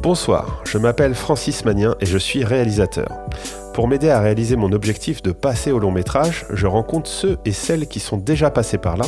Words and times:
Bonsoir, 0.00 0.62
je 0.64 0.78
m'appelle 0.78 1.14
Francis 1.14 1.66
Magnien 1.66 1.96
et 2.00 2.06
je 2.06 2.16
suis 2.16 2.44
réalisateur. 2.44 3.08
Pour 3.74 3.88
m'aider 3.88 4.08
à 4.08 4.20
réaliser 4.20 4.56
mon 4.56 4.72
objectif 4.72 5.22
de 5.22 5.32
passer 5.32 5.70
au 5.70 5.78
long 5.78 5.90
métrage, 5.90 6.46
je 6.50 6.66
rencontre 6.66 7.10
ceux 7.10 7.36
et 7.44 7.52
celles 7.52 7.86
qui 7.86 8.00
sont 8.00 8.16
déjà 8.16 8.50
passés 8.50 8.78
par 8.78 8.96
là, 8.96 9.04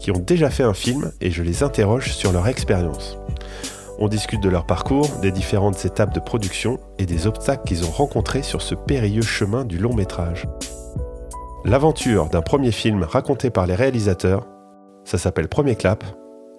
qui 0.00 0.10
ont 0.10 0.18
déjà 0.18 0.50
fait 0.50 0.64
un 0.64 0.74
film 0.74 1.12
et 1.20 1.30
je 1.30 1.44
les 1.44 1.62
interroge 1.62 2.12
sur 2.12 2.32
leur 2.32 2.48
expérience. 2.48 3.16
On 4.00 4.08
discute 4.08 4.42
de 4.42 4.48
leur 4.48 4.66
parcours, 4.66 5.08
des 5.22 5.30
différentes 5.30 5.84
étapes 5.84 6.12
de 6.12 6.20
production 6.20 6.80
et 6.98 7.06
des 7.06 7.28
obstacles 7.28 7.64
qu'ils 7.64 7.84
ont 7.84 7.92
rencontrés 7.92 8.42
sur 8.42 8.60
ce 8.60 8.74
périlleux 8.74 9.22
chemin 9.22 9.64
du 9.64 9.78
long 9.78 9.94
métrage. 9.94 10.48
L'aventure 11.64 12.28
d'un 12.28 12.42
premier 12.42 12.72
film 12.72 13.04
raconté 13.04 13.50
par 13.50 13.68
les 13.68 13.76
réalisateurs, 13.76 14.48
ça 15.04 15.16
s'appelle 15.16 15.48
Premier 15.48 15.76
Clap, 15.76 16.02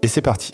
et 0.01 0.07
c'est 0.07 0.21
parti. 0.21 0.53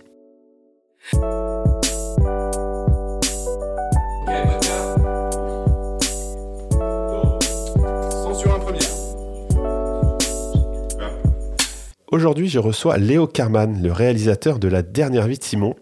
Aujourd'hui, 12.11 12.49
je 12.49 12.59
reçois 12.59 12.97
Léo 12.97 13.25
Carman, 13.25 13.81
le 13.81 13.89
réalisateur 13.89 14.59
de 14.59 14.67
La 14.67 14.81
dernière 14.81 15.27
vie 15.27 15.37
de 15.37 15.43
Simon. 15.45 15.75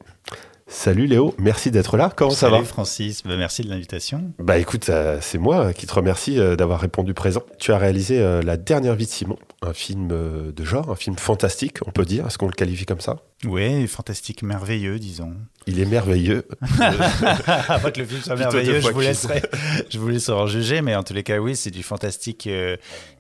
Salut 0.67 1.07
Léo, 1.07 1.33
merci 1.39 1.71
d'être 1.71 1.97
là. 1.97 2.13
Comment 2.15 2.29
ça 2.29 2.49
va 2.49 2.57
Salut 2.57 2.67
Francis, 2.67 3.23
bah, 3.23 3.35
merci 3.35 3.63
de 3.63 3.69
l'invitation. 3.69 4.31
Bah 4.37 4.59
écoute, 4.59 4.89
euh, 4.89 5.17
c'est 5.21 5.39
moi 5.39 5.73
qui 5.73 5.87
te 5.87 5.93
remercie 5.95 6.39
euh, 6.39 6.55
d'avoir 6.55 6.81
répondu 6.81 7.15
présent. 7.15 7.41
Tu 7.57 7.71
as 7.71 7.79
réalisé 7.79 8.19
euh, 8.19 8.43
La 8.43 8.57
dernière 8.57 8.93
vie 8.93 9.07
de 9.07 9.09
Simon, 9.09 9.37
un 9.63 9.73
film 9.73 10.09
de 10.09 10.63
genre, 10.63 10.91
un 10.91 10.95
film 10.95 11.17
fantastique, 11.17 11.77
on 11.87 11.91
peut 11.91 12.05
dire. 12.05 12.27
Est-ce 12.27 12.37
qu'on 12.37 12.45
le 12.45 12.53
qualifie 12.53 12.85
comme 12.85 13.01
ça? 13.01 13.23
Oui, 13.45 13.87
fantastique, 13.87 14.43
merveilleux, 14.43 14.99
disons. 14.99 15.33
Il 15.69 15.79
est 15.79 15.85
merveilleux. 15.85 16.47
Pas 16.77 17.91
que 17.91 17.99
le 17.99 18.05
film 18.05 18.21
soit 18.21 18.35
merveilleux, 18.35 18.81
je 18.81 18.89
vous, 18.89 18.99
laisserai, 18.99 19.43
je 19.89 19.99
vous 19.99 20.09
laisserai 20.09 20.35
en 20.35 20.47
juger, 20.47 20.81
mais 20.81 20.95
en 20.95 21.03
tous 21.03 21.13
les 21.13 21.21
cas, 21.21 21.37
oui, 21.37 21.55
c'est 21.55 21.69
du 21.69 21.83
fantastique, 21.83 22.47
euh, 22.47 22.75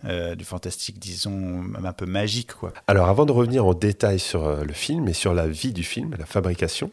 euh, 0.05 0.33
du 0.33 0.45
fantastique, 0.45 0.97
disons, 0.97 1.63
un 1.83 1.93
peu 1.93 2.07
magique. 2.07 2.53
Quoi. 2.53 2.73
Alors, 2.87 3.07
avant 3.07 3.27
de 3.27 3.31
revenir 3.31 3.67
en 3.67 3.75
détail 3.75 4.17
sur 4.17 4.47
euh, 4.47 4.63
le 4.63 4.73
film 4.73 5.07
et 5.07 5.13
sur 5.13 5.35
la 5.35 5.47
vie 5.47 5.73
du 5.73 5.83
film, 5.83 6.15
la 6.17 6.25
fabrication, 6.25 6.89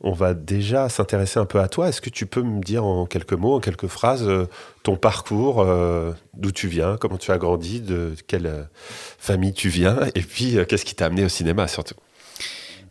on 0.00 0.12
va 0.12 0.32
déjà 0.32 0.88
s'intéresser 0.88 1.40
un 1.40 1.46
peu 1.46 1.58
à 1.58 1.66
toi. 1.66 1.88
Est-ce 1.88 2.00
que 2.00 2.10
tu 2.10 2.26
peux 2.26 2.42
me 2.42 2.62
dire 2.62 2.84
en 2.84 3.06
quelques 3.06 3.32
mots, 3.32 3.56
en 3.56 3.60
quelques 3.60 3.88
phrases, 3.88 4.30
ton 4.84 4.96
parcours, 4.96 5.66
d'où 6.34 6.52
tu 6.52 6.68
viens, 6.68 6.96
comment 6.98 7.18
tu 7.18 7.32
as 7.32 7.38
grandi, 7.38 7.80
de 7.80 8.14
quelle 8.28 8.68
famille 9.18 9.52
tu 9.52 9.70
viens, 9.70 9.98
et 10.14 10.22
puis 10.22 10.56
qu'est-ce 10.68 10.84
qui 10.84 10.94
t'a 10.94 11.06
amené 11.06 11.24
au 11.24 11.28
cinéma 11.28 11.66
surtout? 11.66 11.96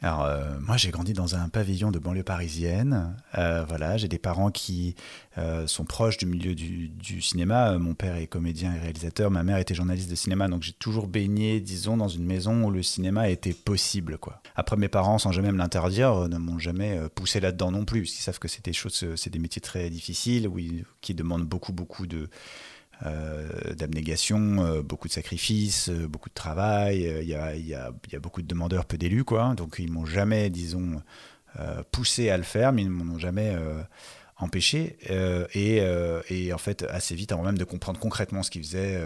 Alors, 0.02 0.24
euh, 0.24 0.58
moi, 0.62 0.78
j'ai 0.78 0.92
grandi 0.92 1.14
dans 1.14 1.36
un 1.36 1.50
pavillon 1.50 1.92
de 1.92 2.00
banlieue 2.00 2.24
parisienne. 2.24 3.16
Euh, 3.38 3.66
voilà, 3.68 3.98
j'ai 3.98 4.08
des 4.08 4.18
parents 4.18 4.50
qui 4.50 4.96
euh, 5.38 5.68
sont 5.68 5.84
proches 5.84 6.18
du 6.18 6.26
milieu 6.26 6.56
du, 6.56 7.22
cinéma. 7.22 7.78
Mon 7.78 7.96
père 7.96 8.16
est 8.16 8.28
comédien 8.28 8.74
et 8.74 8.80
réalisateur. 8.80 9.30
Ma 9.30 9.44
mère 9.44 9.58
était 9.58 9.76
journaliste 9.76 10.10
de 10.10 10.16
cinéma. 10.16 10.48
Donc, 10.48 10.64
j'ai 10.64 10.72
toujours 10.72 11.08
baigné, 11.08 11.60
disons, 11.60 11.98
dans 11.98 12.08
une 12.08 12.26
maison 12.26 12.64
où 12.64 12.72
le 12.72 12.82
cinéma 12.82 13.30
était 13.30 13.54
possible. 13.54 14.18
Quoi. 14.18 14.42
Après, 14.56 14.78
mes 14.78 14.88
parents, 14.88 15.18
sans 15.18 15.34
jamais 15.34 15.52
me 15.52 15.58
l'interdire, 15.58 16.30
ne 16.30 16.38
m'ont 16.38 16.60
jamais 16.60 16.98
poussé 17.14 17.42
là-dedans 17.42 17.72
non 17.72 17.84
plus. 17.84 18.02
Parce 18.02 18.12
qu'ils 18.12 18.24
savent 18.24 18.40
que 18.40 18.48
c'est 18.48 18.64
des 18.64 18.74
choses, 18.74 19.06
c'est 19.16 19.30
des 19.30 19.40
métiers 19.40 19.62
très 19.62 19.90
difficiles, 19.90 20.48
où 20.48 20.58
qui 21.02 21.14
demandent 21.14 21.46
beaucoup, 21.46 21.74
beaucoup 21.74 22.08
de 22.08 22.30
euh, 23.06 23.74
d'abnégation, 23.76 24.66
euh, 24.66 24.82
beaucoup 24.82 25.08
de 25.08 25.14
sacrifices, 25.14 25.88
euh, 25.88 26.06
beaucoup 26.06 26.28
de 26.28 26.34
travail. 26.34 27.04
Il 27.22 27.28
y 27.30 27.34
a, 27.34 27.56
y, 27.56 27.74
a, 27.74 27.92
y, 28.12 28.16
a, 28.16 28.20
beaucoup 28.20 28.42
de 28.42 28.48
demandeurs, 28.48 28.86
peu 28.86 28.98
d'élus, 28.98 29.24
quoi. 29.24 29.54
Donc 29.56 29.76
ils 29.80 29.92
m'ont 29.92 30.06
jamais, 30.06 30.50
disons, 30.50 31.02
poussé 31.92 32.30
à 32.30 32.38
le 32.38 32.44
faire, 32.44 32.74
mais 32.74 32.84
ils 32.84 32.90
ne 32.90 32.94
m'en 32.94 33.16
ont 33.16 33.18
jamais 33.18 33.56
empêché. 34.38 34.98
Et, 35.54 35.82
et, 36.30 36.54
en 36.54 36.58
fait, 36.58 36.84
assez 36.84 37.16
vite, 37.16 37.32
avant 37.32 37.44
même 37.44 37.58
de 37.58 37.64
comprendre 37.64 38.00
concrètement 38.00 38.44
ce 38.44 38.52
qu'ils 38.52 38.64
faisaient, 38.64 39.02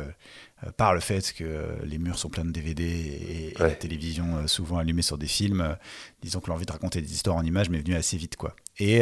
par 0.76 0.94
le 0.94 1.00
fait 1.00 1.34
que 1.34 1.78
les 1.84 1.98
murs 1.98 2.20
sont 2.20 2.30
pleins 2.30 2.46
de 2.46 2.52
DVD 2.52 2.84
et, 2.84 3.54
la 3.58 3.72
télévision 3.72 4.46
souvent 4.48 4.78
allumée 4.78 5.02
sur 5.02 5.18
des 5.18 5.28
films, 5.28 5.78
disons 6.22 6.42
que 6.42 6.50
l'envie 6.50 6.66
de 6.66 6.72
raconter 6.72 7.02
des 7.02 7.14
histoires 7.14 7.38
en 7.38 7.44
images 7.44 7.70
m'est 7.70 7.80
venue 7.80 7.96
assez 7.96 8.18
vite, 8.18 8.36
quoi. 8.36 8.56
Et 8.78 9.02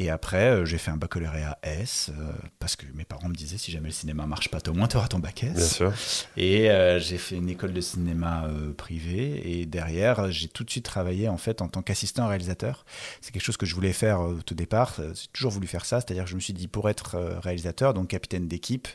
et 0.00 0.10
après, 0.10 0.50
euh, 0.50 0.64
j'ai 0.64 0.78
fait 0.78 0.92
un 0.92 0.96
baccalauréat 0.96 1.58
S, 1.64 2.10
euh, 2.16 2.32
parce 2.60 2.76
que 2.76 2.86
mes 2.94 3.04
parents 3.04 3.28
me 3.28 3.34
disaient, 3.34 3.58
si 3.58 3.72
jamais 3.72 3.88
le 3.88 3.92
cinéma 3.92 4.26
marche 4.26 4.48
pas, 4.48 4.58
au 4.68 4.72
moins 4.72 4.86
tu 4.86 4.96
auras 4.96 5.08
ton 5.08 5.18
bac 5.18 5.42
S. 5.42 5.54
Bien 5.54 5.66
sûr. 5.66 5.92
Et 6.36 6.70
euh, 6.70 7.00
j'ai 7.00 7.18
fait 7.18 7.34
une 7.34 7.48
école 7.48 7.72
de 7.72 7.80
cinéma 7.80 8.48
privée. 8.76 9.58
Et 9.60 9.66
derrière, 9.66 10.30
j'ai 10.30 10.46
tout 10.46 10.62
de 10.62 10.70
suite 10.70 10.84
travaillé 10.84 11.28
en 11.28 11.36
fait 11.36 11.62
en 11.62 11.68
tant 11.68 11.82
qu'assistant 11.82 12.28
réalisateur. 12.28 12.84
C'est 13.20 13.32
quelque 13.32 13.42
chose 13.42 13.56
que 13.56 13.66
je 13.66 13.74
voulais 13.74 13.92
faire 13.92 14.20
au 14.20 14.34
tout 14.34 14.54
départ. 14.54 14.94
J'ai 14.98 15.26
toujours 15.32 15.50
voulu 15.50 15.66
faire 15.66 15.84
ça. 15.84 16.00
C'est-à-dire 16.00 16.24
que 16.24 16.30
je 16.30 16.36
me 16.36 16.40
suis 16.40 16.52
dit, 16.52 16.68
pour 16.68 16.88
être 16.88 17.18
réalisateur, 17.42 17.92
donc 17.92 18.08
capitaine 18.08 18.46
d'équipe, 18.46 18.86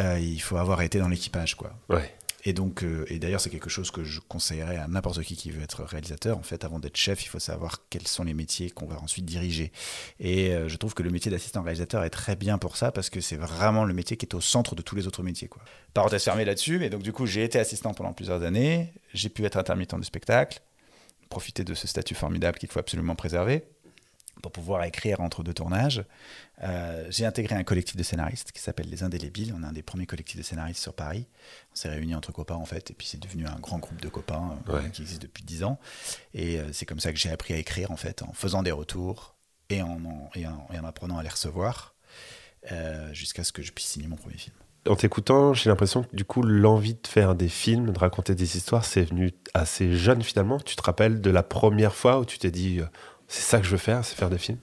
il 0.00 0.40
faut 0.40 0.56
avoir 0.56 0.82
été 0.82 0.98
dans 0.98 1.08
l'équipage. 1.08 1.54
quoi. 1.54 1.72
Ouais. 1.88 2.12
Et 2.46 2.52
donc, 2.52 2.84
euh, 2.84 3.04
et 3.08 3.18
d'ailleurs, 3.18 3.40
c'est 3.40 3.50
quelque 3.50 3.68
chose 3.68 3.90
que 3.90 4.04
je 4.04 4.20
conseillerais 4.20 4.76
à 4.76 4.86
n'importe 4.86 5.20
qui 5.24 5.34
qui 5.34 5.50
veut 5.50 5.64
être 5.64 5.82
réalisateur. 5.82 6.38
En 6.38 6.44
fait, 6.44 6.64
avant 6.64 6.78
d'être 6.78 6.96
chef, 6.96 7.24
il 7.24 7.28
faut 7.28 7.40
savoir 7.40 7.82
quels 7.90 8.06
sont 8.06 8.22
les 8.22 8.34
métiers 8.34 8.70
qu'on 8.70 8.86
va 8.86 9.00
ensuite 9.00 9.24
diriger. 9.24 9.72
Et 10.20 10.52
euh, 10.52 10.68
je 10.68 10.76
trouve 10.76 10.94
que 10.94 11.02
le 11.02 11.10
métier 11.10 11.28
d'assistant 11.28 11.62
réalisateur 11.62 12.04
est 12.04 12.10
très 12.10 12.36
bien 12.36 12.56
pour 12.56 12.76
ça 12.76 12.92
parce 12.92 13.10
que 13.10 13.20
c'est 13.20 13.36
vraiment 13.36 13.84
le 13.84 13.92
métier 13.92 14.16
qui 14.16 14.26
est 14.26 14.34
au 14.36 14.40
centre 14.40 14.76
de 14.76 14.82
tous 14.82 14.94
les 14.94 15.08
autres 15.08 15.24
métiers. 15.24 15.48
Quoi. 15.48 15.60
Parenthèse 15.92 16.22
fermée 16.22 16.44
là-dessus. 16.44 16.78
Mais 16.78 16.88
donc, 16.88 17.02
du 17.02 17.12
coup, 17.12 17.26
j'ai 17.26 17.42
été 17.42 17.58
assistant 17.58 17.92
pendant 17.94 18.12
plusieurs 18.12 18.44
années. 18.44 18.92
J'ai 19.12 19.28
pu 19.28 19.44
être 19.44 19.56
intermittent 19.56 19.96
de 19.96 20.04
spectacle, 20.04 20.60
profiter 21.28 21.64
de 21.64 21.74
ce 21.74 21.88
statut 21.88 22.14
formidable 22.14 22.58
qu'il 22.58 22.68
faut 22.68 22.78
absolument 22.78 23.16
préserver 23.16 23.64
pour 24.50 24.62
pouvoir 24.62 24.84
écrire 24.84 25.20
entre 25.20 25.42
deux 25.42 25.54
tournages. 25.54 26.04
Euh, 26.62 27.06
j'ai 27.10 27.26
intégré 27.26 27.56
un 27.56 27.64
collectif 27.64 27.96
de 27.96 28.02
scénaristes 28.02 28.52
qui 28.52 28.60
s'appelle 28.60 28.88
Les 28.88 29.02
Indélébiles. 29.02 29.52
On 29.56 29.62
est 29.62 29.66
un 29.66 29.72
des 29.72 29.82
premiers 29.82 30.06
collectifs 30.06 30.36
de 30.36 30.42
scénaristes 30.42 30.80
sur 30.80 30.94
Paris. 30.94 31.26
On 31.72 31.74
s'est 31.74 31.88
réunis 31.88 32.14
entre 32.14 32.32
copains, 32.32 32.54
en 32.54 32.64
fait, 32.64 32.90
et 32.90 32.94
puis 32.94 33.06
c'est 33.06 33.20
devenu 33.20 33.46
un 33.46 33.58
grand 33.58 33.78
groupe 33.78 34.00
de 34.00 34.08
copains 34.08 34.56
euh, 34.68 34.88
qui 34.90 35.02
existe 35.02 35.22
depuis 35.22 35.42
dix 35.42 35.64
ans. 35.64 35.78
Et 36.32 36.60
euh, 36.60 36.72
c'est 36.72 36.86
comme 36.86 37.00
ça 37.00 37.12
que 37.12 37.18
j'ai 37.18 37.30
appris 37.30 37.54
à 37.54 37.58
écrire, 37.58 37.90
en 37.90 37.96
fait, 37.96 38.22
en 38.22 38.32
faisant 38.32 38.62
des 38.62 38.70
retours 38.70 39.34
et 39.68 39.82
en, 39.82 39.98
et 40.36 40.46
en, 40.46 40.84
apprenant 40.84 41.18
à 41.18 41.22
les 41.24 41.28
recevoir, 41.28 41.94
jusqu'à 43.12 43.44
ce 43.44 43.52
que 43.52 43.62
je 43.62 43.72
puisse 43.72 43.86
signer 43.86 44.06
mon 44.06 44.16
premier 44.16 44.38
film. 44.38 44.54
En 44.88 44.94
t'écoutant, 44.94 45.54
j'ai 45.54 45.70
l'impression 45.70 46.04
que 46.04 46.14
du 46.14 46.24
coup, 46.24 46.42
l'envie 46.42 46.94
de 46.94 47.06
faire 47.08 47.34
des 47.34 47.48
films, 47.48 47.92
de 47.92 47.98
raconter 47.98 48.36
des 48.36 48.56
histoires, 48.56 48.84
c'est 48.84 49.02
venu 49.02 49.32
assez 49.54 49.96
jeune 49.96 50.22
finalement. 50.22 50.60
Tu 50.60 50.76
te 50.76 50.82
rappelles 50.82 51.20
de 51.20 51.30
la 51.30 51.42
première 51.42 51.94
fois 51.94 52.20
où 52.20 52.24
tu 52.24 52.38
t'es 52.38 52.52
dit, 52.52 52.80
c'est 53.28 53.42
ça 53.42 53.58
que 53.58 53.66
je 53.66 53.70
veux 53.70 53.76
faire, 53.76 54.04
c'est 54.04 54.16
faire 54.16 54.30
des 54.30 54.38
films 54.38 54.58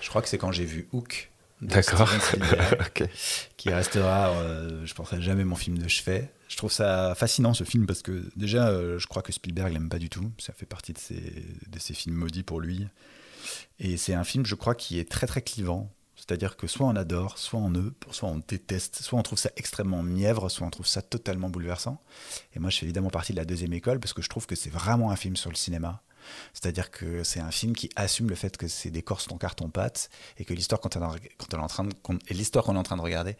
Je 0.00 0.08
crois 0.08 0.22
que 0.22 0.28
c'est 0.28 0.38
quand 0.38 0.52
j'ai 0.52 0.64
vu 0.64 0.88
Hook 0.92 1.30
D'accord. 1.60 2.08
Qui 3.56 3.70
restera, 3.70 4.30
euh, 4.30 4.86
je 4.86 4.92
ne 4.92 4.96
penserai 4.96 5.20
jamais 5.20 5.44
mon 5.44 5.56
film 5.56 5.76
de 5.78 5.88
chevet. 5.88 6.32
Je 6.48 6.56
trouve 6.56 6.70
ça 6.70 7.14
fascinant 7.16 7.52
ce 7.52 7.64
film 7.64 7.86
parce 7.86 8.02
que 8.02 8.30
déjà, 8.36 8.68
euh, 8.68 8.98
je 8.98 9.06
crois 9.06 9.22
que 9.22 9.32
Spielberg 9.32 9.72
l'aime 9.72 9.88
pas 9.88 9.98
du 9.98 10.08
tout. 10.08 10.30
Ça 10.38 10.52
fait 10.52 10.66
partie 10.66 10.92
de 10.92 10.98
ses, 10.98 11.44
de 11.68 11.78
ses 11.78 11.94
films 11.94 12.14
maudits 12.14 12.44
pour 12.44 12.60
lui. 12.60 12.86
Et 13.80 13.96
c'est 13.96 14.14
un 14.14 14.24
film, 14.24 14.46
je 14.46 14.54
crois, 14.54 14.74
qui 14.74 14.98
est 14.98 15.10
très 15.10 15.26
très 15.26 15.42
clivant. 15.42 15.92
C'est-à-dire 16.14 16.56
que 16.56 16.66
soit 16.66 16.86
on 16.86 16.96
adore, 16.96 17.38
soit 17.38 17.60
on 17.60 17.70
ne, 17.70 17.90
soit 18.10 18.28
on 18.28 18.42
déteste, 18.46 19.02
soit 19.02 19.18
on 19.18 19.22
trouve 19.22 19.38
ça 19.38 19.50
extrêmement 19.56 20.02
mièvre, 20.02 20.48
soit 20.48 20.66
on 20.66 20.70
trouve 20.70 20.86
ça 20.86 21.02
totalement 21.02 21.48
bouleversant. 21.48 22.02
Et 22.54 22.58
moi, 22.58 22.70
je 22.70 22.78
fais 22.78 22.86
évidemment 22.86 23.10
partie 23.10 23.32
de 23.32 23.38
la 23.38 23.44
deuxième 23.44 23.72
école 23.72 24.00
parce 24.00 24.12
que 24.12 24.22
je 24.22 24.28
trouve 24.28 24.46
que 24.46 24.54
c'est 24.54 24.70
vraiment 24.70 25.10
un 25.10 25.16
film 25.16 25.36
sur 25.36 25.50
le 25.50 25.56
cinéma 25.56 26.02
c'est-à-dire 26.52 26.90
que 26.90 27.24
c'est 27.24 27.40
un 27.40 27.50
film 27.50 27.74
qui 27.74 27.90
assume 27.96 28.28
le 28.28 28.34
fait 28.34 28.56
que 28.56 28.68
ces 28.68 28.90
décors 28.90 29.20
sont 29.20 29.34
en 29.34 29.38
carton-pâte 29.38 30.10
et 30.38 30.44
que 30.44 30.54
l'histoire 30.54 30.80
quand 30.80 30.96
est 30.96 31.54
en 31.54 31.66
train 31.66 31.84
de, 31.84 31.92
l'histoire 32.30 32.64
qu'on 32.64 32.76
est 32.76 32.78
en 32.78 32.82
train 32.82 32.96
de 32.96 33.02
regarder 33.02 33.36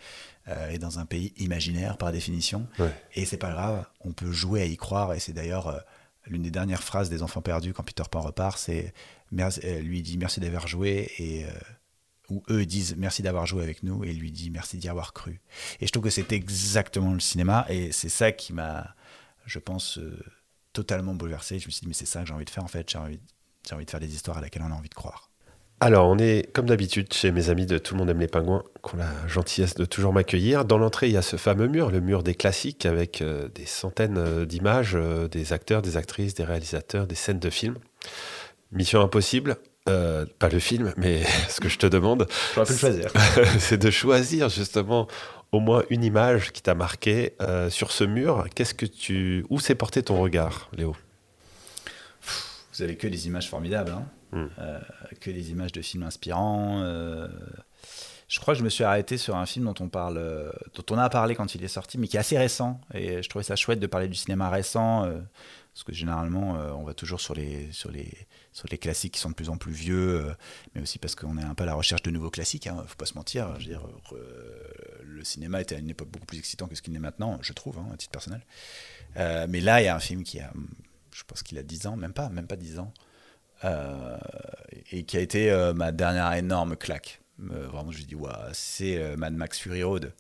euh, 0.48 0.70
est 0.70 0.78
dans 0.78 0.98
un 0.98 1.06
pays 1.06 1.32
imaginaire 1.36 1.98
par 1.98 2.12
définition. 2.12 2.66
Et 3.14 3.24
c'est 3.24 3.36
pas 3.36 3.50
grave, 3.50 3.84
on 4.00 4.12
peut 4.12 4.32
jouer 4.32 4.62
à 4.62 4.64
y 4.66 4.76
croire. 4.76 5.14
Et 5.14 5.20
c'est 5.20 5.32
d'ailleurs 5.32 5.68
euh, 5.68 5.78
l'une 6.26 6.42
des 6.42 6.50
dernières 6.50 6.82
phrases 6.82 7.10
des 7.10 7.22
Enfants 7.22 7.42
perdus 7.42 7.72
quand 7.72 7.82
Peter 7.82 8.04
Pan 8.10 8.20
repart, 8.20 8.58
c'est 8.58 8.92
euh, 9.32 9.80
lui 9.80 10.02
dit 10.02 10.18
merci 10.18 10.40
d'avoir 10.40 10.66
joué 10.66 11.10
et 11.18 11.46
où 12.30 12.42
eux 12.50 12.66
disent 12.66 12.94
merci 12.98 13.22
d'avoir 13.22 13.46
joué 13.46 13.62
avec 13.62 13.82
nous 13.82 14.04
et 14.04 14.12
lui 14.12 14.30
dit 14.30 14.50
merci 14.50 14.76
d'y 14.76 14.88
avoir 14.88 15.12
cru. 15.12 15.40
Et 15.80 15.86
je 15.86 15.92
trouve 15.92 16.04
que 16.04 16.10
c'est 16.10 16.32
exactement 16.32 17.12
le 17.12 17.20
cinéma 17.20 17.66
et 17.68 17.92
c'est 17.92 18.08
ça 18.08 18.32
qui 18.32 18.52
m'a, 18.52 18.94
je 19.46 19.58
pense, 19.58 19.98
totalement 20.72 21.14
bouleversé. 21.14 21.58
Je 21.58 21.66
me 21.66 21.70
suis 21.70 21.80
dit, 21.82 21.88
mais 21.88 21.94
c'est 21.94 22.06
ça 22.06 22.20
que 22.20 22.26
j'ai 22.26 22.34
envie 22.34 22.44
de 22.44 22.50
faire 22.50 22.64
en 22.64 22.68
fait. 22.68 22.88
J'ai 22.88 22.98
envie, 22.98 23.20
j'ai 23.66 23.74
envie 23.74 23.84
de 23.84 23.90
faire 23.90 24.00
des 24.00 24.14
histoires 24.14 24.38
à 24.38 24.40
laquelle 24.40 24.62
on 24.62 24.72
a 24.72 24.74
envie 24.74 24.88
de 24.88 24.94
croire. 24.94 25.28
Alors, 25.80 26.08
on 26.08 26.18
est 26.18 26.52
comme 26.52 26.66
d'habitude 26.66 27.12
chez 27.12 27.30
mes 27.30 27.50
amis 27.50 27.64
de 27.64 27.78
Tout 27.78 27.94
le 27.94 27.98
monde 27.98 28.10
aime 28.10 28.18
les 28.18 28.26
pingouins, 28.26 28.64
qui 28.84 28.96
ont 28.96 28.98
la 28.98 29.28
gentillesse 29.28 29.74
de 29.74 29.84
toujours 29.84 30.12
m'accueillir. 30.12 30.64
Dans 30.64 30.76
l'entrée, 30.76 31.06
il 31.06 31.12
y 31.12 31.16
a 31.16 31.22
ce 31.22 31.36
fameux 31.36 31.68
mur, 31.68 31.92
le 31.92 32.00
mur 32.00 32.24
des 32.24 32.34
classiques, 32.34 32.84
avec 32.84 33.22
euh, 33.22 33.48
des 33.54 33.64
centaines 33.64 34.18
euh, 34.18 34.44
d'images, 34.44 34.96
euh, 34.96 35.28
des 35.28 35.52
acteurs, 35.52 35.80
des 35.80 35.96
actrices, 35.96 36.34
des 36.34 36.42
réalisateurs, 36.42 37.06
des 37.06 37.14
scènes 37.14 37.38
de 37.38 37.50
films. 37.50 37.76
Mission 38.72 39.00
impossible, 39.00 39.56
pas 39.84 40.48
le 40.50 40.58
film, 40.58 40.92
mais 40.96 41.22
ce 41.48 41.60
que 41.60 41.68
je 41.68 41.78
te 41.78 41.86
demande, 41.86 42.26
c'est 43.58 43.78
de 43.78 43.90
choisir 43.90 44.48
justement 44.48 45.06
au 45.52 45.60
moins 45.60 45.82
une 45.90 46.04
image 46.04 46.52
qui 46.52 46.62
t'a 46.62 46.74
marqué 46.74 47.34
euh, 47.40 47.70
sur 47.70 47.92
ce 47.92 48.04
mur. 48.04 48.46
Qu'est-ce 48.54 48.74
que 48.74 48.86
tu, 48.86 49.44
où 49.50 49.60
s'est 49.60 49.74
porté 49.74 50.02
ton 50.02 50.20
regard, 50.20 50.70
Léo? 50.76 50.96
Vous 52.72 52.82
avez 52.82 52.96
que 52.96 53.08
des 53.08 53.26
images 53.26 53.48
formidables. 53.48 53.90
Hein 53.90 54.06
hmm. 54.32 54.48
que 55.20 55.30
des 55.30 55.50
images 55.50 55.72
de 55.72 55.82
films 55.82 56.04
inspirants. 56.04 56.84
Je 58.28 58.40
crois 58.40 58.54
que 58.54 58.58
je 58.58 58.64
me 58.64 58.68
suis 58.68 58.84
arrêté 58.84 59.16
sur 59.16 59.36
un 59.36 59.46
film 59.46 59.64
dont 59.64 59.74
on 59.80 59.88
parle, 59.88 60.52
dont 60.74 60.94
on 60.94 60.98
a 60.98 61.08
parlé 61.08 61.34
quand 61.34 61.54
il 61.54 61.64
est 61.64 61.68
sorti, 61.68 61.98
mais 61.98 62.08
qui 62.08 62.16
est 62.16 62.20
assez 62.20 62.38
récent. 62.38 62.80
Et 62.94 63.22
je 63.22 63.28
trouvais 63.28 63.42
ça 63.42 63.56
chouette 63.56 63.80
de 63.80 63.86
parler 63.86 64.08
du 64.08 64.14
cinéma 64.14 64.50
récent, 64.50 65.08
parce 65.72 65.84
que 65.84 65.92
généralement, 65.92 66.52
on 66.76 66.84
va 66.84 66.92
toujours 66.92 67.20
sur 67.20 67.34
les, 67.34 67.72
sur 67.72 67.90
les, 67.90 68.12
sur 68.58 68.68
les 68.70 68.78
classiques 68.78 69.14
qui 69.14 69.20
sont 69.20 69.30
de 69.30 69.34
plus 69.34 69.50
en 69.50 69.56
plus 69.56 69.72
vieux, 69.72 70.26
euh, 70.26 70.32
mais 70.74 70.82
aussi 70.82 70.98
parce 70.98 71.14
qu'on 71.14 71.38
est 71.38 71.44
un 71.44 71.54
peu 71.54 71.62
à 71.62 71.66
la 71.66 71.74
recherche 71.74 72.02
de 72.02 72.10
nouveaux 72.10 72.30
classiques. 72.30 72.66
Hein, 72.66 72.84
faut 72.88 72.96
pas 72.96 73.06
se 73.06 73.14
mentir. 73.14 73.54
Je 73.60 73.66
veux 73.66 73.70
dire, 73.70 73.86
euh, 74.12 74.68
le 75.04 75.22
cinéma 75.22 75.60
était 75.60 75.76
à 75.76 75.78
une 75.78 75.90
époque 75.90 76.08
beaucoup 76.08 76.26
plus 76.26 76.38
excitant 76.38 76.66
que 76.66 76.74
ce 76.74 76.82
qu'il 76.82 76.94
est 76.94 76.98
maintenant, 76.98 77.38
je 77.40 77.52
trouve, 77.52 77.78
hein, 77.78 77.86
à 77.94 77.96
titre 77.96 78.10
personnel. 78.10 78.44
Euh, 79.16 79.46
mais 79.48 79.60
là, 79.60 79.80
il 79.80 79.84
y 79.84 79.88
a 79.88 79.94
un 79.94 80.00
film 80.00 80.24
qui 80.24 80.40
a, 80.40 80.52
je 81.12 81.22
pense 81.22 81.44
qu'il 81.44 81.56
a 81.56 81.62
10 81.62 81.86
ans, 81.86 81.96
même 81.96 82.12
pas, 82.12 82.28
même 82.30 82.48
pas 82.48 82.56
10 82.56 82.80
ans, 82.80 82.92
et 84.92 85.04
qui 85.04 85.16
a 85.16 85.20
été 85.20 85.72
ma 85.74 85.90
dernière 85.90 86.32
énorme 86.32 86.76
claque. 86.76 87.20
Vraiment, 87.38 87.90
je 87.90 87.98
me 87.98 88.04
dis, 88.04 88.16
c'est 88.52 89.16
Mad 89.16 89.34
Max 89.34 89.58
Fury 89.58 89.82
Road 89.82 90.12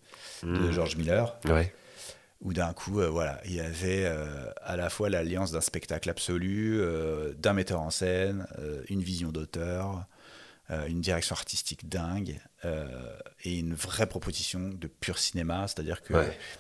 de 0.42 0.48
mmh. 0.48 0.72
George 0.72 0.96
Miller. 0.96 1.38
Ouais 1.44 1.72
où 2.40 2.52
d'un 2.52 2.72
coup, 2.72 3.00
euh, 3.00 3.08
voilà, 3.08 3.40
il 3.44 3.54
y 3.54 3.60
avait 3.60 4.04
euh, 4.04 4.50
à 4.62 4.76
la 4.76 4.90
fois 4.90 5.10
l'alliance 5.10 5.50
d'un 5.50 5.60
spectacle 5.60 6.08
absolu, 6.08 6.78
euh, 6.80 7.32
d'un 7.34 7.52
metteur 7.52 7.80
en 7.80 7.90
scène, 7.90 8.46
une 8.88 9.02
vision 9.02 9.30
d'auteur, 9.30 10.06
une 10.86 11.00
direction 11.00 11.34
artistique 11.34 11.88
dingue 11.88 12.38
et 13.42 13.58
une 13.58 13.72
vraie 13.72 14.06
proposition 14.06 14.68
de 14.68 14.86
pur 14.86 15.16
cinéma, 15.18 15.66
c'est-à-dire 15.66 16.02
que 16.02 16.12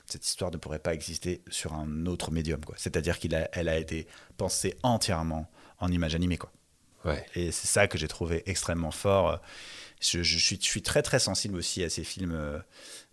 cette 0.06 0.26
histoire 0.26 0.50
ne 0.50 0.56
pourrait 0.56 0.78
pas 0.78 0.94
exister 0.94 1.42
sur 1.50 1.74
un 1.74 2.06
autre 2.06 2.30
médium. 2.30 2.58
C'est-à-dire 2.78 3.18
qu'elle 3.18 3.34
a, 3.34 3.48
a 3.54 3.76
été 3.76 4.06
pensée 4.38 4.78
entièrement 4.82 5.50
en 5.78 5.92
image 5.92 6.14
animée, 6.14 6.38
quoi. 6.38 6.50
Et 7.34 7.52
c'est 7.52 7.66
ça 7.66 7.86
que 7.86 7.98
j'ai 7.98 8.08
trouvé 8.08 8.42
extrêmement 8.46 8.90
fort. 8.90 9.42
Je, 10.00 10.22
suis, 10.22 10.58
je, 10.58 10.64
suis, 10.64 10.82
très 10.82 11.02
très 11.02 11.18
sensible 11.18 11.56
aussi 11.56 11.82
à 11.82 11.90
ces 11.90 12.04
films 12.04 12.62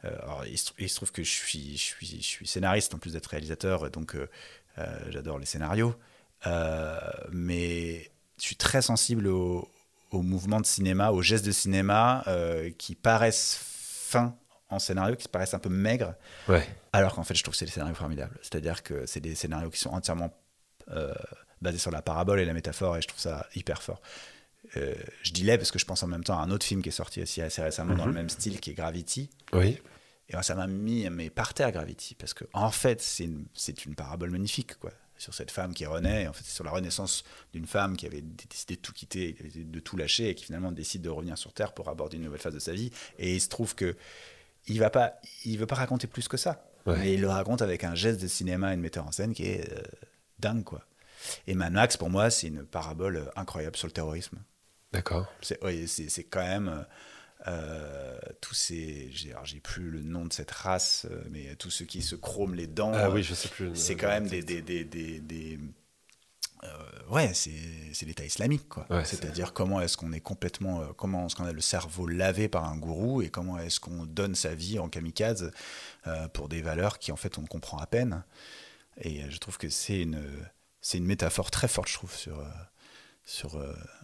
euh, 0.06 0.16
alors, 0.24 0.44
il, 0.46 0.58
se, 0.58 0.96
trouve 0.96 1.12
que 1.12 1.24
je 1.24 1.30
suis, 1.30 1.78
je 1.78 1.84
suis, 1.84 2.08
je 2.22 2.28
suis 2.28 2.48
scénariste 2.48 2.94
en 2.94 2.98
plus 2.98 3.14
d'être 3.14 3.28
réalisateur, 3.28 3.90
donc 3.92 4.16
euh, 4.16 4.30
euh, 4.78 5.00
j'adore 5.10 5.40
les 5.40 5.46
scénarios. 5.46 5.96
mais 7.32 8.12
je 8.38 8.44
suis 8.44 8.56
très 8.56 8.82
sensible 8.82 9.28
aux 9.28 9.70
au 10.12 10.22
mouvements 10.22 10.62
de 10.62 10.66
cinéma, 10.66 11.12
aux 11.12 11.22
gestes 11.22 11.46
de 11.46 11.52
cinéma 11.52 12.24
qui 12.78 12.96
paraissent 12.96 13.60
fins 13.62 14.36
en 14.70 14.80
scénario, 14.80 15.16
qui 15.16 15.28
paraissent 15.28 15.54
un 15.54 15.60
peu 15.60 15.70
maigres, 15.70 16.14
ouais. 16.48 16.66
alors 16.94 17.16
qu'en 17.16 17.24
fait 17.24 17.36
je 17.36 17.44
trouve 17.44 17.54
que 17.54 17.58
c'est 17.58 17.66
des 17.66 17.72
scénarios 17.72 17.96
formidables. 17.96 18.38
C'est-à-dire 18.42 18.84
que 18.84 19.06
c'est 19.06 19.20
des 19.20 19.36
scénarios 19.36 19.70
qui 19.70 19.80
sont 19.80 19.90
entièrement 19.90 20.34
basés 21.62 21.80
sur 21.80 21.92
la 21.92 22.02
parabole 22.02 22.40
et 22.40 22.46
la 22.46 22.54
métaphore, 22.54 22.96
et 22.98 23.02
je 23.02 23.08
trouve 23.08 23.20
ça 23.20 23.48
hyper 23.56 23.82
fort. 23.82 24.02
Je 24.76 25.32
dis 25.32 25.44
les 25.44 25.58
parce 25.58 25.72
que 25.72 25.80
je 25.80 25.86
pense 25.86 26.04
en 26.04 26.08
même 26.08 26.24
temps 26.24 26.40
à 26.40 26.44
un 26.44 26.52
autre 26.52 26.66
film 26.66 26.82
qui 26.82 26.90
est 26.90 26.94
sorti 26.94 27.22
aussi 27.22 27.42
assez 27.42 27.62
récemment 27.62 27.96
dans 27.96 28.06
le 28.06 28.12
mhm. 28.12 28.18
même 28.18 28.30
style, 28.30 28.60
qui 28.60 28.72
est 28.72 28.74
Gravity. 28.74 29.30
Oui. 29.54 29.80
Et 30.30 30.36
ça 30.42 30.56
m'a 30.56 30.68
mis 30.68 31.08
mais 31.10 31.30
par 31.30 31.54
terre 31.54 31.72
Gravity, 31.72 32.16
parce 32.16 32.34
que 32.34 32.46
en 32.54 32.72
fait, 32.72 33.02
c'est 33.02 33.26
une, 33.26 33.46
une, 33.86 33.96
parabole 33.96 34.32
magnifique, 34.32 34.78
quoi, 34.80 34.92
sur 35.18 35.34
cette 35.34 35.52
femme 35.52 35.74
qui 35.74 35.86
renaît. 35.86 36.28
En 36.28 36.34
fait, 36.34 36.44
sur 36.44 36.64
la 36.64 36.72
renaissance 36.72 37.24
d'une 37.54 37.68
femme 37.68 37.96
qui 37.96 38.08
avait 38.08 38.22
décidé 38.22 38.76
de 38.76 38.82
tout 38.82 38.94
quitter, 38.94 39.36
de 39.56 39.80
tout 39.80 39.98
lâcher, 39.98 40.30
et 40.30 40.36
qui 40.36 40.46
finalement 40.46 40.72
décide 40.72 41.04
de 41.04 41.10
revenir 41.10 41.38
sur 41.38 41.54
Terre 41.54 41.74
pour 41.74 41.90
aborder 41.90 42.18
une 42.18 42.24
nouvelle 42.24 42.42
phase 42.42 42.54
de 42.54 42.60
sa 42.60 42.74
vie. 42.74 42.92
Et 43.20 43.36
il 43.36 43.42
se 43.42 43.50
trouve 43.50 43.76
que 43.76 43.96
il 44.68 44.80
va 44.80 44.90
pas, 44.90 45.20
il 45.44 45.60
veut 45.60 45.68
pas 45.68 45.76
raconter 45.76 46.08
plus 46.08 46.28
que 46.28 46.38
ça, 46.38 46.66
mais 46.88 47.14
il 47.14 47.22
le 47.22 47.30
raconte 47.30 47.62
avec 47.62 47.84
un 47.84 47.94
geste 47.94 48.20
de 48.20 48.28
cinéma 48.28 48.74
et 48.74 48.78
de 48.78 48.82
metteur 48.82 49.06
en 49.06 49.12
scène 49.12 49.34
qui 49.34 49.44
est 49.44 49.72
euh, 49.72 49.82
dingue, 50.40 50.64
quoi. 50.64 50.82
Et 51.48 51.54
Manax, 51.54 51.98
pour 51.98 52.10
moi, 52.10 52.30
c'est 52.30 52.48
une 52.48 52.66
parabole 52.66 53.32
incroyable 53.36 53.76
sur 53.78 53.88
le 53.88 53.94
terrorisme. 53.94 54.38
D'accord. 54.96 55.28
C'est 55.42 56.24
quand 56.24 56.42
même 56.42 56.70
euh, 56.70 56.84
euh, 57.48 58.18
tous 58.42 58.56
ces, 58.56 59.10
j'ai 59.12 59.60
plus 59.60 59.92
le 59.92 60.02
nom 60.02 60.26
de 60.26 60.34
cette 60.34 60.52
race, 60.52 61.06
euh, 61.12 61.24
mais 61.30 61.56
tous 61.58 61.70
ceux 61.70 61.86
qui 61.86 62.02
se 62.02 62.16
chroment 62.16 62.56
les 62.56 62.66
dents. 62.66 62.94
Ah 62.96 63.10
oui, 63.12 63.22
je 63.22 63.34
sais 63.36 63.50
plus. 63.50 63.76
C'est 63.76 63.96
quand 63.96 64.08
même 64.08 64.28
des, 64.28 64.42
des, 64.42 64.62
des, 64.62 64.84
des 64.84 65.60
euh, 66.64 66.68
ouais, 67.10 67.34
c'est 67.34 68.06
l'État 68.06 68.26
islamique, 68.26 68.68
quoi. 68.70 68.88
C'est-à-dire 69.04 69.54
comment 69.54 69.82
est-ce 69.82 69.98
qu'on 69.98 70.14
est 70.14 70.22
complètement, 70.22 70.94
comment 70.94 71.28
est-ce 71.28 71.36
qu'on 71.36 71.46
a 71.46 71.52
le 71.52 71.62
cerveau 71.62 72.08
lavé 72.08 72.48
par 72.48 72.66
un 72.66 72.78
gourou 72.78 73.22
et 73.22 73.30
comment 73.30 73.60
est-ce 73.60 73.80
qu'on 73.80 74.06
donne 74.06 74.34
sa 74.34 74.56
vie 74.56 74.80
en 74.80 74.90
kamikaze 74.90 75.52
pour 76.34 76.50
des 76.50 76.62
valeurs 76.62 76.98
qui 76.98 77.12
en 77.12 77.18
fait 77.18 77.38
on 77.38 77.46
comprend 77.46 77.78
à 77.78 77.86
peine. 77.86 78.24
Et 79.02 79.30
je 79.30 79.38
trouve 79.38 79.58
que 79.58 79.70
c'est 79.70 80.02
une, 80.02 80.24
c'est 80.82 80.98
une 80.98 81.06
métaphore 81.06 81.52
très 81.52 81.68
forte, 81.68 81.90
je 81.90 81.96
trouve, 81.96 82.16
sur, 82.16 82.44
sur, 83.26 83.62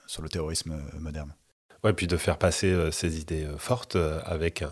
sur 0.08 0.22
le 0.22 0.30
terrorisme 0.30 0.82
moderne. 1.00 1.34
Ouais, 1.84 1.94
puis 1.94 2.08
de 2.08 2.18
faire 2.18 2.38
passer 2.38 2.68
euh, 2.68 2.92
ces 2.92 3.20
idées 3.20 3.46
euh, 3.46 3.58
fortes 3.58 3.96
euh, 3.96 4.22
avec 4.26 4.64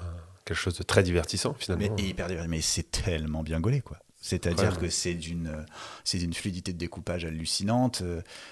quelque 0.46 0.58
chose 0.58 0.78
de 0.78 0.84
très 0.84 1.02
divertissant 1.04 1.56
finalement. 1.58 1.96
Mais 1.96 2.04
hyper 2.04 2.28
divertissant, 2.28 2.50
mais 2.50 2.62
c'est 2.62 2.92
tellement 2.92 3.44
bien 3.44 3.60
gaulé 3.60 3.82
quoi. 3.82 3.98
C'est-à-dire 4.22 4.78
que 4.78 4.90
c'est 4.90 5.14
d'une, 5.14 5.66
c'est 6.04 6.18
d'une 6.18 6.34
fluidité 6.34 6.74
de 6.74 6.78
découpage 6.78 7.24
hallucinante, 7.24 8.04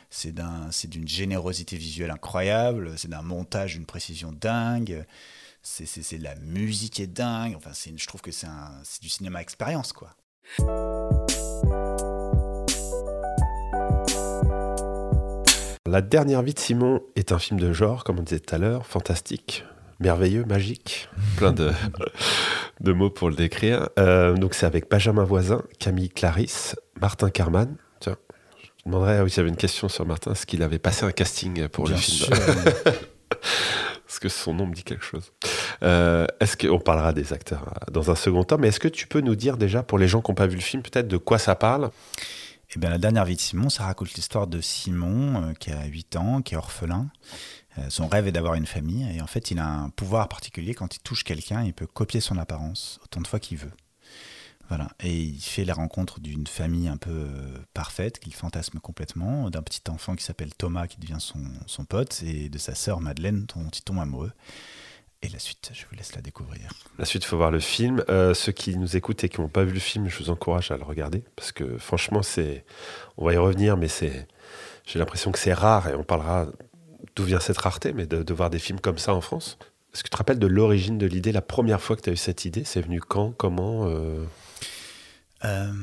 c'est 0.09 0.31
d'un, 0.31 0.71
c'est 0.71 0.88
d'une 0.88 1.05
générosité 1.05 1.75
visuelle 1.75 2.09
incroyable, 2.09 2.97
c'est 2.97 3.09
d'un 3.09 3.21
montage, 3.21 3.73
d'une 3.73 3.85
précision 3.85 4.31
dingue, 4.31 5.05
c'est, 5.61 5.85
c'est, 5.85 6.03
c'est 6.03 6.19
la 6.19 6.35
musique 6.35 7.01
est 7.01 7.07
dingue. 7.07 7.53
Enfin, 7.57 7.71
c'est, 7.73 7.91
je 7.97 8.07
trouve 8.07 8.21
que 8.21 8.31
c'est 8.31 8.47
un, 8.47 8.79
c'est 8.83 9.01
du 9.01 9.09
cinéma 9.09 9.41
expérience 9.41 9.91
quoi. 9.91 10.15
La 15.88 16.01
dernière 16.01 16.42
vie 16.42 16.54
de 16.54 16.60
Simon 16.60 17.01
est 17.16 17.31
un 17.31 17.39
film 17.39 17.57
de 17.62 17.72
genre, 17.72 18.04
comme 18.04 18.19
on 18.19 18.22
disait 18.22 18.42
tout 18.42 18.54
à 18.54 18.57
l'heure, 18.57 18.86
fantastique, 18.86 19.63
merveilleux, 20.01 20.44
magique, 20.44 21.07
plein 21.38 21.54
de, 21.54 21.72
de 22.81 22.92
mots 22.92 23.10
pour 23.10 23.30
le 23.30 23.36
décrire. 23.36 23.88
Euh, 23.98 24.34
donc 24.34 24.54
c'est 24.54 24.66
avec 24.66 24.92
Benjamin 24.92 25.24
Voisin, 25.24 25.63
Camille 25.80 26.10
Clarisse, 26.10 26.75
Martin 27.00 27.30
Carman. 27.30 27.78
Tiens, 28.01 28.18
je 28.62 28.84
demanderais 28.86 29.22
oui, 29.22 29.30
s'il 29.30 29.38
y 29.38 29.39
avait 29.39 29.50
une 29.50 29.56
question 29.56 29.88
sur 29.88 30.06
Martin, 30.06 30.34
est-ce 30.34 30.45
qu'il 30.45 30.62
avait 30.62 30.78
passé 30.78 31.06
un 31.06 31.13
casting 31.13 31.69
pour 31.69 31.88
le 31.88 31.95
film 31.95 32.33
Est-ce 34.10 34.19
que 34.19 34.28
son 34.28 34.54
nom 34.54 34.66
me 34.66 34.74
dit 34.74 34.83
quelque 34.83 35.06
chose 35.06 35.31
euh, 35.83 36.28
Est-ce 36.42 36.57
qu'on 36.57 36.80
parlera 36.80 37.13
des 37.13 37.31
acteurs 37.31 37.63
euh, 37.66 37.92
dans 37.94 38.12
un 38.12 38.16
second 38.16 38.44
temps, 38.44 38.57
mais 38.57 38.68
est-ce 38.68 38.81
que 38.81 38.90
tu 38.90 39.07
peux 39.07 39.22
nous 39.22 39.36
dire 39.36 39.56
déjà, 39.56 39.83
pour 39.83 40.00
les 40.00 40.10
gens 40.10 40.22
qui 40.22 40.31
n'ont 40.31 40.36
pas 40.36 40.48
vu 40.48 40.57
le 40.57 40.62
film, 40.62 40.83
peut-être 40.83 41.07
de 41.07 41.18
quoi 41.18 41.38
ça 41.38 41.56
parle? 41.56 41.92
Eh 42.75 42.80
bien, 42.80 42.90
la 42.90 42.98
dernière 42.98 43.25
vie 43.25 43.36
de 43.36 43.42
Simon, 43.42 43.69
ça 43.69 43.86
raconte 43.86 44.14
l'histoire 44.14 44.48
de 44.48 44.60
Simon, 44.60 45.44
euh, 45.44 45.54
qui 45.54 45.72
a 45.72 45.86
8 45.86 46.16
ans, 46.18 46.42
qui 46.42 46.54
est 46.54 46.58
orphelin. 46.58 47.10
Euh, 47.78 47.90
son 47.90 48.08
rêve 48.08 48.28
est 48.28 48.31
d'avoir 48.31 48.56
une 48.56 48.66
famille, 48.66 49.08
et 49.16 49.22
en 49.22 49.28
fait, 49.28 49.52
il 49.52 49.60
a 49.60 49.68
un 49.68 49.90
pouvoir 49.90 50.28
particulier. 50.28 50.74
Quand 50.74 50.96
il 50.96 51.00
touche 51.00 51.24
quelqu'un, 51.24 51.64
il 51.64 51.74
peut 51.74 51.88
copier 51.88 52.19
son 52.19 52.38
apparence 52.38 53.00
autant 53.04 53.21
de 53.21 53.28
fois 53.28 53.40
qu'il 53.40 53.57
veut. 53.57 53.71
Voilà. 54.68 54.90
Et 55.00 55.18
il 55.18 55.40
fait 55.40 55.64
la 55.64 55.74
rencontre 55.74 56.19
d'une 56.19 56.45
famille 56.45 56.90
un 56.90 56.97
peu 56.97 57.09
euh, 57.09 57.57
parfaite, 57.74 58.19
qu'il 58.19 58.33
fantasme 58.33 58.80
complètement, 58.80 59.50
d'un 59.50 59.62
petit 59.62 59.81
enfant 59.90 60.16
qui 60.16 60.26
s'appelle 60.26 60.54
Thomas, 60.54 60.88
qui 60.88 61.00
devient 61.00 61.19
son, 61.19 61.42
son 61.68 61.86
pote, 61.86 62.21
et 62.24 62.50
de 62.50 62.57
sa 62.57 62.76
sœur 62.76 63.00
Madeleine, 63.00 63.45
dont 63.56 63.69
il 63.69 63.81
tombe 63.81 64.00
amoureux. 64.00 64.33
Et 65.24 65.30
la 65.30 65.40
suite, 65.40 65.71
je 65.74 65.86
vous 65.90 65.95
laisse 65.95 66.16
la 66.16 66.21
découvrir. 66.21 66.69
La 67.00 67.06
suite, 67.06 67.24
il 67.24 67.28
faut 67.28 67.38
voir 67.38 67.50
le 67.50 67.59
film. 67.59 68.04
Euh, 68.07 68.33
ceux 68.33 68.52
qui 68.52 68.78
nous 68.78 68.95
écoutent 68.95 69.24
et 69.24 69.30
qui 69.30 69.42
n'ont 69.42 69.50
pas 69.50 69.64
vu 69.64 69.74
le 69.74 69.80
film, 69.80 70.07
je 70.07 70.18
vous 70.19 70.30
encourage 70.30 70.69
à 70.69 70.78
le 70.78 70.83
regarder. 70.83 71.24
Parce 71.36 71.52
que 71.52 71.78
franchement, 71.78 72.21
c'est. 72.21 72.66
On 73.18 73.26
va 73.26 73.33
y 73.33 73.38
revenir, 73.38 73.78
mais 73.78 73.88
c'est. 73.88 74.28
J'ai 74.86 75.00
l'impression 75.00 75.31
que 75.31 75.40
c'est 75.40 75.54
rare 75.54 75.90
et 75.90 75.95
on 75.95 76.04
parlera 76.04 76.47
d'où 77.16 77.24
vient 77.24 77.40
cette 77.40 77.57
rareté, 77.57 77.94
mais 77.94 78.06
de, 78.06 78.33
voir 78.33 78.50
des 78.50 78.59
films 78.59 78.80
comme 78.80 78.97
ça 79.00 79.14
en 79.14 79.21
France. 79.21 79.57
Est-ce 79.94 80.04
que 80.04 80.09
tu 80.09 80.12
te 80.12 80.18
rappelles 80.18 80.40
de 80.40 80.47
l'origine 80.47 80.97
de 80.97 81.07
l'idée, 81.07 81.31
la 81.31 81.42
première 81.42 81.81
fois 81.81 81.95
que 81.95 82.02
tu 82.02 82.09
as 82.12 82.14
eu 82.14 82.18
cette 82.18 82.45
idée? 82.45 82.64
C'est 82.64 82.81
venu 82.81 83.02
quand? 83.02 83.31
Comment? 83.31 83.88
Euh... 83.88 84.24
Euh, 85.45 85.74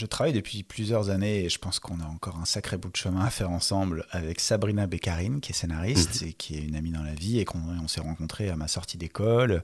je 0.00 0.06
travaille 0.06 0.32
depuis 0.32 0.62
plusieurs 0.62 1.10
années 1.10 1.44
et 1.44 1.48
je 1.50 1.58
pense 1.58 1.78
qu'on 1.78 2.00
a 2.00 2.06
encore 2.06 2.38
un 2.38 2.46
sacré 2.46 2.78
bout 2.78 2.90
de 2.90 2.96
chemin 2.96 3.22
à 3.22 3.28
faire 3.28 3.50
ensemble 3.50 4.06
avec 4.10 4.40
Sabrina 4.40 4.86
Beccarine, 4.86 5.40
qui 5.40 5.52
est 5.52 5.54
scénariste 5.54 6.22
mhm. 6.22 6.28
et 6.28 6.32
qui 6.32 6.56
est 6.56 6.62
une 6.62 6.74
amie 6.74 6.90
dans 6.90 7.02
la 7.02 7.12
vie 7.12 7.38
et 7.38 7.44
qu'on 7.44 7.60
on, 7.82 7.86
s'est 7.86 8.00
rencontrés 8.00 8.48
à 8.48 8.56
ma 8.56 8.66
sortie 8.66 8.96
d'école. 8.96 9.62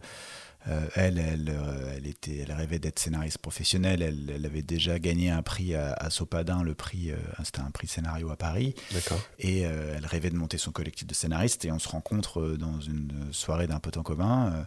Euh, 0.69 0.87
elle, 0.95 1.19
elle, 1.19 1.49
euh, 1.49 1.95
elle, 1.97 2.07
était, 2.07 2.39
elle 2.39 2.53
rêvait 2.53 2.79
d'être 2.79 2.99
scénariste 2.99 3.39
professionnelle. 3.39 4.03
Elle, 4.03 4.31
elle, 4.35 4.45
avait 4.45 4.63
déjà 4.63 4.99
gagné 4.99 5.31
un 5.31 5.41
prix 5.41 5.75
à, 5.75 6.11
Sopadin, 6.11 6.63
le 6.63 6.75
prix, 6.75 7.13
euh, 7.13 7.17
c'était 7.43 7.61
un 7.61 7.71
prix 7.71 7.87
scénario 7.87 8.31
à 8.31 8.37
Paris. 8.37 8.75
Et 9.39 9.61
elle 9.61 10.05
rêvait 10.05 10.31
de 10.31 10.37
monter 10.37 10.59
son 10.59 10.71
collectif 10.71 11.07
de 11.07 11.15
scénaristes. 11.15 11.65
Et 11.65 11.73
on 11.73 11.79
se 11.79 11.89
rencontre 11.89 12.57
dans 12.59 12.81
une 12.81 13.33
soirée 13.33 13.69
d'un 13.69 13.79
pote 13.79 13.97
en 13.97 14.03
commun. 14.03 14.67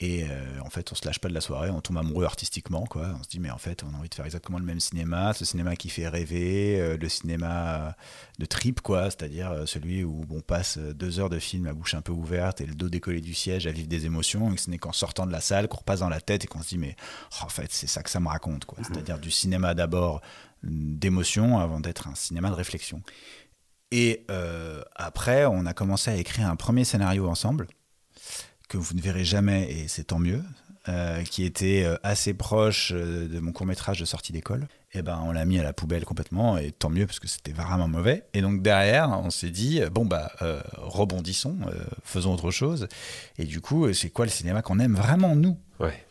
Et 0.00 0.24
euh, 0.24 0.60
en 0.64 0.70
fait, 0.70 0.92
on 0.92 0.94
se 0.94 1.04
lâche 1.04 1.18
pas 1.18 1.28
de 1.28 1.34
la 1.34 1.40
soirée, 1.40 1.70
on 1.70 1.80
tombe 1.80 1.98
amoureux 1.98 2.24
artistiquement, 2.24 2.84
quoi. 2.86 3.16
On 3.18 3.22
se 3.24 3.28
dit, 3.28 3.40
mais 3.40 3.50
en 3.50 3.58
fait, 3.58 3.82
on 3.82 3.92
a 3.94 3.98
envie 3.98 4.08
de 4.08 4.14
faire 4.14 4.24
exactement 4.24 4.58
le 4.58 4.64
même 4.64 4.78
cinéma, 4.78 5.32
ce 5.32 5.44
cinéma 5.44 5.74
qui 5.74 5.88
fait 5.88 6.06
rêver, 6.06 6.80
euh, 6.80 6.96
le 6.96 7.08
cinéma 7.08 7.96
de 8.38 8.46
trip, 8.46 8.80
quoi, 8.80 9.06
c'est-à-dire 9.06 9.50
euh, 9.50 9.66
celui 9.66 10.04
où 10.04 10.24
on 10.30 10.40
passe 10.40 10.78
deux 10.78 11.18
heures 11.18 11.30
de 11.30 11.40
film 11.40 11.66
à 11.66 11.72
bouche 11.72 11.94
un 11.94 12.00
peu 12.00 12.12
ouverte 12.12 12.60
et 12.60 12.66
le 12.66 12.76
dos 12.76 12.88
décollé 12.88 13.20
du 13.20 13.34
siège 13.34 13.66
à 13.66 13.72
vivre 13.72 13.88
des 13.88 14.06
émotions, 14.06 14.52
et 14.52 14.54
que 14.54 14.60
ce 14.60 14.70
n'est 14.70 14.78
qu'en 14.78 14.92
sortant 14.92 15.26
de 15.26 15.32
la 15.32 15.40
salle 15.40 15.66
qu'on 15.66 15.78
repasse 15.78 16.00
dans 16.00 16.08
la 16.08 16.20
tête 16.20 16.44
et 16.44 16.46
qu'on 16.46 16.62
se 16.62 16.68
dit, 16.68 16.78
mais 16.78 16.94
oh, 17.32 17.46
en 17.46 17.48
fait, 17.48 17.72
c'est 17.72 17.88
ça 17.88 18.04
que 18.04 18.10
ça 18.10 18.20
me 18.20 18.28
raconte, 18.28 18.66
quoi. 18.66 18.78
C'est-à-dire 18.84 19.18
du 19.18 19.32
cinéma 19.32 19.74
d'abord 19.74 20.20
d'émotion 20.62 21.58
avant 21.58 21.80
d'être 21.80 22.06
un 22.06 22.14
cinéma 22.14 22.50
de 22.50 22.54
réflexion. 22.54 23.02
Et 23.90 24.24
euh, 24.30 24.82
après, 24.94 25.46
on 25.46 25.66
a 25.66 25.72
commencé 25.72 26.10
à 26.10 26.16
écrire 26.16 26.48
un 26.48 26.56
premier 26.56 26.84
scénario 26.84 27.28
ensemble, 27.28 27.66
que 28.68 28.76
vous 28.76 28.94
ne 28.94 29.00
verrez 29.00 29.24
jamais, 29.24 29.70
et 29.70 29.88
c'est 29.88 30.04
tant 30.04 30.18
mieux, 30.18 30.42
euh, 30.88 31.22
qui 31.24 31.44
était 31.44 31.84
euh, 31.84 31.96
assez 32.02 32.34
proche 32.34 32.92
de 32.92 33.40
mon 33.40 33.52
court 33.52 33.66
métrage 33.66 34.00
de 34.00 34.04
sortie 34.04 34.32
d'école 34.32 34.68
et 34.94 35.00
eh 35.00 35.02
ben 35.02 35.20
on 35.22 35.32
l'a 35.32 35.44
mis 35.44 35.58
à 35.58 35.62
la 35.62 35.74
poubelle 35.74 36.06
complètement 36.06 36.56
et 36.56 36.72
tant 36.72 36.88
mieux 36.88 37.06
parce 37.06 37.20
que 37.20 37.28
c'était 37.28 37.52
vraiment 37.52 37.88
mauvais. 37.88 38.24
Et 38.32 38.40
donc 38.40 38.62
derrière 38.62 39.10
on 39.10 39.28
s'est 39.28 39.50
dit 39.50 39.82
bon 39.92 40.06
bah 40.06 40.32
euh, 40.40 40.62
rebondissons 40.78 41.58
euh, 41.66 41.84
faisons 42.04 42.32
autre 42.32 42.50
chose. 42.50 42.88
Et 43.36 43.44
du 43.44 43.60
coup 43.60 43.92
c'est 43.92 44.08
quoi 44.08 44.24
le 44.24 44.30
cinéma 44.30 44.62
qu'on 44.62 44.78
aime 44.78 44.94
vraiment 44.94 45.36
nous? 45.36 45.58
Ouais. 45.80 46.06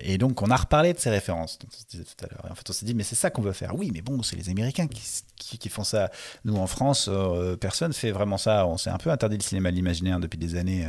et 0.00 0.18
donc 0.18 0.42
on 0.42 0.50
a 0.50 0.56
reparlé 0.56 0.92
de 0.92 0.98
ces 0.98 1.10
références 1.10 1.58
dont 1.58 1.68
on 1.72 1.78
se 1.78 1.86
disait 1.86 2.04
tout 2.04 2.24
à 2.24 2.28
l'heure. 2.28 2.50
En 2.50 2.54
fait 2.54 2.68
on 2.68 2.72
s'est 2.72 2.86
dit 2.86 2.94
mais 2.94 3.04
c'est 3.04 3.14
ça 3.14 3.30
qu'on 3.30 3.42
veut 3.42 3.52
faire. 3.52 3.74
Oui 3.74 3.90
mais 3.92 4.02
bon 4.02 4.22
c'est 4.22 4.36
les 4.36 4.48
américains 4.50 4.86
qui, 4.86 5.58
qui, 5.58 5.68
font 5.68 5.84
ça. 5.84 6.10
Nous 6.44 6.56
en 6.56 6.66
France 6.66 7.08
euh, 7.10 7.56
personne 7.56 7.92
fait 7.92 8.10
vraiment 8.10 8.38
ça. 8.38 8.66
On 8.66 8.76
s'est 8.76 8.90
un 8.90 8.98
peu 8.98 9.10
interdit 9.10 9.36
le 9.36 9.42
cinéma 9.42 9.70
de 9.70 9.76
l'imaginaire 9.76 10.20
depuis 10.20 10.38
des 10.38 10.56
années 10.56 10.86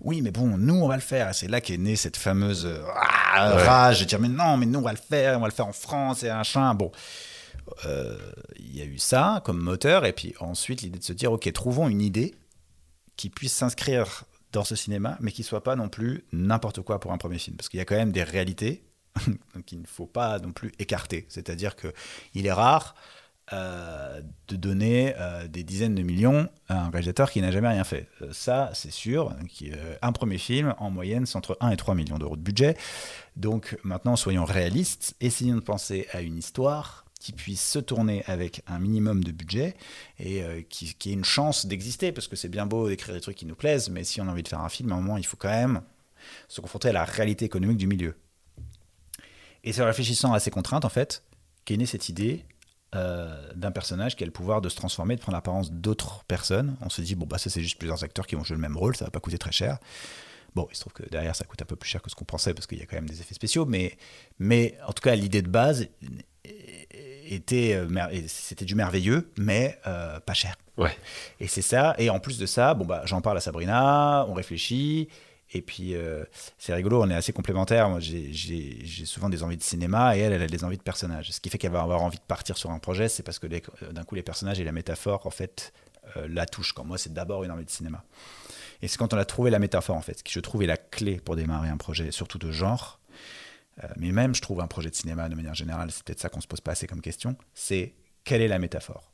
oui 0.00 0.22
mais 0.22 0.30
bon 0.30 0.56
nous 0.58 0.76
on 0.76 0.88
va 0.88 0.96
le 0.96 1.02
faire. 1.02 1.30
Et 1.30 1.32
c'est 1.32 1.48
là 1.48 1.60
qu'est 1.60 1.78
née 1.78 1.96
cette 1.96 2.16
fameuse 2.16 2.68
ah, 2.94 3.50
rage 3.56 4.00
de 4.00 4.04
dire 4.04 4.20
mais 4.20 4.28
non 4.28 4.56
mais 4.56 4.66
nous 4.66 4.78
on 4.78 4.82
va 4.82 4.92
le 4.92 4.98
faire. 4.98 5.38
On 5.38 5.40
va 5.40 5.48
le 5.48 5.52
faire 5.52 5.66
en 5.66 5.72
France 5.72 6.22
et 6.22 6.30
un 6.30 6.42
Bon, 6.74 6.90
euh, 7.86 8.16
il 8.58 8.76
y 8.76 8.82
a 8.82 8.84
eu 8.84 8.98
ça 8.98 9.42
comme 9.44 9.60
moteur, 9.60 10.04
et 10.04 10.12
puis 10.12 10.34
ensuite 10.40 10.82
l'idée 10.82 10.98
de 10.98 11.04
se 11.04 11.12
dire, 11.12 11.32
ok, 11.32 11.50
trouvons 11.52 11.88
une 11.88 12.00
idée 12.00 12.34
qui 13.16 13.30
puisse 13.30 13.52
s'inscrire 13.52 14.24
dans 14.52 14.64
ce 14.64 14.74
cinéma, 14.74 15.16
mais 15.20 15.32
qui 15.32 15.42
soit 15.42 15.62
pas 15.62 15.76
non 15.76 15.88
plus 15.88 16.24
n'importe 16.32 16.82
quoi 16.82 17.00
pour 17.00 17.12
un 17.12 17.18
premier 17.18 17.38
film, 17.38 17.56
parce 17.56 17.68
qu'il 17.68 17.78
y 17.78 17.80
a 17.80 17.84
quand 17.84 17.96
même 17.96 18.12
des 18.12 18.22
réalités 18.22 18.84
qu'il 19.66 19.80
ne 19.80 19.86
faut 19.86 20.06
pas 20.06 20.38
non 20.38 20.52
plus 20.52 20.72
écarter. 20.78 21.26
C'est-à-dire 21.28 21.76
que 21.76 21.92
il 22.34 22.46
est 22.46 22.52
rare 22.52 22.94
euh, 23.52 24.20
de 24.46 24.54
donner 24.54 25.14
euh, 25.18 25.48
des 25.48 25.64
dizaines 25.64 25.96
de 25.96 26.02
millions 26.02 26.48
à 26.68 26.84
un 26.84 26.90
réalisateur 26.90 27.32
qui 27.32 27.40
n'a 27.40 27.50
jamais 27.50 27.68
rien 27.68 27.82
fait. 27.82 28.08
ça, 28.30 28.70
c'est 28.74 28.92
sûr. 28.92 29.34
un 30.02 30.12
premier 30.12 30.38
film, 30.38 30.74
en 30.78 30.90
moyenne, 30.90 31.26
c'est 31.26 31.36
entre 31.36 31.56
1 31.60 31.70
et 31.70 31.76
3 31.76 31.96
millions 31.96 32.18
d'euros 32.18 32.36
de 32.36 32.42
budget. 32.42 32.76
Donc 33.36 33.76
maintenant, 33.82 34.14
soyons 34.14 34.44
réalistes, 34.44 35.14
essayons 35.20 35.56
de 35.56 35.60
penser 35.60 36.06
à 36.12 36.20
une 36.20 36.36
histoire 36.36 36.99
qui 37.20 37.32
puisse 37.32 37.62
se 37.62 37.78
tourner 37.78 38.24
avec 38.26 38.62
un 38.66 38.80
minimum 38.80 39.22
de 39.22 39.30
budget 39.30 39.76
et 40.18 40.42
euh, 40.42 40.62
qui, 40.68 40.96
ait 41.06 41.12
une 41.12 41.24
chance 41.24 41.66
d'exister, 41.66 42.12
parce 42.12 42.26
que 42.26 42.34
c'est 42.34 42.48
bien 42.48 42.66
beau 42.66 42.88
d'écrire 42.88 43.14
des 43.14 43.20
trucs 43.20 43.36
qui 43.36 43.46
nous 43.46 43.54
plaisent, 43.54 43.90
mais 43.90 44.02
si 44.04 44.20
on 44.20 44.26
a 44.26 44.30
envie 44.30 44.42
de 44.42 44.48
faire 44.48 44.60
un 44.60 44.70
film, 44.70 44.90
à 44.90 44.94
un 44.94 45.00
moment, 45.00 45.18
il 45.18 45.26
faut 45.26 45.36
quand 45.36 45.50
même 45.50 45.82
se 46.48 46.60
confronter 46.62 46.88
à 46.88 46.92
la 46.92 47.04
réalité 47.04 47.44
économique 47.44 47.76
du 47.76 47.86
milieu. 47.86 48.16
Et 49.62 49.72
c'est 49.74 49.82
en 49.82 49.86
réfléchissant 49.86 50.32
à 50.32 50.40
ces 50.40 50.50
contraintes, 50.50 50.86
en 50.86 50.88
fait, 50.88 51.22
qu'est 51.66 51.76
née 51.76 51.84
cette 51.84 52.08
idée 52.08 52.46
euh, 52.94 53.52
d'un 53.54 53.70
personnage 53.70 54.16
qui 54.16 54.24
a 54.24 54.26
le 54.26 54.32
pouvoir 54.32 54.62
de 54.62 54.70
se 54.70 54.76
transformer, 54.76 55.14
de 55.14 55.20
prendre 55.20 55.36
l'apparence 55.36 55.70
d'autres 55.70 56.24
personnes. 56.24 56.76
On 56.80 56.88
se 56.88 57.02
dit, 57.02 57.14
bon, 57.14 57.26
bah, 57.26 57.36
ça, 57.36 57.50
c'est 57.50 57.60
juste 57.60 57.78
plusieurs 57.78 58.02
acteurs 58.02 58.26
qui 58.26 58.34
vont 58.34 58.44
jouer 58.44 58.56
le 58.56 58.62
même 58.62 58.78
rôle, 58.78 58.96
ça 58.96 59.04
va 59.04 59.10
pas 59.10 59.20
coûter 59.20 59.38
très 59.38 59.52
cher. 59.52 59.78
Bon, 60.54 60.66
il 60.70 60.74
se 60.74 60.80
trouve 60.80 60.94
que 60.94 61.08
derrière, 61.10 61.36
ça 61.36 61.44
coûte 61.44 61.60
un 61.60 61.66
peu 61.66 61.76
plus 61.76 61.88
cher 61.88 62.00
que 62.02 62.10
ce 62.10 62.16
qu'on 62.16 62.24
pensait 62.24 62.54
parce 62.54 62.66
qu'il 62.66 62.78
y 62.78 62.82
a 62.82 62.86
quand 62.86 62.96
même 62.96 63.08
des 63.08 63.20
effets 63.20 63.34
spéciaux, 63.34 63.66
mais, 63.66 63.96
mais 64.38 64.76
en 64.86 64.92
tout 64.92 65.02
cas, 65.02 65.14
l'idée 65.14 65.42
de 65.42 65.48
base 65.48 65.86
était, 66.44 67.74
euh, 67.74 68.22
c'était 68.26 68.64
du 68.64 68.74
merveilleux, 68.74 69.30
mais 69.38 69.78
euh, 69.86 70.20
pas 70.20 70.34
cher. 70.34 70.56
Ouais. 70.76 70.96
Et 71.38 71.46
c'est 71.46 71.62
ça. 71.62 71.94
Et 71.98 72.10
en 72.10 72.20
plus 72.20 72.38
de 72.38 72.46
ça, 72.46 72.74
bon 72.74 72.84
bah, 72.84 73.02
j'en 73.04 73.20
parle 73.20 73.36
à 73.36 73.40
Sabrina, 73.40 74.26
on 74.28 74.34
réfléchit. 74.34 75.08
Et 75.52 75.62
puis, 75.62 75.96
euh, 75.96 76.24
c'est 76.58 76.72
rigolo, 76.72 77.02
on 77.02 77.10
est 77.10 77.14
assez 77.14 77.32
complémentaires. 77.32 77.88
Moi, 77.88 77.98
j'ai 78.00 79.04
souvent 79.04 79.28
des 79.28 79.42
envies 79.42 79.56
de 79.56 79.62
cinéma 79.64 80.16
et 80.16 80.20
elle, 80.20 80.32
elle 80.32 80.42
a 80.42 80.46
des 80.46 80.62
envies 80.62 80.76
de 80.76 80.82
personnages. 80.82 81.32
Ce 81.32 81.40
qui 81.40 81.50
fait 81.50 81.58
qu'elle 81.58 81.72
va 81.72 81.82
avoir 81.82 82.02
envie 82.02 82.18
de 82.18 82.22
partir 82.22 82.56
sur 82.56 82.70
un 82.70 82.78
projet, 82.78 83.08
c'est 83.08 83.24
parce 83.24 83.40
que 83.40 83.48
d'un 83.48 84.04
coup, 84.04 84.14
les 84.14 84.22
personnages 84.22 84.60
et 84.60 84.64
la 84.64 84.70
métaphore, 84.70 85.26
en 85.26 85.30
fait, 85.30 85.72
la 86.28 86.46
touchent. 86.46 86.72
Quand 86.72 86.84
moi, 86.84 86.98
c'est 86.98 87.12
d'abord 87.12 87.42
une 87.42 87.50
envie 87.50 87.64
de 87.64 87.70
cinéma. 87.70 88.04
Et 88.80 88.86
c'est 88.86 88.96
quand 88.96 89.12
on 89.12 89.18
a 89.18 89.24
trouvé 89.24 89.50
la 89.50 89.58
métaphore, 89.58 89.96
en 89.96 90.02
fait, 90.02 90.18
ce 90.18 90.22
qui 90.22 90.32
je 90.32 90.38
trouve 90.38 90.62
est 90.62 90.66
la 90.66 90.76
clé 90.76 91.16
pour 91.16 91.34
démarrer 91.34 91.68
un 91.68 91.76
projet, 91.76 92.12
surtout 92.12 92.38
de 92.38 92.52
genre. 92.52 92.99
Euh, 93.82 93.88
mais 93.96 94.12
même, 94.12 94.34
je 94.34 94.42
trouve, 94.42 94.60
un 94.60 94.66
projet 94.66 94.90
de 94.90 94.94
cinéma, 94.94 95.28
de 95.28 95.34
manière 95.34 95.54
générale, 95.54 95.90
c'est 95.90 96.02
peut-être 96.02 96.20
ça 96.20 96.28
qu'on 96.28 96.40
se 96.40 96.46
pose 96.46 96.60
pas 96.60 96.72
assez 96.72 96.86
comme 96.86 97.00
question, 97.00 97.36
c'est 97.54 97.94
quelle 98.24 98.42
est 98.42 98.48
la 98.48 98.58
métaphore 98.58 99.12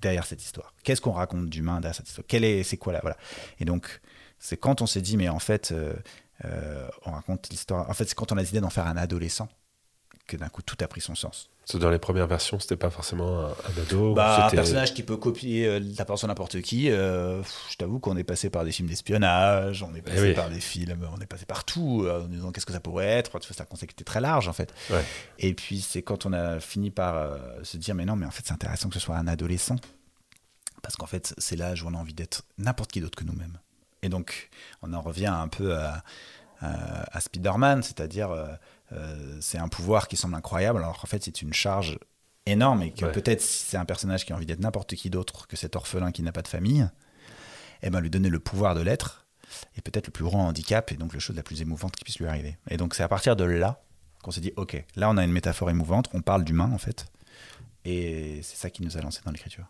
derrière 0.00 0.26
cette 0.26 0.42
histoire? 0.42 0.74
Qu'est-ce 0.84 1.00
qu'on 1.00 1.12
raconte 1.12 1.48
d'humain 1.48 1.80
derrière 1.80 1.94
cette 1.96 2.08
histoire? 2.08 2.26
Quelle 2.26 2.44
est, 2.44 2.62
c'est 2.62 2.76
quoi 2.76 2.92
là 2.92 3.00
Voilà. 3.02 3.16
Et 3.58 3.64
donc, 3.64 4.00
c'est 4.38 4.56
quand 4.56 4.82
on 4.82 4.86
s'est 4.86 5.00
dit, 5.00 5.16
mais 5.16 5.28
en 5.28 5.38
fait, 5.38 5.72
euh, 5.72 5.94
euh, 6.44 6.88
on 7.06 7.12
raconte 7.12 7.48
l'histoire. 7.50 7.88
En 7.88 7.94
fait, 7.94 8.04
c'est 8.04 8.14
quand 8.14 8.32
on 8.32 8.36
a 8.36 8.40
décidé 8.40 8.60
d'en 8.60 8.70
faire 8.70 8.86
un 8.86 8.96
adolescent 8.96 9.48
que 10.26 10.36
d'un 10.36 10.48
coup 10.48 10.62
tout 10.62 10.76
a 10.80 10.88
pris 10.88 11.00
son 11.00 11.14
sens. 11.14 11.50
Dans 11.72 11.90
les 11.90 11.98
premières 11.98 12.26
versions, 12.26 12.60
c'était 12.60 12.76
pas 12.76 12.90
forcément 12.90 13.46
un, 13.46 13.80
ado. 13.80 14.12
Bah, 14.12 14.46
un 14.46 14.50
personnage 14.50 14.92
qui 14.92 15.02
peut 15.02 15.16
copier 15.16 15.66
euh, 15.66 15.80
la 15.96 16.04
personne 16.04 16.28
n'importe 16.28 16.60
qui. 16.60 16.90
Euh, 16.90 17.42
je 17.70 17.76
t'avoue 17.76 17.98
qu'on 17.98 18.18
est 18.18 18.24
passé 18.24 18.50
par 18.50 18.64
des 18.64 18.72
films 18.72 18.88
d'espionnage, 18.88 19.82
on 19.82 19.94
est 19.94 20.00
eh 20.00 20.02
passé 20.02 20.34
par 20.34 20.50
des 20.50 20.60
films, 20.60 21.08
on 21.16 21.20
est 21.20 21.26
passé 21.26 21.46
partout 21.46 22.02
euh, 22.04 22.24
en 22.24 22.28
disant 22.28 22.52
qu'est-ce 22.52 22.66
que 22.66 22.72
ça 22.72 22.80
pourrait 22.80 23.06
être. 23.06 23.30
C'est 23.42 23.60
un 23.62 23.64
concept 23.64 23.92
qui 23.92 23.94
était 23.94 24.04
très 24.04 24.20
large 24.20 24.46
en 24.46 24.52
fait. 24.52 24.74
Et 25.38 25.54
puis 25.54 25.80
c'est 25.80 26.02
quand 26.02 26.26
on 26.26 26.34
a 26.34 26.60
fini 26.60 26.90
par 26.90 27.38
se 27.62 27.78
dire 27.78 27.94
mais 27.94 28.04
non, 28.04 28.16
mais 28.16 28.26
en 28.26 28.30
fait 28.30 28.42
c'est 28.44 28.52
intéressant 28.52 28.88
que 28.88 28.94
ce 28.94 29.00
soit 29.00 29.16
un 29.16 29.26
adolescent 29.26 29.76
parce 30.82 30.96
qu'en 30.96 31.06
fait 31.06 31.34
c'est 31.38 31.56
l'âge 31.56 31.82
où 31.82 31.86
on 31.88 31.94
a 31.94 31.98
envie 31.98 32.14
d'être 32.14 32.42
n'importe 32.58 32.92
qui 32.92 33.00
d'autre 33.00 33.16
que 33.16 33.24
nous-mêmes. 33.24 33.58
Et 34.02 34.10
donc 34.10 34.50
on 34.82 34.92
en 34.92 35.00
revient 35.00 35.26
un 35.26 35.48
peu 35.48 35.74
à, 35.74 36.04
à, 36.60 37.16
à 37.16 37.20
Spider-Man, 37.20 37.82
c'est-à-dire 37.82 38.30
euh, 38.30 38.46
c'est 39.40 39.58
un 39.58 39.68
pouvoir 39.68 40.08
qui 40.08 40.16
semble 40.16 40.34
incroyable, 40.34 40.78
alors 40.78 40.98
qu'en 40.98 41.06
fait, 41.06 41.24
c'est 41.24 41.42
une 41.42 41.52
charge 41.52 41.98
énorme 42.46 42.82
et 42.82 42.92
que 42.92 43.06
peut-être 43.06 43.40
si 43.40 43.64
c'est 43.66 43.76
un 43.76 43.84
personnage 43.84 44.24
qui 44.24 44.32
a 44.32 44.36
envie 44.36 44.46
d'être 44.46 44.60
n'importe 44.60 44.94
qui 44.94 45.10
d'autre 45.10 45.46
que 45.46 45.56
cet 45.56 45.76
orphelin 45.76 46.12
qui 46.12 46.22
n'a 46.22 46.32
pas 46.32 46.42
de 46.42 46.48
famille, 46.48 46.88
eh 47.82 47.90
ben, 47.90 48.00
lui 48.00 48.10
donner 48.10 48.28
le 48.28 48.38
pouvoir 48.38 48.74
de 48.74 48.80
l'être 48.80 49.26
est 49.76 49.82
peut-être 49.82 50.08
le 50.08 50.12
plus 50.12 50.24
grand 50.24 50.46
handicap 50.46 50.90
et 50.92 50.96
donc 50.96 51.14
la 51.14 51.20
chose 51.20 51.36
la 51.36 51.42
plus 51.42 51.60
émouvante 51.60 51.96
qui 51.96 52.04
puisse 52.04 52.18
lui 52.18 52.26
arriver. 52.26 52.56
Et 52.70 52.76
donc, 52.76 52.94
c'est 52.94 53.02
à 53.02 53.08
partir 53.08 53.36
de 53.36 53.44
là 53.44 53.82
qu'on 54.22 54.30
s'est 54.30 54.40
dit, 54.40 54.52
OK, 54.56 54.82
là, 54.96 55.10
on 55.10 55.16
a 55.16 55.24
une 55.24 55.32
métaphore 55.32 55.70
émouvante, 55.70 56.08
on 56.14 56.22
parle 56.22 56.44
d'humain, 56.44 56.70
en 56.72 56.78
fait. 56.78 57.06
Et 57.84 58.40
c'est 58.42 58.56
ça 58.56 58.70
qui 58.70 58.82
nous 58.82 58.96
a 58.96 59.00
lancé 59.00 59.20
dans 59.24 59.30
l'écriture. 59.30 59.66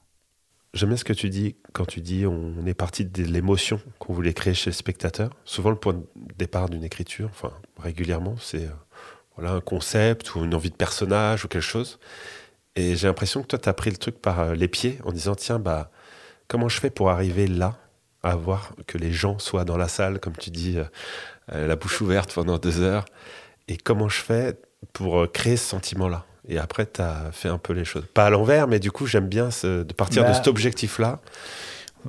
J'aime 0.75 0.89
bien 0.89 0.97
ce 0.97 1.05
que 1.05 1.13
tu 1.13 1.31
dis 1.31 1.57
quand 1.73 1.87
tu 1.87 2.01
dis 2.01 2.27
on 2.27 2.67
est 2.67 2.75
parti 2.75 3.05
de 3.05 3.23
l'émotion 3.23 3.81
qu'on 4.01 4.13
voulait 4.13 4.35
créer 4.35 4.55
chez 4.55 4.71
le 4.71 4.75
spectateur. 4.75 5.31
Souvent, 5.45 5.71
le 5.71 5.77
point 5.77 5.93
de 5.93 6.05
départ 6.37 6.69
d'une 6.69 6.83
écriture, 6.83 7.29
enfin 7.31 7.53
régulièrement, 7.79 8.37
c'est 8.39 8.67
euh, 8.67 8.73
voilà, 9.37 9.53
un 9.53 9.61
concept 9.61 10.35
ou 10.35 10.45
une 10.45 10.55
envie 10.55 10.71
de 10.71 10.77
personnage 10.77 11.45
ou 11.45 11.49
quelque 11.49 11.63
chose. 11.63 11.99
Et 12.77 12.97
j'ai 12.97 13.07
l'impression 13.07 13.43
que 13.43 13.49
toi, 13.49 13.59
tu 13.59 13.69
as 13.69 13.73
pris 13.73 13.91
le 13.91 13.97
truc 13.97 14.21
par 14.21 14.41
euh, 14.41 14.55
les 14.55 14.69
pieds 14.69 14.99
en 15.05 15.13
disant 15.13 15.35
tiens, 15.35 15.59
bah, 15.59 15.91
comment 16.49 16.69
je 16.69 16.81
fais 16.81 16.91
pour 16.91 17.11
arriver 17.11 17.47
là, 17.47 17.77
à 18.23 18.37
voir 18.37 18.73
que 18.87 18.99
les 18.99 19.13
gens 19.13 19.39
soient 19.39 19.65
dans 19.65 19.77
la 19.77 19.89
salle, 19.89 20.19
comme 20.19 20.37
tu 20.37 20.51
dis, 20.51 20.79
euh, 20.79 20.85
euh, 21.53 21.67
la 21.67 21.77
bouche 21.77 22.01
ouverte 22.01 22.33
pendant 22.33 22.59
deux 22.59 22.81
heures 22.81 23.05
Et 23.69 23.77
comment 23.77 24.09
je 24.09 24.21
fais 24.21 24.59
pour 24.93 25.31
créer 25.31 25.57
ce 25.57 25.69
sentiment-là? 25.69 26.25
Et 26.49 26.59
après, 26.59 26.87
tu 26.87 27.01
as 27.01 27.31
fait 27.33 27.49
un 27.49 27.59
peu 27.59 27.73
les 27.73 27.85
choses. 27.85 28.05
Pas 28.13 28.27
à 28.27 28.31
l'envers, 28.31 28.67
mais 28.67 28.79
du 28.79 28.91
coup, 28.91 29.07
j'aime 29.07 29.29
bien 29.29 29.49
de 29.63 29.93
partir 29.95 30.25
de 30.25 30.29
bah, 30.29 30.35
cet 30.35 30.49
objectif-là. 30.49 31.21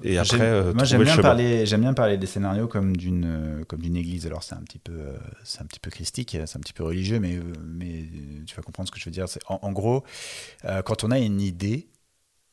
Et 0.04 0.18
après, 0.18 0.42
euh, 0.42 0.74
moi 0.74 0.84
j'aime 0.84 1.04
bien 1.04 1.18
parler, 1.18 1.66
j'aime 1.66 1.82
bien 1.82 1.94
parler 1.94 2.18
des 2.18 2.28
scénarios 2.28 2.68
comme 2.68 2.96
d'une 2.96 3.26
euh, 3.26 3.64
comme 3.66 3.82
d'une 3.82 3.96
église. 3.96 4.26
Alors 4.26 4.44
c'est 4.44 4.56
un 4.56 4.62
petit 4.62 4.80
peu 4.80 4.94
euh, 4.94 5.18
c'est 5.44 5.62
un 5.62 5.66
petit 5.66 5.80
peu 5.80 5.90
christique, 5.90 6.38
c'est 6.46 6.58
un 6.58 6.60
petit 6.60 6.74
peu 6.74 6.84
religieux, 6.84 7.20
mais 7.20 7.40
mais 7.66 8.06
tu 8.46 8.56
vas 8.56 8.62
comprendre 8.62 8.88
ce 8.88 8.92
que 8.92 9.00
je 9.00 9.06
veux 9.06 9.12
dire. 9.12 9.30
C'est 9.30 9.42
en, 9.48 9.72
gros 9.72 10.04
quand 10.86 11.04
on 11.04 11.12
a 11.12 11.20
une 11.20 11.42
idée, 11.42 11.88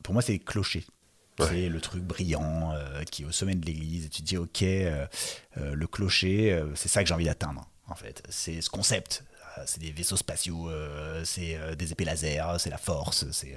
pour 0.03 0.15
moi 0.15 0.23
c'est 0.23 0.39
clocher. 0.39 0.85
C'est 1.39 1.69
le 1.69 1.81
truc 1.81 2.05
brillant 2.05 2.73
qui 3.11 3.23
est 3.23 3.27
au 3.27 3.33
sommet 3.33 3.55
de 3.55 3.67
l'église 3.67 4.07
et 4.07 4.09
tu 4.09 4.23
te 4.23 4.27
dis 4.27 4.37
ok 4.37 4.63
le 5.57 5.87
clocher 5.87 6.63
c'est 6.75 6.89
ça 6.89 7.03
que 7.03 7.09
j'ai 7.09 7.15
envie 7.15 7.25
d'atteindre 7.25 7.69
en 7.89 7.95
fait. 7.95 8.23
C'est 8.29 8.61
ce 8.61 8.71
concept 8.71 9.25
euh, 9.32 9.32
c'est 9.67 9.81
des 9.81 9.93
vaisseaux 9.93 10.17
spatiaux, 10.17 10.69
euh, 10.69 11.23
c'est 11.25 11.57
euh, 11.57 11.75
des 11.75 11.93
épées 11.93 12.05
laser, 12.05 12.61
c'est 12.61 12.71
la 12.71 12.79
force, 12.79 13.27
c'est 13.31 13.57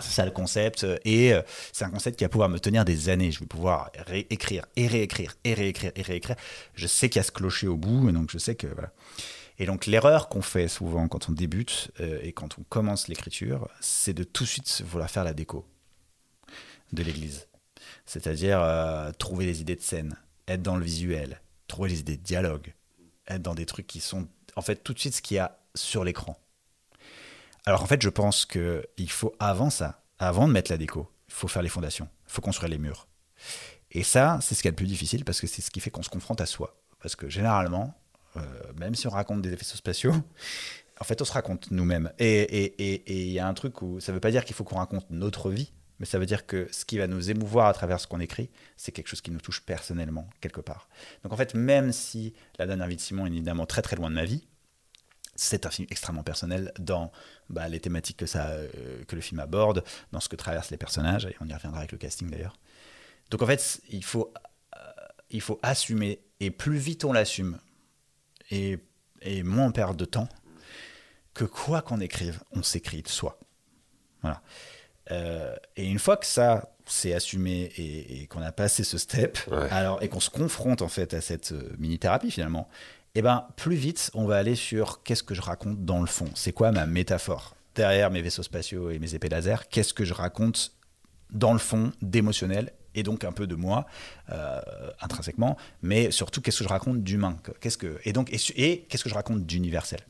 ça 0.00 0.24
le 0.24 0.30
concept. 0.30 0.86
Et 1.04 1.32
c'est 1.72 1.84
un 1.84 1.90
concept 1.90 2.18
qui 2.18 2.24
va 2.24 2.28
pouvoir 2.28 2.48
me 2.48 2.58
tenir 2.58 2.84
des 2.84 3.08
années. 3.08 3.30
Je 3.30 3.40
vais 3.40 3.46
pouvoir 3.46 3.90
réécrire 4.06 4.66
et 4.76 4.86
réécrire 4.86 5.36
et 5.44 5.54
réécrire 5.54 5.92
et 5.96 6.02
réécrire. 6.02 6.36
Je 6.74 6.86
sais 6.86 7.08
qu'il 7.08 7.20
y 7.20 7.20
a 7.20 7.24
ce 7.24 7.32
clocher 7.32 7.68
au 7.68 7.76
bout, 7.76 8.08
et 8.08 8.12
donc 8.12 8.30
je 8.30 8.38
sais 8.38 8.54
que 8.54 8.66
voilà. 8.66 8.92
Et 9.58 9.66
donc 9.66 9.86
l'erreur 9.86 10.28
qu'on 10.28 10.42
fait 10.42 10.68
souvent 10.68 11.08
quand 11.08 11.28
on 11.28 11.32
débute 11.32 11.90
et 12.00 12.32
quand 12.32 12.58
on 12.58 12.62
commence 12.62 13.08
l'écriture, 13.08 13.68
c'est 13.80 14.14
de 14.14 14.24
tout 14.24 14.44
de 14.44 14.48
suite 14.48 14.82
vouloir 14.86 15.10
faire 15.10 15.24
la 15.24 15.34
déco 15.34 15.66
de 16.92 17.02
l'église. 17.02 17.48
C'est-à-dire 18.06 18.60
trouver 19.18 19.46
des 19.46 19.60
idées 19.60 19.76
de 19.76 19.82
scène, 19.82 20.16
être 20.48 20.62
dans 20.62 20.76
le 20.76 20.84
visuel, 20.84 21.40
trouver 21.68 21.90
des 21.90 22.00
idées 22.00 22.16
de 22.16 22.22
dialogue, 22.22 22.74
être 23.28 23.42
dans 23.42 23.54
des 23.54 23.66
trucs 23.66 23.86
qui 23.86 24.00
sont 24.00 24.26
en 24.56 24.62
fait 24.62 24.76
tout 24.76 24.92
de 24.92 24.98
suite 24.98 25.14
ce 25.14 25.22
qu'il 25.22 25.36
y 25.36 25.40
a 25.40 25.58
sur 25.74 26.04
l'écran. 26.04 26.38
Alors 27.64 27.82
en 27.82 27.86
fait, 27.86 28.02
je 28.02 28.08
pense 28.08 28.44
qu'il 28.44 29.10
faut 29.10 29.34
avant 29.38 29.70
ça, 29.70 30.02
avant 30.18 30.48
de 30.48 30.52
mettre 30.52 30.70
la 30.70 30.78
déco, 30.78 31.10
il 31.28 31.34
faut 31.34 31.48
faire 31.48 31.62
les 31.62 31.68
fondations, 31.68 32.08
il 32.26 32.32
faut 32.32 32.42
construire 32.42 32.70
les 32.70 32.78
murs. 32.78 33.06
Et 33.92 34.02
ça, 34.02 34.38
c'est 34.40 34.54
ce 34.54 34.62
qui 34.62 34.68
est 34.68 34.70
le 34.70 34.76
plus 34.76 34.86
difficile 34.86 35.24
parce 35.24 35.40
que 35.40 35.46
c'est 35.46 35.62
ce 35.62 35.70
qui 35.70 35.80
fait 35.80 35.90
qu'on 35.90 36.02
se 36.02 36.08
confronte 36.08 36.40
à 36.40 36.46
soi. 36.46 36.76
Parce 37.00 37.14
que 37.14 37.28
généralement, 37.28 37.94
euh, 38.36 38.40
même 38.78 38.94
si 38.94 39.06
on 39.06 39.10
raconte 39.10 39.42
des 39.42 39.52
effets 39.52 39.64
spatiaux, 39.64 40.14
en 41.00 41.04
fait, 41.04 41.20
on 41.20 41.24
se 41.24 41.32
raconte 41.32 41.70
nous-mêmes. 41.70 42.12
Et 42.18 42.74
il 43.08 43.32
y 43.32 43.38
a 43.38 43.46
un 43.46 43.54
truc 43.54 43.82
où 43.82 44.00
ça 44.00 44.12
ne 44.12 44.16
veut 44.16 44.20
pas 44.20 44.30
dire 44.30 44.44
qu'il 44.44 44.54
faut 44.54 44.64
qu'on 44.64 44.76
raconte 44.78 45.10
notre 45.10 45.50
vie, 45.50 45.72
mais 46.02 46.06
ça 46.06 46.18
veut 46.18 46.26
dire 46.26 46.46
que 46.46 46.68
ce 46.72 46.84
qui 46.84 46.98
va 46.98 47.06
nous 47.06 47.30
émouvoir 47.30 47.68
à 47.68 47.72
travers 47.72 48.00
ce 48.00 48.08
qu'on 48.08 48.18
écrit, 48.18 48.50
c'est 48.76 48.90
quelque 48.90 49.06
chose 49.06 49.20
qui 49.20 49.30
nous 49.30 49.38
touche 49.38 49.60
personnellement, 49.60 50.28
quelque 50.40 50.60
part. 50.60 50.88
Donc 51.22 51.32
en 51.32 51.36
fait, 51.36 51.54
même 51.54 51.92
si 51.92 52.34
La 52.58 52.66
dernière 52.66 52.88
vie 52.88 52.96
de 52.96 53.00
Simon 53.00 53.26
est 53.26 53.28
évidemment 53.28 53.66
très 53.66 53.82
très 53.82 53.94
loin 53.94 54.10
de 54.10 54.16
ma 54.16 54.24
vie, 54.24 54.44
c'est 55.36 55.64
un 55.64 55.70
film 55.70 55.86
extrêmement 55.92 56.24
personnel 56.24 56.72
dans 56.80 57.12
bah, 57.50 57.68
les 57.68 57.78
thématiques 57.78 58.16
que, 58.16 58.26
ça, 58.26 58.48
euh, 58.48 59.04
que 59.06 59.14
le 59.14 59.20
film 59.20 59.38
aborde, 59.38 59.84
dans 60.10 60.18
ce 60.18 60.28
que 60.28 60.34
traversent 60.34 60.72
les 60.72 60.76
personnages, 60.76 61.24
et 61.26 61.36
on 61.40 61.46
y 61.46 61.54
reviendra 61.54 61.78
avec 61.78 61.92
le 61.92 61.98
casting 61.98 62.28
d'ailleurs. 62.28 62.56
Donc 63.30 63.42
en 63.42 63.46
fait, 63.46 63.80
il 63.88 64.02
faut, 64.02 64.34
euh, 64.76 64.80
il 65.30 65.40
faut 65.40 65.60
assumer, 65.62 66.20
et 66.40 66.50
plus 66.50 66.78
vite 66.78 67.04
on 67.04 67.12
l'assume, 67.12 67.60
et, 68.50 68.80
et 69.20 69.44
moins 69.44 69.66
on 69.66 69.72
perd 69.72 69.96
de 69.96 70.04
temps, 70.04 70.28
que 71.32 71.44
quoi 71.44 71.80
qu'on 71.80 72.00
écrive, 72.00 72.42
on 72.50 72.64
s'écrit 72.64 73.02
de 73.02 73.08
soi. 73.08 73.38
Voilà. 74.22 74.42
Euh, 75.12 75.54
et 75.76 75.86
une 75.86 75.98
fois 75.98 76.16
que 76.16 76.26
ça 76.26 76.68
c'est 76.84 77.14
assumé 77.14 77.70
et, 77.76 78.26
qu'on 78.26 78.42
a 78.42 78.50
passé 78.50 78.82
ce 78.82 78.98
step, 78.98 79.38
alors 79.70 80.02
et 80.02 80.08
qu'on 80.08 80.20
se 80.20 80.30
confronte 80.30 80.82
en 80.82 80.88
fait 80.88 81.14
à 81.14 81.20
cette 81.20 81.54
mini 81.78 81.98
thérapie 81.98 82.30
finalement, 82.30 82.68
eh 83.14 83.22
ben, 83.22 83.46
plus 83.56 83.76
vite, 83.76 84.10
on 84.14 84.26
va 84.26 84.36
aller 84.36 84.54
sur 84.54 85.02
qu'est-ce 85.02 85.22
que 85.22 85.34
je 85.34 85.42
raconte 85.42 85.84
dans 85.84 86.00
le 86.00 86.06
fond. 86.06 86.28
C'est 86.34 86.52
quoi 86.52 86.72
ma 86.72 86.86
métaphore 86.86 87.54
Derrière 87.74 88.10
mes 88.10 88.22
vaisseaux 88.22 88.42
spatiaux 88.42 88.90
et 88.90 88.98
mes 88.98 89.14
épées 89.14 89.28
laser, 89.28 89.68
qu'est-ce 89.68 89.94
que 89.94 90.04
je 90.04 90.14
raconte 90.14 90.72
dans 91.30 91.52
le 91.52 91.58
fond 91.58 91.92
d'émotionnel 92.02 92.72
et 92.94 93.02
donc 93.02 93.24
un 93.24 93.32
peu 93.32 93.46
de 93.46 93.54
moi 93.54 93.86
euh, 94.30 94.60
intrinsèquement, 95.00 95.56
mais 95.80 96.10
surtout 96.10 96.42
qu'est-ce 96.42 96.58
que 96.58 96.64
je 96.64 96.68
raconte 96.68 97.02
d'humain 97.02 97.36
Qu'est-ce 97.60 97.78
que 97.78 97.98
et 98.04 98.12
donc 98.12 98.30
et, 98.32 98.84
qu'est-ce 98.88 99.04
que 99.04 99.08
je 99.08 99.14
raconte 99.14 99.46
d'universel? 99.46 100.00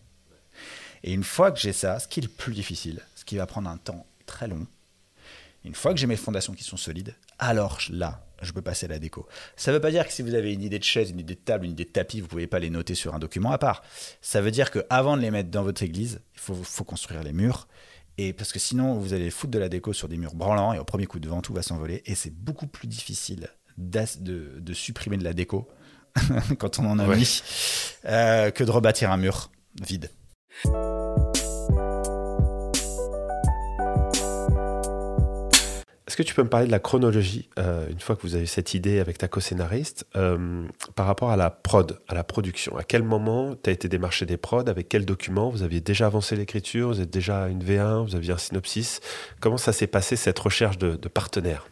Et 1.05 1.13
une 1.13 1.25
fois 1.25 1.51
que 1.53 1.61
j'ai 1.61 1.73
ça, 1.73 1.99
ce 1.99 2.09
qui 2.09 2.21
est 2.21 2.25
le 2.25 2.29
plus 2.29 2.53
difficile, 2.53 3.01
ce 3.15 3.25
qui 3.25 3.37
va 3.37 3.47
prendre 3.47 3.69
un 3.69 3.77
temps 3.77 4.07
très 4.27 4.49
long, 4.49 4.67
une 5.65 5.75
fois 5.75 5.93
que 5.95 6.01
j'ai 6.01 6.07
mes 6.07 6.17
fondations 6.17 6.53
qui 6.53 6.65
sont 6.65 6.77
solides, 6.77 7.15
alors 7.39 7.79
là, 7.91 8.27
je 8.43 8.53
peux 8.53 8.63
passer 8.63 8.87
à 8.87 8.89
la 8.89 8.99
déco. 8.99 9.27
Ça 9.57 9.71
ne 9.71 9.77
veut 9.77 9.81
pas 9.81 9.91
dire 9.91 10.07
que 10.07 10.13
si 10.13 10.23
vous 10.23 10.35
avez 10.35 10.53
une 10.53 10.63
idée 10.63 10.79
de 10.79 10.85
chaise, 10.85 11.11
une 11.11 11.21
idée 11.21 11.35
de 11.35 11.41
table, 11.41 11.65
une 11.65 11.73
idée 11.73 11.85
de 11.85 11.91
tapis, 11.91 12.21
vous 12.21 12.27
ne 12.27 12.31
pouvez 12.31 12.47
pas 12.47 12.59
les 12.59 12.71
noter 12.71 12.95
sur 12.95 13.15
un 13.15 13.19
document 13.19 13.53
à 13.53 13.59
part. 13.59 13.83
Ça 14.21 14.41
veut 14.41 14.51
dire 14.51 14.71
qu'avant 14.71 15.17
de 15.17 15.23
les 15.23 15.31
mettre 15.31 15.51
dans 15.51 15.63
votre 15.63 15.83
église, 15.83 16.21
il 16.35 16.41
faut, 16.41 16.85
construire 16.85 17.23
les 17.23 17.33
murs. 17.33 17.69
Et 18.19 18.33
parce 18.33 18.53
que 18.53 18.59
sinon, 18.59 18.95
vous 18.95 19.15
allez 19.15 19.31
foutre 19.31 19.53
de 19.53 19.59
la 19.59 19.69
déco 19.69 19.93
sur 19.93 20.09
des 20.09 20.17
murs 20.17 20.35
branlants 20.35 20.73
et 20.73 20.79
au 20.79 20.85
premier 20.85 21.07
coup 21.07 21.19
de 21.19 21.29
vent, 21.29 21.41
tout 21.41 21.55
va 21.55 21.63
s'envoler. 21.63 22.03
Et 22.07 22.15
c'est 22.15 22.35
beaucoup 22.35 22.67
plus 22.67 22.89
difficile 22.89 23.49
de, 23.79 24.73
supprimer 24.75 25.17
de 25.17 25.25
la 25.25 25.33
déco 25.33 25.69
quand 26.59 26.79
on 26.79 26.87
en 26.87 26.99
a 26.99 27.07
mis 27.17 27.43
euh, 28.05 28.51
que 28.51 28.65
de 28.65 28.71
rebâtir 28.71 29.11
un 29.11 29.17
mur 29.17 29.51
vide. 29.81 30.11
Est-ce 36.13 36.19
que 36.19 36.25
tu 36.25 36.35
peux 36.35 36.43
me 36.43 36.51
parler 36.51 36.67
de 36.67 36.73
la 36.73 36.79
chronologie, 36.79 37.49
euh, 37.59 37.89
une 37.89 37.99
fois 37.99 38.17
que 38.17 38.21
vous 38.21 38.35
avez 38.35 38.45
cette 38.45 38.75
idée 38.75 39.01
avec 39.01 39.17
ta 39.17 39.29
co-scénariste, 39.29 40.05
euh, 40.15 40.67
par 40.95 41.07
rapport 41.07 41.31
à 41.31 41.39
la 41.39 41.49
prod, 41.49 41.99
à 42.07 42.13
la 42.13 42.23
production? 42.23 42.77
À 42.77 42.83
quel 42.83 43.03
moment 43.03 43.55
tu 43.55 43.71
as 43.71 43.73
été 43.73 43.89
démarché 43.89 44.27
des 44.27 44.37
prods? 44.37 44.69
Avec 44.69 44.91
quels 44.91 45.07
documents 45.07 45.49
Vous 45.49 45.63
aviez 45.63 45.81
déjà 45.81 46.05
avancé 46.05 46.37
l'écriture? 46.37 46.89
Vous 46.89 47.01
êtes 47.01 47.09
déjà 47.09 47.49
une 47.49 47.65
V1 47.65 48.05
Vous 48.05 48.15
aviez 48.15 48.35
un 48.35 48.37
synopsis? 48.37 49.01
Comment 49.41 49.57
ça 49.57 49.73
s'est 49.73 49.87
passé 49.87 50.17
cette 50.17 50.39
recherche 50.39 50.77
de, 50.77 50.97
de 50.97 51.09
partenaires 51.09 51.65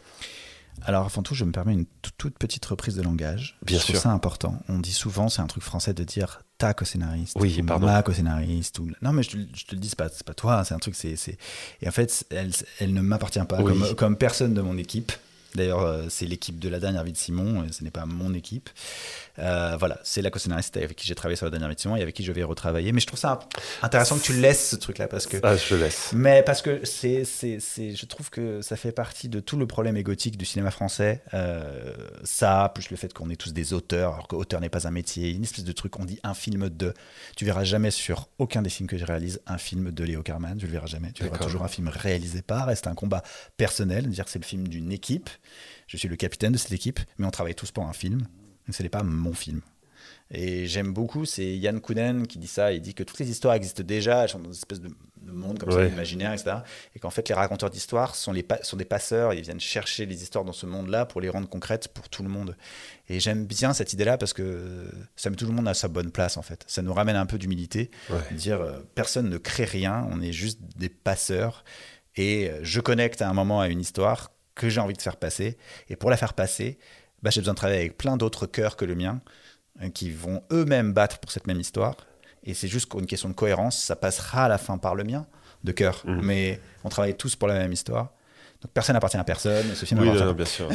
alors, 0.85 1.07
avant 1.07 1.23
tout, 1.23 1.35
je 1.35 1.45
me 1.45 1.53
permets 1.53 1.75
une 1.75 1.87
toute 2.19 2.39
petite 2.39 2.65
reprise 2.67 2.97
de 2.97 3.03
langage. 3.03 3.59
Bien 3.63 3.79
je 3.79 3.85
sûr. 3.85 4.01
C'est 4.01 4.09
important. 4.09 4.59
On 4.69 4.79
dit 4.79 4.93
souvent, 4.93 5.29
c'est 5.29 5.43
un 5.43 5.47
truc 5.47 5.63
français 5.63 5.95
de 5.95 6.05
dire 6.05 6.43
ta 6.59 6.75
co-scénariste. 6.75 7.37
Oui, 7.41 7.63
pardon. 7.63 7.87
Ma 7.87 8.03
co-scénariste. 8.03 8.79
Ou... 8.79 8.91
Non, 9.03 9.13
mais 9.13 9.23
je 9.23 9.31
te, 9.31 9.37
te 9.37 9.75
le 9.75 9.81
dis, 9.81 9.89
c'est 9.89 9.99
pas, 9.99 10.09
pas 10.09 10.35
toi. 10.35 10.65
C'est 10.65 10.75
un 10.75 10.79
truc, 10.79 10.95
c'est. 10.95 11.17
Et 11.83 11.89
en 11.89 11.91
fait, 11.91 12.25
elle, 12.31 12.53
elle 12.79 12.95
ne 12.95 13.01
m'appartient 13.01 13.45
pas. 13.49 13.63
Comme, 13.63 13.95
comme 13.97 14.17
personne 14.17 14.55
de 14.55 14.61
mon 14.61 14.77
équipe. 14.77 15.13
D'ailleurs, 15.55 15.81
euh, 15.81 16.07
c'est 16.09 16.27
l'équipe 16.27 16.59
de 16.59 16.69
la 16.69 16.79
dernière 16.79 17.05
vie 17.05 17.13
de 17.13 17.17
Simon, 17.17 17.67
ce 17.71 17.83
n'est 17.83 17.91
pas 17.91 18.07
mon 18.07 18.35
équipe. 18.35 18.71
Euh, 19.39 19.77
voilà, 19.79 19.99
c'est 20.05 20.23
la 20.23 20.31
co-scénariste 20.31 20.77
avec 20.77 20.97
qui 20.97 21.07
j'ai 21.07 21.15
travaillé 21.15 21.37
sur 21.37 21.47
la 21.47 21.51
dernière 21.51 21.69
vie 21.69 21.75
de 21.75 21.81
Simon 21.81 21.97
et 21.97 22.03
avec 22.03 22.15
qui 22.15 22.25
je 22.25 22.33
vais 22.33 22.43
retravailler. 22.43 22.93
Mais 22.93 23.01
je 23.01 23.07
trouve 23.07 23.19
ça 23.19 23.41
intéressant 23.83 24.19
que 24.19 24.23
tu 24.23 24.35
laisses 24.35 24.71
ce 24.71 24.77
truc-là 24.77 25.09
parce 25.09 25.27
que. 25.27 25.39
Ah, 25.43 25.57
je 25.57 25.75
laisse. 25.75 26.11
Mais 26.13 26.43
parce 26.43 26.63
que 26.63 26.85
c'est, 26.85 27.25
c'est, 27.25 27.59
c'est, 27.61 27.95
je 27.95 28.07
trouve 28.07 28.31
que 28.31 28.63
ça 28.63 28.77
fait 28.77 28.93
partie 28.93 29.29
de 29.29 29.41
tout 29.41 29.57
le 29.57 29.67
problème 29.67 29.97
égotique 29.97 30.37
du 30.37 30.45
cinéma 30.45 30.71
français. 30.71 31.23
Euh, 31.35 31.95
ça, 32.25 32.71
plus 32.75 32.91
le 32.91 32.97
fait 32.97 33.13
qu'on 33.13 33.31
est 33.31 33.37
tous 33.37 33.53
des 33.53 33.73
auteurs, 33.73 34.15
alors 34.15 34.29
qu'auteur 34.29 34.61
n'est 34.61 34.69
pas 34.69 34.87
un 34.87 34.91
métier, 34.91 35.31
une 35.31 35.43
espèce 35.43 35.65
de 35.65 35.73
truc, 35.73 35.99
on 35.99 36.05
dit 36.05 36.21
un 36.23 36.35
film 36.35 36.69
de. 36.69 36.95
Tu 37.37 37.45
verras 37.45 37.65
jamais 37.65 37.91
sur 37.91 38.29
aucun 38.39 38.63
des 38.63 38.71
films 38.71 38.89
que 38.89 38.99
je 38.99 39.05
réalise 39.05 39.41
un 39.47 39.59
film 39.59 39.91
de 39.91 40.05
Léo 40.05 40.23
Carman, 40.23 40.57
tu 40.57 40.67
le 40.67 40.73
verras 40.73 40.87
jamais. 40.87 41.13
Tu 41.13 41.25
verras 41.25 41.39
toujours 41.39 41.63
un 41.63 41.69
film 41.69 41.89
réalisé 41.89 42.43
par, 42.43 42.67
reste 42.67 42.87
un 42.87 42.95
combat 42.95 43.23
personnel, 43.57 44.09
dire 44.09 44.25
que 44.25 44.31
c'est 44.31 44.39
le 44.39 44.45
film 44.45 44.69
d'une 44.69 44.93
équipe. 44.93 45.31
Je 45.87 45.97
suis 45.97 46.09
le 46.09 46.17
capitaine 46.17 46.53
de 46.53 46.59
cette 46.59 46.73
équipe, 46.73 47.01
mais 47.19 47.27
on 47.27 47.31
travaille 47.31 47.55
tous 47.55 47.71
pour 47.71 47.85
un 47.85 47.93
film. 47.93 48.27
Ce 48.71 48.83
n'est 48.83 48.89
pas 48.89 49.03
mon 49.03 49.33
film. 49.33 49.63
Et 50.33 50.67
j'aime 50.67 50.93
beaucoup, 50.93 51.25
c'est 51.25 51.57
Yann 51.57 51.81
Kounen 51.81 52.27
qui 52.27 52.39
dit 52.39 52.47
ça. 52.47 52.73
Il 52.73 52.81
dit 52.81 52.95
que 52.95 53.03
toutes 53.03 53.19
les 53.19 53.31
histoires 53.31 53.55
existent 53.55 53.83
déjà, 53.83 54.23
elles 54.23 54.29
sont 54.29 54.39
dans 54.39 54.47
une 54.47 54.53
espèce 54.53 54.81
de, 54.81 54.91
monde 55.27 55.59
comme 55.59 55.71
ça, 55.71 55.85
imaginaire, 55.85 56.33
etc. 56.33 56.59
Et 56.95 56.99
qu'en 56.99 57.11
fait, 57.11 57.29
les 57.29 57.35
raconteurs 57.35 57.71
d'histoires 57.71 58.15
sont, 58.15 58.33
les 58.33 58.47
sont 58.63 58.77
des 58.77 58.85
passeurs. 58.85 59.35
Ils 59.35 59.43
viennent 59.43 59.61
chercher 59.61 60.07
les 60.07 60.23
histoires 60.23 60.45
dans 60.45 60.53
ce 60.53 60.67
monde-là 60.67 61.05
pour 61.05 61.21
les 61.21 61.29
rendre 61.29 61.49
concrètes 61.49 61.89
pour 61.89 62.09
tout 62.09 62.23
le 62.23 62.29
monde. 62.29 62.57
Et 63.09 63.21
j'aime 63.21 63.45
bien 63.45 63.73
cette 63.73 63.93
idée-là 63.93 64.19
parce 64.19 64.33
que 64.33 64.89
ça 65.17 65.31
met 65.31 65.37
tout 65.37 65.47
le 65.47 65.53
monde 65.53 65.69
à 65.69 65.75
sa 65.75 65.89
bonne 65.89 66.11
place, 66.11 66.37
en 66.37 66.43
fait. 66.43 66.65
Ça 66.69 66.83
nous 66.83 66.95
ramène 66.95 67.17
un 67.17 67.27
peu 67.27 67.39
d'humilité. 67.39 67.91
Dire, 68.33 68.61
euh, 68.61 68.79
personne 68.95 69.29
ne 69.29 69.39
crée 69.39 69.65
rien, 69.65 70.07
on 70.11 70.21
est 70.21 70.33
juste 70.33 70.61
des 70.77 70.89
passeurs. 70.89 71.65
Et 72.17 72.51
euh, 72.51 72.61
je 72.63 72.81
connecte 72.81 73.23
à 73.23 73.29
un 73.29 73.35
moment 73.35 73.61
à 73.61 73.69
une 73.69 73.81
histoire 73.81 74.31
que 74.55 74.69
j'ai 74.69 74.81
envie 74.81 74.95
de 74.95 75.03
faire 75.03 75.17
passer. 75.17 75.57
Et 75.89 75.97
pour 75.97 76.11
la 76.11 76.17
faire 76.17 76.35
passer, 76.35 76.79
bah, 77.23 77.31
j'ai 77.31 77.41
besoin 77.41 77.55
de 77.55 77.59
travailler 77.59 77.81
avec 77.81 77.99
plein 77.99 78.17
d'autres 78.17 78.47
cœurs 78.47 78.77
que 78.77 78.85
le 78.85 78.95
mien, 78.95 79.21
euh, 79.83 79.89
qui 79.91 80.11
vont 80.11 80.43
eux-mêmes 80.53 80.93
battre 80.93 81.19
pour 81.19 81.31
cette 81.31 81.47
même 81.47 81.61
histoire. 81.61 81.97
Et 82.45 82.55
c'est 82.55 82.69
juste 82.69 82.93
une 82.95 83.07
question 83.07 83.29
de 83.29 83.35
cohérence, 83.35 83.79
ça 83.79 83.97
passera 83.97 84.47
à 84.47 84.49
la 84.49 84.59
fin 84.59 84.79
par 84.79 84.95
le 84.95 85.05
mien, 85.05 85.27
de 85.65 85.73
cœur. 85.73 86.03
Mmh. 86.05 86.21
Mais 86.23 86.61
on 86.85 86.89
travaille 86.89 87.17
tous 87.17 87.37
pour 87.37 87.49
la 87.49 87.55
même 87.55 87.73
histoire. 87.73 88.13
Donc 88.63 88.73
personne 88.73 88.93
n'appartient 88.93 89.17
à 89.17 89.25
personne. 89.25 89.75
Ce 89.75 89.87
film 89.87 90.01
oui, 90.01 90.11
non, 90.13 90.33
bien 90.33 90.45
sûr. 90.45 90.69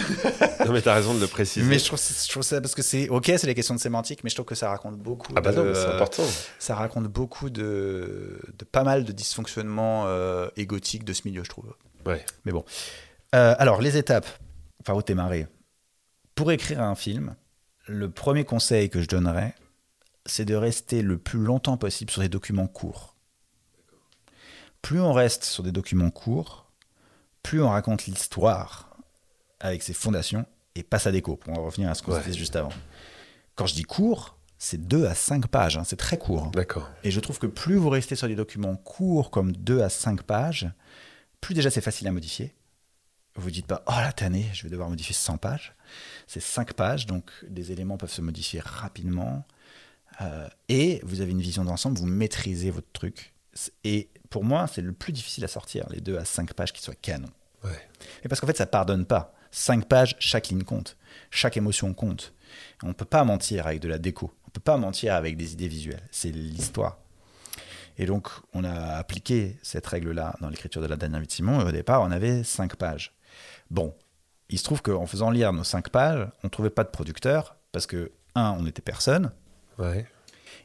non, 0.66 0.74
mais 0.74 0.82
tu 0.82 0.90
as 0.90 0.94
raison 0.96 1.14
de 1.14 1.20
le 1.20 1.28
préciser. 1.28 1.66
Mais 1.66 1.78
je 1.78 1.86
trouve, 1.86 2.00
je 2.00 2.30
trouve 2.30 2.42
ça 2.42 2.60
parce 2.60 2.74
que 2.74 2.82
c'est 2.82 3.10
ok, 3.10 3.26
c'est 3.38 3.46
les 3.46 3.54
questions 3.54 3.76
de 3.76 3.80
sémantique, 3.80 4.24
mais 4.24 4.32
je 4.32 4.36
trouve 4.36 4.48
que 4.48 4.56
ça 4.56 4.70
raconte 4.70 4.98
beaucoup. 4.98 5.32
Ah 5.36 5.42
bah 5.42 5.52
non, 5.52 5.72
c'est 5.74 5.86
important. 5.86 6.24
Ça 6.58 6.74
raconte 6.74 7.06
beaucoup 7.06 7.52
de, 7.52 8.40
de, 8.58 8.66
pas 8.66 8.84
mal 8.84 9.04
de 9.04 9.12
dysfonctionnements 9.12 10.06
euh, 10.08 10.48
égotiques 10.58 11.04
de 11.04 11.14
ce 11.14 11.22
milieu, 11.26 11.44
je 11.44 11.50
trouve. 11.50 11.76
Ouais. 12.08 12.26
Mais 12.46 12.52
bon, 12.52 12.66
euh, 13.34 13.56
alors, 13.58 13.82
les 13.82 13.98
étapes, 13.98 14.28
par 14.84 14.96
où 14.96 15.02
démarrer 15.02 15.48
Pour 16.36 16.52
écrire 16.52 16.82
un 16.82 16.96
film, 16.96 17.36
le 17.88 18.10
premier 18.10 18.46
conseil 18.46 18.90
que 18.90 19.02
je 19.02 19.08
donnerais, 19.08 19.56
c'est 20.26 20.46
de 20.46 20.56
rester 20.56 21.02
le 21.02 21.18
plus 21.18 21.40
longtemps 21.40 21.78
possible 21.78 22.12
sur 22.12 22.22
des 22.22 22.30
documents 22.30 22.68
courts. 22.68 23.16
Plus 24.82 25.02
on 25.02 25.14
reste 25.14 25.44
sur 25.44 25.64
des 25.64 25.72
documents 25.72 26.12
courts, 26.12 26.72
plus 27.44 27.62
on 27.62 27.70
raconte 27.70 28.06
l'histoire 28.06 28.98
avec 29.60 29.84
ses 29.84 29.94
fondations 29.94 30.46
et 30.76 30.84
pas 30.84 31.00
sa 31.00 31.12
déco, 31.12 31.36
pour 31.36 31.58
en 31.58 31.64
revenir 31.64 31.90
à 31.90 31.96
ce 31.96 32.04
qu'on 32.04 32.18
disait 32.18 32.34
juste 32.34 32.56
avant. 32.56 32.74
Quand 33.56 33.66
je 33.66 33.74
dis 33.74 33.84
court, 33.84 34.38
c'est 34.58 34.88
2 34.88 35.06
à 35.06 35.16
5 35.16 35.48
pages, 35.48 35.78
hein, 35.78 35.84
c'est 35.86 35.96
très 35.96 36.18
court. 36.18 36.52
D'accord. 36.52 36.90
Et 37.04 37.12
je 37.12 37.20
trouve 37.20 37.40
que 37.40 37.48
plus 37.48 37.76
vous 37.76 37.90
restez 37.90 38.16
sur 38.16 38.28
des 38.28 38.36
documents 38.36 38.76
courts 38.76 39.32
comme 39.32 39.54
2 39.54 39.82
à 39.82 39.90
5 39.90 40.24
pages, 40.24 40.70
plus 41.40 41.54
déjà 41.54 41.70
c'est 41.70 41.82
facile 41.82 42.08
à 42.08 42.12
modifier, 42.12 42.54
vous 43.36 43.52
dites 43.52 43.68
pas, 43.68 43.84
oh 43.88 43.94
la 43.98 44.14
tannée, 44.14 44.50
je 44.54 44.64
vais 44.64 44.70
devoir 44.70 44.90
modifier 44.90 45.14
100 45.14 45.38
pages. 45.38 45.76
C'est 46.28 46.40
5 46.40 46.74
pages, 46.74 47.06
donc 47.06 47.30
des 47.48 47.72
éléments 47.72 47.98
peuvent 47.98 48.12
se 48.12 48.22
modifier 48.22 48.62
rapidement. 48.64 49.46
Euh, 50.22 50.48
et 50.70 51.02
vous 51.04 51.22
avez 51.22 51.32
une 51.32 51.42
vision 51.42 51.66
d'ensemble, 51.66 51.98
vous 51.98 52.06
maîtrisez 52.06 52.72
votre 52.72 52.92
truc. 52.94 53.34
Et 53.84 54.10
pour 54.30 54.44
moi, 54.44 54.68
c'est 54.68 54.82
le 54.82 54.94
plus 54.94 55.12
difficile 55.12 55.44
à 55.44 55.48
sortir, 55.48 55.86
les 55.90 56.02
2 56.02 56.18
à 56.18 56.26
5 56.26 56.54
pages 56.54 56.72
qui 56.72 56.82
soient 56.82 56.96
canon. 56.96 57.30
Ouais. 57.64 57.90
Mais 58.24 58.30
parce 58.30 58.40
qu'en 58.40 58.48
fait, 58.48 58.58
ça 58.58 58.66
pardonne 58.66 59.06
pas. 59.06 59.34
5 59.52 59.86
pages, 59.86 60.16
chaque 60.20 60.50
ligne 60.50 60.64
compte. 60.64 60.98
Chaque 61.30 61.58
émotion 61.58 61.94
compte. 61.94 62.34
On 62.84 62.90
ne 62.90 62.94
peut 62.94 63.06
pas 63.06 63.24
mentir 63.24 63.68
avec 63.68 63.80
de 63.82 63.88
la 63.88 63.98
déco. 63.98 64.34
On 64.44 64.48
ne 64.48 64.52
peut 64.52 64.62
pas 64.62 64.78
mentir 64.78 65.14
avec 65.14 65.38
des 65.38 65.54
idées 65.54 65.68
visuelles. 65.68 66.08
C'est 66.12 66.32
l'histoire. 66.32 67.00
Et 67.98 68.06
donc, 68.06 68.28
on 68.54 68.64
a 68.64 68.98
appliqué 68.98 69.58
cette 69.64 69.88
règle-là 69.88 70.36
dans 70.42 70.50
l'écriture 70.50 70.82
de 70.82 70.88
la 70.88 70.98
dernière 70.98 71.22
vie 71.22 71.28
de 71.28 71.32
Simon. 71.32 71.62
Et 71.62 71.64
au 71.64 71.72
départ, 71.72 72.02
on 72.02 72.12
avait 72.12 72.44
5 72.44 72.76
pages. 72.76 73.14
Bon, 73.70 73.94
il 74.50 74.60
se 74.60 74.64
trouve 74.64 74.82
qu'en 74.82 75.06
faisant 75.06 75.30
lire 75.30 75.54
nos 75.54 75.64
cinq 75.64 75.90
pages, 75.90 76.28
on 76.44 76.48
ne 76.48 76.50
trouvait 76.50 76.70
pas 76.70 76.84
de 76.84 76.90
producteur 76.90 77.58
parce 77.72 77.88
que, 77.88 78.12
un, 78.36 78.52
on 78.52 78.64
n'était 78.64 78.82
personne. 78.82 79.32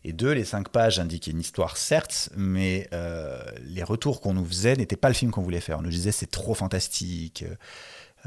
Et 0.02 0.12
deux, 0.12 0.32
les 0.32 0.44
cinq 0.44 0.70
pages 0.70 0.98
indiquaient 0.98 1.30
une 1.30 1.40
histoire, 1.40 1.76
certes, 1.76 2.30
mais 2.36 2.88
euh, 2.92 3.42
les 3.62 3.82
retours 3.82 4.20
qu'on 4.20 4.32
nous 4.32 4.44
faisait 4.44 4.76
n'étaient 4.76 4.96
pas 4.96 5.08
le 5.08 5.14
film 5.14 5.30
qu'on 5.30 5.42
voulait 5.42 5.60
faire. 5.60 5.78
On 5.78 5.82
nous 5.82 5.90
disait 5.90 6.12
c'est 6.12 6.30
trop 6.30 6.54
fantastique. 6.54 7.44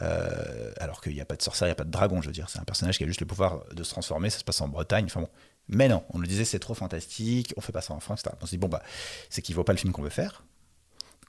Euh, 0.01 0.71
alors 0.77 1.01
qu'il 1.01 1.13
n'y 1.13 1.21
a 1.21 1.25
pas 1.25 1.35
de 1.35 1.41
sorcière, 1.41 1.67
il 1.67 1.69
n'y 1.69 1.73
a 1.73 1.75
pas 1.75 1.83
de 1.83 1.91
dragon, 1.91 2.21
je 2.21 2.27
veux 2.27 2.33
dire. 2.33 2.49
C'est 2.49 2.59
un 2.59 2.63
personnage 2.63 2.97
qui 2.97 3.03
a 3.03 3.07
juste 3.07 3.21
le 3.21 3.27
pouvoir 3.27 3.63
de 3.73 3.83
se 3.83 3.89
transformer, 3.89 4.29
ça 4.29 4.39
se 4.39 4.43
passe 4.43 4.61
en 4.61 4.67
Bretagne. 4.67 5.05
Enfin 5.05 5.21
bon. 5.21 5.29
Mais 5.69 5.87
non, 5.87 6.03
on 6.09 6.19
nous 6.19 6.25
disait 6.25 6.45
c'est 6.45 6.59
trop 6.59 6.73
fantastique, 6.73 7.53
on 7.57 7.61
fait 7.61 7.71
pas 7.71 7.81
ça 7.81 7.93
en 7.93 7.99
France, 7.99 8.21
etc. 8.21 8.35
On 8.41 8.45
s'est 8.45 8.57
dit 8.57 8.59
bon, 8.59 8.67
bah, 8.67 8.83
c'est 9.29 9.41
qu'il 9.41 9.53
ne 9.53 9.57
vaut 9.57 9.63
pas 9.63 9.73
le 9.73 9.77
film 9.77 9.93
qu'on 9.93 10.01
veut 10.01 10.09
faire. 10.09 10.43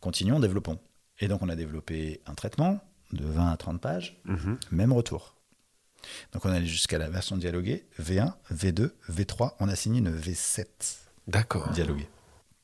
Continuons, 0.00 0.40
développons. 0.40 0.78
Et 1.20 1.28
donc 1.28 1.42
on 1.42 1.48
a 1.48 1.56
développé 1.56 2.20
un 2.26 2.34
traitement, 2.34 2.80
de 3.14 3.24
20 3.24 3.50
à 3.52 3.56
30 3.56 3.80
pages, 3.80 4.20
Mhm. 4.24 4.58
même 4.70 4.92
retour. 4.92 5.34
Donc 6.32 6.44
on 6.44 6.52
est 6.52 6.56
allé 6.56 6.66
jusqu'à 6.66 6.98
la 6.98 7.08
version 7.08 7.36
dialoguée, 7.36 7.86
V1, 7.98 8.34
V2, 8.52 8.90
V3, 9.08 9.56
on 9.60 9.68
a 9.68 9.74
signé 9.76 10.00
une 10.00 10.10
V7 10.14 10.66
D'accord. 11.28 11.70
dialoguée. 11.70 12.08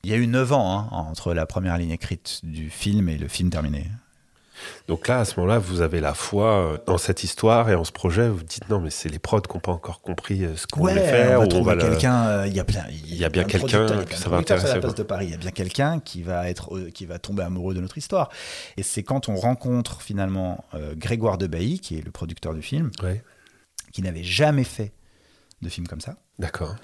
Il 0.04 0.10
y 0.10 0.12
a 0.14 0.16
eu 0.16 0.26
9 0.26 0.52
ans 0.52 0.78
hein, 0.78 0.88
entre 0.92 1.32
la 1.34 1.46
première 1.46 1.76
ligne 1.78 1.90
écrite 1.90 2.40
du 2.42 2.68
film 2.70 3.08
et 3.08 3.16
le 3.18 3.28
film 3.28 3.50
terminé. 3.50 3.86
Donc 4.88 5.08
là, 5.08 5.20
à 5.20 5.24
ce 5.24 5.38
moment-là, 5.40 5.58
vous 5.58 5.80
avez 5.80 6.00
la 6.00 6.14
foi 6.14 6.46
euh, 6.74 6.78
dans 6.86 6.98
cette 6.98 7.24
histoire 7.24 7.70
et 7.70 7.74
en 7.74 7.84
ce 7.84 7.92
projet. 7.92 8.28
Vous 8.28 8.42
dites 8.42 8.68
non, 8.68 8.80
mais 8.80 8.90
c'est 8.90 9.08
les 9.08 9.18
prods 9.18 9.40
qui 9.40 9.54
n'ont 9.54 9.60
pas 9.60 9.72
encore 9.72 10.00
compris 10.00 10.44
euh, 10.44 10.56
ce 10.56 10.66
qu'on 10.66 10.80
voulait 10.80 10.94
faire. 10.94 11.36
on 11.38 11.40
va 11.40 11.44
ou 11.44 11.48
trouver 11.48 11.76
quelqu'un. 11.78 12.26
euh, 12.26 12.46
Il 12.46 12.54
y 12.54 12.60
a 12.60 12.64
plein. 12.64 12.84
Il 12.90 13.14
y 13.16 13.24
a 13.24 13.28
bien 13.28 13.44
quelqu'un 13.44 13.86
que 14.04 14.14
ça 14.14 14.16
va 14.16 14.16
sur 14.16 14.30
la 14.32 14.38
intéresser, 14.38 14.80
place 14.80 14.94
de 14.94 15.02
Paris. 15.02 15.26
Il 15.26 15.30
y 15.32 15.34
a 15.34 15.38
bien 15.38 15.50
quelqu'un 15.50 16.00
qui 16.00 16.22
va 16.22 16.48
être, 16.48 16.76
euh, 16.76 16.90
qui 16.90 17.06
va 17.06 17.18
tomber 17.18 17.42
amoureux 17.42 17.74
de 17.74 17.80
notre 17.80 17.98
histoire. 17.98 18.28
Et 18.76 18.82
c'est 18.82 19.02
quand 19.02 19.28
on 19.28 19.36
rencontre 19.36 20.02
finalement 20.02 20.64
euh, 20.74 20.94
Grégoire 20.96 21.38
de 21.38 21.46
Bailly, 21.46 21.80
qui 21.80 21.98
est 21.98 22.04
le 22.04 22.10
producteur 22.10 22.54
du 22.54 22.62
film, 22.62 22.90
Ouais. 23.02 23.22
qui 23.92 24.02
n'avait 24.02 24.24
jamais 24.24 24.64
fait 24.64 24.92
de 25.62 25.68
film 25.68 25.86
comme 25.86 26.00
ça. 26.00 26.16
D'accord. 26.38 26.74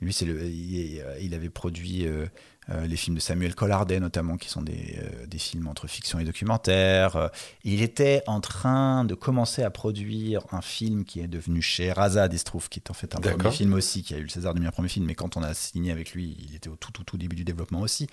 Lui, 0.00 0.12
c'est 0.12 0.24
le, 0.24 0.42
il, 0.44 1.00
euh, 1.00 1.16
il 1.20 1.34
avait 1.34 1.48
produit 1.50 2.04
euh, 2.04 2.26
euh, 2.70 2.86
les 2.86 2.96
films 2.96 3.16
de 3.16 3.20
Samuel 3.20 3.54
Collardet, 3.54 4.00
notamment, 4.00 4.36
qui 4.36 4.48
sont 4.48 4.62
des, 4.62 4.98
euh, 4.98 5.26
des 5.26 5.38
films 5.38 5.66
entre 5.66 5.86
fiction 5.86 6.18
et 6.18 6.24
documentaire. 6.24 7.16
Euh, 7.16 7.28
il 7.62 7.82
était 7.82 8.22
en 8.26 8.40
train 8.40 9.04
de 9.04 9.14
commencer 9.14 9.62
à 9.62 9.70
produire 9.70 10.42
un 10.50 10.62
film 10.62 11.04
qui 11.04 11.20
est 11.20 11.26
devenu 11.26 11.60
chez 11.60 11.92
Razad, 11.92 12.32
il 12.32 12.38
se 12.38 12.44
trouve, 12.44 12.68
qui 12.68 12.80
est 12.80 12.90
en 12.90 12.94
fait 12.94 13.14
un 13.14 13.20
premier 13.20 13.50
film 13.50 13.74
aussi, 13.74 14.02
qui 14.02 14.14
a 14.14 14.18
eu 14.18 14.22
le 14.22 14.28
César 14.28 14.54
du 14.54 14.60
meilleur 14.60 14.72
premier 14.72 14.88
film. 14.88 15.04
Mais 15.06 15.14
quand 15.14 15.36
on 15.36 15.42
a 15.42 15.52
signé 15.52 15.92
avec 15.92 16.12
lui, 16.12 16.36
il 16.48 16.54
était 16.54 16.70
au 16.70 16.76
tout, 16.76 16.90
tout, 16.90 17.04
tout 17.04 17.18
début 17.18 17.36
du 17.36 17.44
développement 17.44 17.80
aussi. 17.80 18.06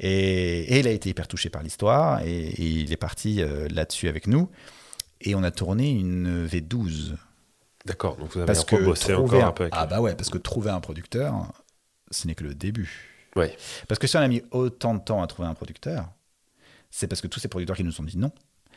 Et, 0.00 0.74
et 0.74 0.78
il 0.78 0.86
a 0.86 0.92
été 0.92 1.10
hyper 1.10 1.28
touché 1.28 1.50
par 1.50 1.62
l'histoire, 1.62 2.22
et, 2.22 2.30
et 2.30 2.64
il 2.64 2.92
est 2.92 2.96
parti 2.96 3.42
euh, 3.42 3.68
là-dessus 3.68 4.08
avec 4.08 4.26
nous. 4.26 4.48
Et 5.20 5.34
on 5.34 5.42
a 5.42 5.50
tourné 5.50 5.90
une 5.90 6.46
V12 6.46 7.16
D'accord. 7.84 8.16
Donc 8.16 8.32
vous 8.32 8.38
avez 8.38 8.46
parce 8.46 8.64
que 8.64 8.76
trouver 8.76 9.14
encore 9.14 9.44
un, 9.44 9.48
un 9.48 9.52
peu 9.52 9.62
avec 9.64 9.74
ah 9.76 9.86
bah 9.86 10.00
ouais 10.00 10.14
parce 10.14 10.28
que 10.28 10.38
trouver 10.38 10.70
un 10.70 10.80
producteur 10.80 11.52
ce 12.10 12.26
n'est 12.26 12.34
que 12.34 12.44
le 12.44 12.54
début 12.54 13.07
Ouais. 13.36 13.56
parce 13.86 13.98
que 13.98 14.06
si 14.06 14.16
on 14.16 14.20
a 14.20 14.28
mis 14.28 14.42
autant 14.50 14.94
de 14.94 15.00
temps 15.00 15.22
à 15.22 15.26
trouver 15.26 15.48
un 15.48 15.54
producteur 15.54 16.08
c'est 16.90 17.06
parce 17.06 17.20
que 17.20 17.26
tous 17.26 17.38
ces 17.40 17.48
producteurs 17.48 17.76
qui 17.76 17.84
nous 17.84 18.00
ont 18.00 18.04
dit 18.04 18.16
non 18.18 18.32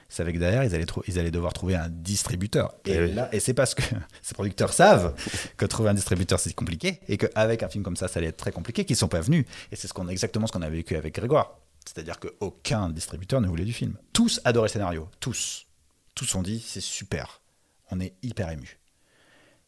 c'est 0.10 0.22
avec 0.22 0.38
derrière 0.38 0.64
ils 0.66 0.76
allaient, 0.76 0.86
trou- 0.86 1.04
ils 1.08 1.18
allaient 1.20 1.32
devoir 1.32 1.54
trouver 1.54 1.76
un 1.76 1.88
distributeur. 1.88 2.76
Et, 2.86 2.92
Eh 2.96 3.00
oui. 3.06 3.14
là, 3.14 3.30
et 3.34 3.40
c'est 3.40 3.54
parce 3.54 3.74
que 3.74 3.82
ces 4.22 4.34
producteurs 4.34 4.74
savent 4.74 5.16
que 5.56 5.66
trouver 5.66 5.90
un 5.90 5.94
distributeur 5.94 6.38
c'est 6.40 6.54
compliqué 6.54 7.00
et 7.08 7.18
qu'avec 7.18 7.64
un 7.64 7.70
film 7.70 7.84
comme 7.84 7.96
ça 7.96 8.10
ça 8.10 8.20
allait 8.20 8.28
être 8.28 8.38
très 8.38 8.52
compliqué 8.52 8.84
qu'ils 8.84 8.98
sont 8.98 9.08
pas 9.08 9.22
venus. 9.22 9.46
Et 9.72 9.78
c'est 9.78 9.88
ce 9.88 9.94
qu'on 9.94 10.10
exactement 10.10 10.48
ce 10.48 10.52
qu'on 10.52 10.62
a 10.64 10.70
vécu 10.70 10.98
avec 10.98 11.16
Grégoire. 11.16 11.58
C'est-à-dire 11.86 12.20
qu'aucun 12.20 12.90
distributeur 12.90 13.40
ne 13.42 13.48
voulait 13.48 13.64
du 13.64 13.72
film. 13.74 13.96
Tous 14.12 14.42
adoraient 14.44 14.68
le 14.68 14.72
scénario. 14.74 15.10
Tous. 15.22 15.66
Tous 16.14 16.36
ont 16.36 16.44
dit 16.44 16.60
c'est 16.60 16.82
super. 16.82 17.40
On 17.90 18.00
est 18.02 18.14
hyper 18.22 18.50
ému. 18.52 18.80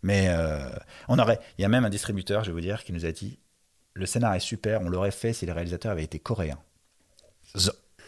Mais 0.02 0.26
euh, 0.28 0.70
on 1.08 1.18
aurait. 1.20 1.40
Il 1.58 1.62
y 1.62 1.66
a 1.66 1.70
même 1.70 1.86
un 1.86 1.90
distributeur, 1.90 2.44
je 2.44 2.50
vais 2.50 2.54
vous 2.54 2.60
dire, 2.62 2.84
qui 2.84 2.92
nous 2.92 3.06
a 3.06 3.12
dit 3.14 3.40
le 3.94 4.06
scénario 4.06 4.38
est 4.38 4.40
super, 4.40 4.82
on 4.82 4.90
l'aurait 4.90 5.12
fait 5.12 5.34
si 5.34 5.46
les 5.46 5.52
réalisateurs 5.52 5.92
avaient 5.92 6.04
été 6.04 6.20
coréens. 6.20 6.60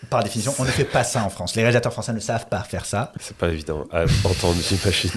Par 0.10 0.24
définition, 0.24 0.54
on 0.60 0.66
ne 0.66 0.70
fait 0.70 0.84
pas 0.86 1.04
ça 1.04 1.24
en 1.24 1.30
France. 1.30 1.56
Les 1.56 1.62
réalisateurs 1.62 1.94
français 1.94 2.14
ne 2.14 2.20
savent 2.20 2.48
pas 2.48 2.62
faire 2.64 2.86
ça. 2.86 3.12
C'est 3.20 3.36
pas 3.38 3.50
évident 3.50 3.86
à 3.92 4.04
entendre, 4.24 4.56
j'imagine. 4.62 5.12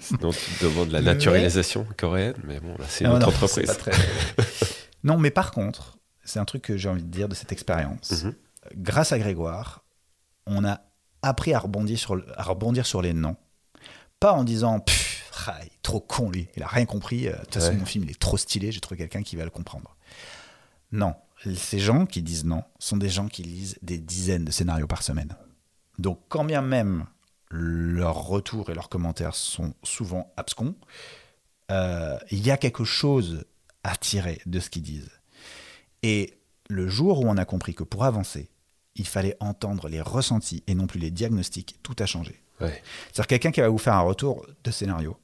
Sinon, 0.00 0.30
tu 0.30 0.50
te 0.58 0.64
demandes 0.64 0.90
la 0.90 1.00
naturalisation 1.02 1.86
coréenne, 1.96 2.34
mais 2.44 2.60
bon, 2.60 2.74
là, 2.78 2.84
c'est 2.88 3.04
une 3.04 3.10
Non, 3.10 3.16
autre 3.16 3.26
non, 3.26 3.32
entreprise. 3.32 3.66
c'est 3.66 3.66
pas 3.66 3.74
très- 3.92 3.92
non, 5.04 5.18
mais 5.18 5.30
par 5.30 5.50
contre, 5.50 5.98
c'est 6.24 6.38
un 6.38 6.44
truc 6.44 6.62
que 6.62 6.76
j'ai 6.76 6.88
envie 6.88 7.02
de 7.02 7.10
dire 7.10 7.28
de 7.28 7.34
cette 7.34 7.52
expérience. 7.52 8.22
Mhm. 8.24 8.34
Grâce 8.76 9.12
à 9.12 9.18
Grégoire, 9.18 9.84
on 10.46 10.64
a 10.64 10.80
appris 11.22 11.52
à 11.52 11.58
rebondir 11.58 11.98
sur, 11.98 12.14
le- 12.16 12.24
à 12.38 12.42
rebondir 12.44 12.86
sur 12.86 13.02
les 13.02 13.12
noms. 13.12 13.36
Pas 14.20 14.32
en 14.32 14.44
disant 14.44 14.80
Pff, 14.80 15.07
ah, 15.46 15.58
il 15.62 15.66
est 15.66 15.82
trop 15.82 16.00
con 16.00 16.30
lui, 16.30 16.48
il 16.56 16.62
a 16.62 16.66
rien 16.66 16.86
compris. 16.86 17.28
euh, 17.28 17.32
De 17.32 17.38
toute 17.44 17.54
façon, 17.54 17.70
Ouais. 17.72 17.76
mon 17.76 17.86
film 17.86 18.04
il 18.04 18.10
est 18.10 18.18
trop 18.18 18.36
stylé, 18.36 18.72
j'ai 18.72 18.80
trouvé 18.80 18.98
quelqu'un 18.98 19.22
qui 19.22 19.36
va 19.36 19.44
le 19.44 19.50
comprendre. 19.50 19.96
Non, 20.92 21.14
ces 21.56 21.78
gens 21.78 22.06
qui 22.06 22.22
disent 22.22 22.44
non 22.44 22.64
sont 22.78 22.96
des 22.96 23.08
gens 23.10 23.28
qui 23.28 23.42
lisent 23.42 23.78
des 23.82 23.98
dizaines 23.98 24.44
de 24.44 24.50
scénarios 24.50 24.86
par 24.86 25.02
semaine. 25.02 25.36
Donc, 25.98 26.20
quand 26.28 26.44
bien 26.44 26.62
même 26.62 27.06
leurs 27.50 28.16
retours 28.26 28.70
et 28.70 28.74
leurs 28.74 28.88
commentaires 28.88 29.34
sont 29.34 29.74
souvent 29.82 30.32
abscons, 30.36 30.74
euh, 31.70 32.18
il 32.30 32.44
y 32.46 32.50
a 32.50 32.56
quelque 32.56 32.84
chose 32.84 33.44
à 33.84 33.96
tirer 33.96 34.40
de 34.46 34.60
ce 34.60 34.70
qu'ils 34.70 34.82
disent. 34.82 35.10
Et 36.02 36.38
le 36.68 36.88
jour 36.88 37.20
où 37.20 37.28
on 37.28 37.36
a 37.36 37.44
compris 37.44 37.74
que 37.74 37.82
pour 37.84 38.04
avancer, 38.04 38.48
il 38.94 39.06
fallait 39.06 39.36
entendre 39.40 39.88
les 39.88 40.00
ressentis 40.00 40.62
et 40.66 40.74
non 40.74 40.86
plus 40.86 40.98
les 41.00 41.10
diagnostics, 41.10 41.76
tout 41.82 41.96
a 41.98 42.06
changé. 42.06 42.42
Ouais. 42.60 42.82
C'est-à-dire 43.06 43.26
quelqu'un 43.28 43.50
qui 43.52 43.60
va 43.60 43.68
vous 43.68 43.78
faire 43.78 43.94
un 43.94 44.00
retour 44.00 44.46
de 44.64 44.70
scénario, 44.70 45.16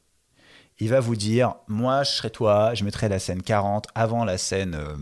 il 0.79 0.89
va 0.89 1.01
vous 1.01 1.17
dire, 1.17 1.55
moi 1.69 2.03
je 2.03 2.11
serais 2.11 2.31
toi, 2.31 2.75
je 2.75 2.85
mettrais 2.85 3.09
la 3.09 3.19
scène 3.19 3.43
40 3.43 3.87
avant 3.95 4.25
la 4.25 4.39
scène 4.39 4.75
euh, 4.75 4.97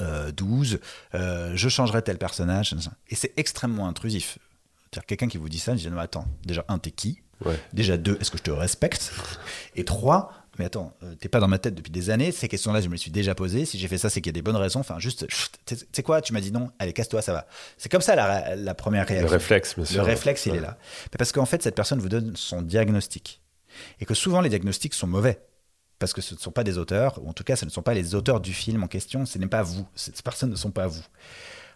euh, 0.00 0.32
12, 0.32 0.78
euh, 1.14 1.52
je 1.54 1.68
changerais 1.68 2.02
tel 2.02 2.18
personnage, 2.18 2.74
et 3.08 3.14
c'est 3.14 3.32
extrêmement 3.36 3.88
intrusif. 3.88 4.38
C'est-à-dire 4.90 5.06
quelqu'un 5.06 5.28
qui 5.28 5.38
vous 5.38 5.48
dit 5.48 5.58
ça, 5.58 5.72
je 5.74 5.80
dis, 5.80 5.90
non 5.90 5.98
attends, 5.98 6.26
déjà 6.44 6.64
un, 6.68 6.78
t'es 6.78 6.90
qui? 6.90 7.20
Ouais. 7.44 7.58
Déjà 7.72 7.96
deux, 7.96 8.16
est-ce 8.20 8.30
que 8.30 8.38
je 8.38 8.42
te 8.44 8.50
respecte? 8.50 9.12
Et 9.74 9.84
trois, 9.84 10.32
mais 10.58 10.64
attends, 10.66 10.94
euh, 11.02 11.14
t'es 11.16 11.28
pas 11.28 11.40
dans 11.40 11.48
ma 11.48 11.58
tête 11.58 11.74
depuis 11.74 11.90
des 11.90 12.08
années, 12.08 12.32
ces 12.32 12.48
questions-là 12.48 12.80
je 12.80 12.86
me 12.88 12.92
les 12.92 12.98
suis 12.98 13.10
déjà 13.10 13.34
posées, 13.34 13.64
si 13.66 13.78
j'ai 13.78 13.88
fait 13.88 13.98
ça 13.98 14.08
c'est 14.08 14.20
qu'il 14.22 14.30
y 14.30 14.34
a 14.34 14.38
des 14.38 14.42
bonnes 14.42 14.56
raisons, 14.56 14.80
enfin 14.80 14.98
juste, 14.98 15.26
tu 15.66 15.76
sais 15.92 16.02
quoi, 16.02 16.22
tu 16.22 16.32
m'as 16.32 16.40
dit 16.40 16.52
non, 16.52 16.70
allez 16.78 16.92
casse-toi, 16.94 17.20
ça 17.20 17.32
va. 17.32 17.46
C'est 17.76 17.90
comme 17.90 18.00
ça 18.00 18.14
la, 18.14 18.54
la 18.56 18.74
première 18.74 19.02
Le 19.04 19.08
réaction. 19.08 19.28
réflexe, 19.28 19.74
bien 19.74 19.84
sûr. 19.84 19.96
Le 19.98 20.02
réflexe, 20.04 20.46
il 20.46 20.54
est 20.54 20.60
là. 20.60 20.78
Mais 21.12 21.18
Parce 21.18 21.32
qu'en 21.32 21.44
fait, 21.46 21.62
cette 21.62 21.74
personne 21.74 21.98
vous 21.98 22.08
donne 22.08 22.36
son 22.36 22.62
diagnostic. 22.62 23.42
Et 24.00 24.04
que 24.04 24.14
souvent, 24.14 24.40
les 24.40 24.48
diagnostics 24.48 24.94
sont 24.94 25.06
mauvais. 25.06 25.40
Parce 25.98 26.12
que 26.12 26.20
ce 26.20 26.34
ne 26.34 26.38
sont 26.38 26.52
pas 26.52 26.64
des 26.64 26.76
auteurs, 26.76 27.22
ou 27.22 27.28
en 27.28 27.32
tout 27.32 27.44
cas, 27.44 27.56
ce 27.56 27.64
ne 27.64 27.70
sont 27.70 27.82
pas 27.82 27.94
les 27.94 28.14
auteurs 28.14 28.40
du 28.40 28.52
film 28.52 28.82
en 28.82 28.88
question, 28.88 29.24
ce 29.24 29.38
n'est 29.38 29.46
pas 29.46 29.62
vous. 29.62 29.86
Ces 29.94 30.12
personnes 30.22 30.50
ne 30.50 30.56
sont 30.56 30.70
pas 30.70 30.86
vous. 30.86 31.04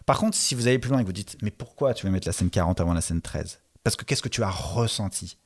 Par 0.05 0.19
contre, 0.19 0.37
si 0.37 0.55
vous 0.55 0.67
allez 0.67 0.79
plus 0.79 0.89
loin 0.89 0.99
et 0.99 1.01
que 1.01 1.07
vous 1.07 1.13
dites, 1.13 1.37
mais 1.41 1.51
pourquoi 1.51 1.93
tu 1.93 2.05
veux 2.05 2.11
mettre 2.11 2.27
la 2.27 2.33
scène 2.33 2.49
40 2.49 2.79
avant 2.81 2.93
la 2.93 3.01
scène 3.01 3.21
13 3.21 3.59
Parce 3.83 3.95
que 3.95 4.05
qu'est-ce 4.05 4.21
que 4.21 4.29
tu 4.29 4.43
as 4.43 4.49
ressenti? 4.49 5.37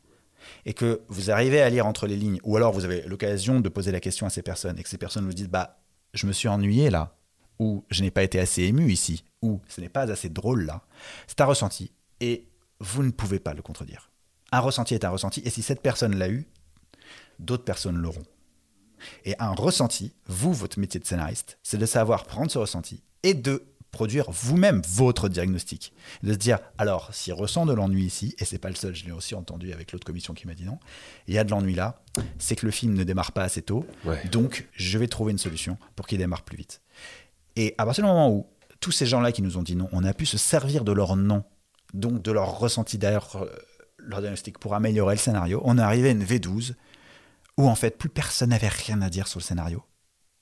Et 0.65 0.73
que 0.73 1.01
vous 1.07 1.31
arrivez 1.31 1.61
à 1.61 1.69
lire 1.69 1.87
entre 1.87 2.05
les 2.05 2.15
lignes, 2.15 2.39
ou 2.43 2.55
alors 2.57 2.71
vous 2.73 2.85
avez 2.85 3.01
l'occasion 3.03 3.59
de 3.61 3.69
poser 3.69 3.91
la 3.91 3.99
question 3.99 4.25
à 4.27 4.29
ces 4.29 4.41
personnes, 4.41 4.77
et 4.77 4.83
que 4.83 4.89
ces 4.89 4.97
personnes 4.97 5.25
vous 5.25 5.33
disent, 5.33 5.49
bah, 5.49 5.79
je 6.13 6.27
me 6.27 6.33
suis 6.33 6.47
ennuyé 6.47 6.89
là, 6.89 7.17
ou 7.59 7.85
je 7.89 8.01
n'ai 8.03 8.11
pas 8.11 8.23
été 8.23 8.39
assez 8.39 8.63
ému 8.63 8.91
ici, 8.91 9.23
ou 9.41 9.61
ce 9.67 9.81
n'est 9.81 9.89
pas 9.89 10.11
assez 10.11 10.29
drôle 10.29 10.65
là, 10.65 10.83
c'est 11.27 11.41
un 11.41 11.45
ressenti, 11.45 11.91
et 12.19 12.47
vous 12.79 13.03
ne 13.03 13.11
pouvez 13.11 13.39
pas 13.39 13.53
le 13.53 13.61
contredire. 13.61 14.11
Un 14.55 14.59
ressenti 14.61 14.93
est 14.93 15.03
un 15.03 15.09
ressenti, 15.09 15.41
et 15.43 15.49
si 15.49 15.61
cette 15.61 15.81
personne 15.81 16.15
l'a 16.15 16.29
eu, 16.29 16.47
d'autres 17.39 17.65
personnes 17.65 17.97
l'auront. 17.97 18.23
Et 19.25 19.35
un 19.39 19.51
ressenti, 19.51 20.13
vous, 20.27 20.53
votre 20.53 20.79
métier 20.79 20.97
de 20.99 21.05
scénariste, 21.05 21.57
c'est 21.61 21.77
de 21.77 21.85
savoir 21.85 22.23
prendre 22.23 22.49
ce 22.49 22.57
ressenti 22.57 23.03
et 23.23 23.33
de 23.33 23.65
produire 23.91 24.31
vous-même 24.31 24.81
votre 24.87 25.27
diagnostic. 25.27 25.91
De 26.23 26.31
se 26.31 26.37
dire, 26.37 26.59
alors, 26.77 27.13
s'il 27.13 27.33
ressent 27.33 27.65
de 27.65 27.73
l'ennui 27.73 28.05
ici, 28.05 28.33
et 28.39 28.45
c'est 28.45 28.57
pas 28.57 28.69
le 28.69 28.75
seul, 28.75 28.95
je 28.95 29.03
l'ai 29.03 29.11
aussi 29.11 29.35
entendu 29.35 29.73
avec 29.73 29.91
l'autre 29.91 30.05
commission 30.05 30.33
qui 30.33 30.47
m'a 30.47 30.53
dit 30.53 30.63
non, 30.63 30.79
il 31.27 31.33
y 31.33 31.37
a 31.37 31.43
de 31.43 31.51
l'ennui 31.51 31.75
là, 31.75 32.01
c'est 32.39 32.55
que 32.55 32.65
le 32.65 32.71
film 32.71 32.93
ne 32.93 33.03
démarre 33.03 33.33
pas 33.33 33.43
assez 33.43 33.61
tôt, 33.61 33.85
Ouais. 34.05 34.21
donc 34.31 34.69
je 34.71 34.97
vais 34.97 35.07
trouver 35.09 35.33
une 35.33 35.37
solution 35.37 35.77
pour 35.97 36.07
qu'il 36.07 36.17
démarre 36.19 36.43
plus 36.43 36.55
vite. 36.57 36.81
Et 37.57 37.75
à 37.77 37.85
partir 37.85 38.05
du 38.05 38.09
moment 38.09 38.29
où 38.31 38.47
tous 38.79 38.91
ces 38.93 39.05
gens-là 39.05 39.33
qui 39.33 39.41
nous 39.41 39.57
ont 39.57 39.63
dit 39.63 39.75
non, 39.75 39.89
on 39.91 40.05
a 40.05 40.13
pu 40.13 40.25
se 40.25 40.37
servir 40.37 40.85
de 40.85 40.93
leur 40.93 41.17
nom, 41.17 41.43
donc 41.93 42.21
de 42.21 42.31
leur 42.31 42.57
ressenti 42.57 42.97
derrière 42.97 43.27
leur 44.05 44.21
diagnostic 44.21 44.59
pour 44.59 44.73
améliorer 44.75 45.15
le 45.15 45.19
scénario, 45.19 45.61
on 45.63 45.77
est 45.77 45.81
arrivé 45.81 46.09
à 46.09 46.11
une 46.11 46.23
V12 46.23 46.73
où 47.57 47.69
en 47.69 47.75
fait 47.75 47.97
plus 47.97 48.09
personne 48.09 48.49
n'avait 48.49 48.67
rien 48.67 49.01
à 49.01 49.09
dire 49.09 49.27
sur 49.27 49.39
le 49.39 49.43
scénario, 49.43 49.83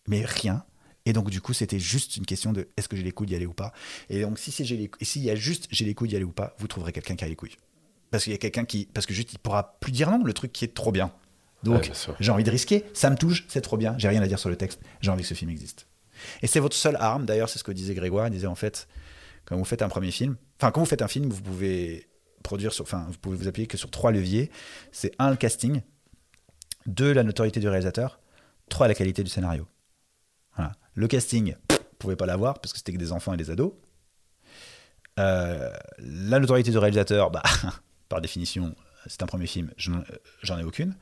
mais 0.08 0.24
rien. 0.26 0.66
Et 1.06 1.14
donc 1.14 1.30
du 1.30 1.42
coup 1.42 1.54
c'était 1.54 1.80
juste 1.80 2.18
une 2.18 2.26
question 2.26 2.54
de 2.54 2.70
est-ce 2.78 2.88
que 2.88 2.96
j'ai 2.96 3.04
les 3.04 3.12
couilles 3.12 3.28
d'y 3.28 3.36
aller 3.36 3.46
ou 3.46 3.54
pas. 3.54 3.74
Et 4.10 4.22
donc 4.22 4.40
si 4.40 4.52
c'est 4.52 4.64
j'ai 4.64 4.78
les 4.78 4.92
et 5.00 5.06
s'il 5.06 5.24
y 5.24 5.30
a 5.30 5.36
juste 5.36 5.68
j'ai 5.70 5.86
les 5.86 5.94
couilles 5.94 6.10
d'y 6.10 6.16
aller 6.16 6.26
ou 6.26 6.32
pas, 6.32 6.56
vous 6.60 6.68
trouverez 6.68 6.92
quelqu'un 6.92 7.16
qui 7.16 7.26
a 7.26 7.28
les 7.28 7.36
couilles. 7.36 7.58
Parce 8.10 8.24
qu'il 8.24 8.32
y 8.32 8.36
a 8.36 8.40
quelqu'un 8.40 8.66
qui 8.66 8.88
parce 8.94 9.06
que 9.06 9.14
juste 9.14 9.34
il 9.34 9.40
pourra 9.40 9.78
plus 9.80 9.92
dire 9.92 10.10
non, 10.10 10.24
le 10.24 10.34
truc 10.34 10.54
qui 10.54 10.66
est 10.66 10.74
trop 10.74 10.92
bien. 10.92 11.12
Donc 11.64 11.92
j'ai 12.20 12.32
envie 12.32 12.44
de 12.44 12.52
risquer, 12.52 12.84
ça 12.94 13.10
me 13.10 13.16
touche, 13.16 13.46
c'est 13.48 13.62
trop 13.62 13.78
bien, 13.78 13.96
j'ai 13.98 14.10
rien 14.10 14.22
à 14.22 14.28
dire 14.28 14.40
sur 14.40 14.50
le 14.50 14.58
texte, 14.58 14.82
j'ai 15.00 15.12
envie 15.12 15.22
que 15.22 15.30
ce 15.30 15.34
film 15.34 15.50
existe. 15.50 15.88
Et 16.42 16.48
c'est 16.48 16.60
votre 16.60 16.76
seule 16.76 16.98
arme, 16.98 17.26
d'ailleurs 17.26 17.50
c'est 17.50 17.58
ce 17.58 17.64
que 17.64 17.72
disait 17.72 17.96
Grégoire, 17.96 18.28
il 18.28 18.32
disait 18.32 18.48
en 18.48 18.56
fait 18.56 18.88
quand 19.46 19.58
vous 19.58 19.66
faites 19.66 19.82
un 19.82 19.90
premier 19.90 20.12
film, 20.12 20.36
enfin 20.60 20.72
quand 20.72 20.82
vous 20.82 20.86
faites 20.86 21.02
un 21.02 21.08
film, 21.08 21.30
vous 21.30 21.42
pouvez 21.42 22.08
produire 22.44 22.74
sur 22.74 22.84
enfin 22.84 23.06
vous 23.10 23.18
pouvez 23.18 23.38
vous 23.38 23.48
appuyer 23.48 23.68
que 23.68 23.78
sur 23.78 23.90
trois 23.90 24.12
leviers, 24.12 24.52
c'est 24.92 25.12
un 25.20 25.30
le 25.32 25.36
casting, 25.38 25.82
deux 26.86 27.14
la 27.14 27.24
notoriété 27.24 27.60
du 27.60 27.68
réalisateur, 27.68 28.20
trois 28.70 28.88
la 28.88 28.94
qualité 28.96 29.24
du 29.24 29.30
scénario. 29.30 29.68
Le 30.96 31.08
casting, 31.08 31.56
vous 31.72 31.78
pouvez 31.98 32.16
pas 32.16 32.28
l'avoir 32.28 32.60
parce 32.60 32.72
que 32.72 32.78
c'était 32.78 32.94
que 32.94 33.00
des 33.00 33.12
enfants 33.12 33.34
et 33.34 33.38
des 33.38 33.50
ados. 33.50 33.74
Euh, 35.20 35.72
la 35.98 36.40
notoriété 36.40 36.70
du 36.70 36.78
réalisateur, 36.78 37.32
bah, 37.32 37.42
par 38.10 38.22
définition, 38.22 38.76
c'est 39.08 39.24
un 39.24 39.26
premier 39.26 39.48
film, 39.48 39.72
n'en- 39.88 40.04
j'en 40.44 40.60
ai 40.60 40.64
aucune. 40.64 40.96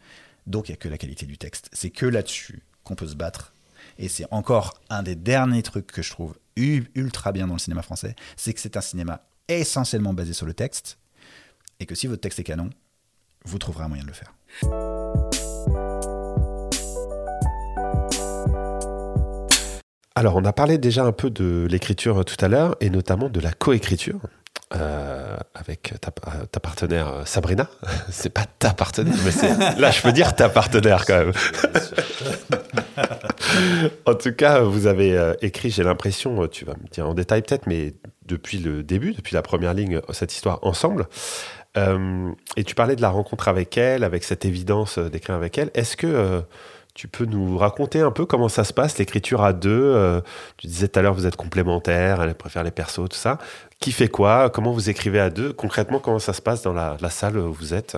Donc 0.47 0.69
il 0.69 0.71
n'y 0.71 0.75
a 0.75 0.77
que 0.77 0.88
la 0.88 0.97
qualité 0.97 1.25
du 1.25 1.38
texte. 1.38 1.69
C'est 1.73 1.89
que 1.89 2.06
là-dessus 2.06 2.63
qu'on 2.86 2.95
peut 2.95 3.08
se 3.08 3.15
battre. 3.15 3.54
Et 3.97 4.08
c'est 4.08 4.25
encore 4.32 4.80
un 4.89 5.04
des 5.04 5.15
derniers 5.15 5.62
trucs 5.63 5.88
que 5.88 6.01
je 6.01 6.10
trouve 6.10 6.38
ultra 6.56 7.32
bien 7.32 7.47
dans 7.47 7.54
le 7.54 7.60
cinéma 7.60 7.82
français, 7.82 8.15
c'est 8.38 8.54
que 8.54 8.60
c'est 8.60 8.77
un 8.77 8.82
cinéma 8.82 9.23
essentiellement 9.47 10.13
basé 10.13 10.34
sur 10.34 10.45
le 10.45 10.54
texte, 10.54 10.99
et 11.82 11.88
que 11.88 11.96
si 11.96 12.08
votre 12.08 12.22
texte 12.22 12.39
est 12.39 12.44
canon, 12.44 12.70
vous 13.44 13.58
trouverez 13.58 13.84
un 13.84 13.88
moyen 13.88 14.04
de 14.04 14.08
le 14.08 14.13
faire. 14.13 14.34
Alors, 20.13 20.36
on 20.36 20.46
a 20.46 20.54
parlé 20.54 20.78
déjà 20.78 21.04
un 21.04 21.12
peu 21.12 21.32
de 21.32 21.67
l'écriture 21.70 22.24
tout 22.24 22.46
à 22.46 22.48
l'heure, 22.48 22.76
et 22.82 22.91
notamment 22.91 23.30
de 23.30 23.39
la 23.39 23.52
coécriture. 23.52 24.20
Euh, 24.74 25.36
avec 25.54 25.94
ta, 26.00 26.12
ta, 26.12 26.60
partenaire 26.62 27.08
euh, 27.10 27.26
Sabrina. 27.26 27.67
c'est 28.10 28.30
pas 28.30 28.46
ta 28.46 28.74
partenaire, 28.74 29.15
mais 29.26 29.32
c'est 29.32 29.78
là 29.78 29.91
je 29.91 30.02
peux 30.02 30.13
dire 30.13 30.34
ta 30.34 30.48
partenaire 30.48 31.06
quand 31.06 31.26
même. 31.26 31.34
en 34.06 34.15
tout 34.15 34.32
cas, 34.32 34.62
vous 34.62 34.88
avez 34.88 35.17
euh, 35.17 35.34
écrit, 35.41 35.72
j'ai 35.72 35.84
l'impression, 35.84 36.48
tu 36.48 36.63
vas 36.63 36.74
me 36.74 36.88
dire 36.89 37.06
en 37.06 37.13
détail 37.13 37.41
peut-être, 37.41 37.67
mais 37.67 37.96
depuis 38.26 38.60
le 38.60 38.82
début, 38.82 39.12
depuis 39.12 39.34
la 39.34 39.41
première 39.41 39.74
ligne, 39.74 40.00
cette 40.12 40.34
histoire 40.34 40.60
ensemble. 40.62 41.08
Et 41.76 42.64
tu 42.64 42.76
parlais 42.76 42.96
de 42.96 43.02
la 43.02 43.10
rencontre 43.10 43.48
avec 43.48 43.78
elle, 43.78 44.04
avec 44.04 44.24
cette 44.24 44.46
évidence 44.46 45.00
d'écrire 45.00 45.36
avec 45.36 45.58
elle. 45.58 45.72
Est-ce 45.74 45.96
que 45.96 46.44
tu 46.94 47.08
peux 47.08 47.26
nous 47.26 47.58
raconter 47.58 48.02
un 48.02 48.12
peu 48.12 48.26
comment 48.26 48.50
ça 48.50 48.64
se 48.64 48.74
passe, 48.74 48.98
l'écriture 48.98 49.44
à 49.44 49.54
deux 49.54 49.94
euh, 49.96 50.22
Tu 50.58 50.68
disais 50.68 50.88
tout 50.88 51.00
à 51.00 51.02
l'heure, 51.02 51.14
vous 51.14 51.26
êtes 51.26 51.36
complémentaires, 51.36 52.22
elle 52.22 52.36
préfère 52.36 52.64
les 52.64 52.72
persos, 52.72 53.08
tout 53.10 53.18
ça. 53.18 53.38
Qui 53.80 53.92
fait 53.92 54.10
quoi? 54.10 54.50
Comment 54.50 54.72
vous 54.72 54.90
écrivez 54.90 55.20
à 55.20 55.30
deux? 55.30 55.54
Concrètement, 55.54 56.00
comment 56.00 56.20
ça 56.20 56.34
se 56.34 56.42
passe 56.42 56.62
dans 56.62 56.74
la, 56.74 56.98
salle 57.10 57.38
où 57.38 57.54
vous 57.54 57.74
êtes? 57.74 57.98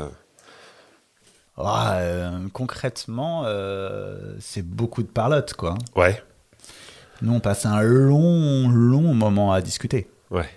Ah, 1.57 1.95
euh, 1.97 2.39
Concrètement, 2.53 3.43
euh, 3.45 4.35
c'est 4.39 4.65
beaucoup 4.65 5.01
de 5.01 5.07
parlotte, 5.07 5.53
quoi. 5.55 5.75
Ouais. 5.95 6.21
Nous, 7.21 7.33
on 7.33 7.39
passe 7.39 7.65
un 7.65 7.81
long, 7.81 8.69
long 8.69 9.13
moment 9.13 9.53
à 9.53 9.61
discuter. 9.61 10.07
Ouais. 10.29 10.49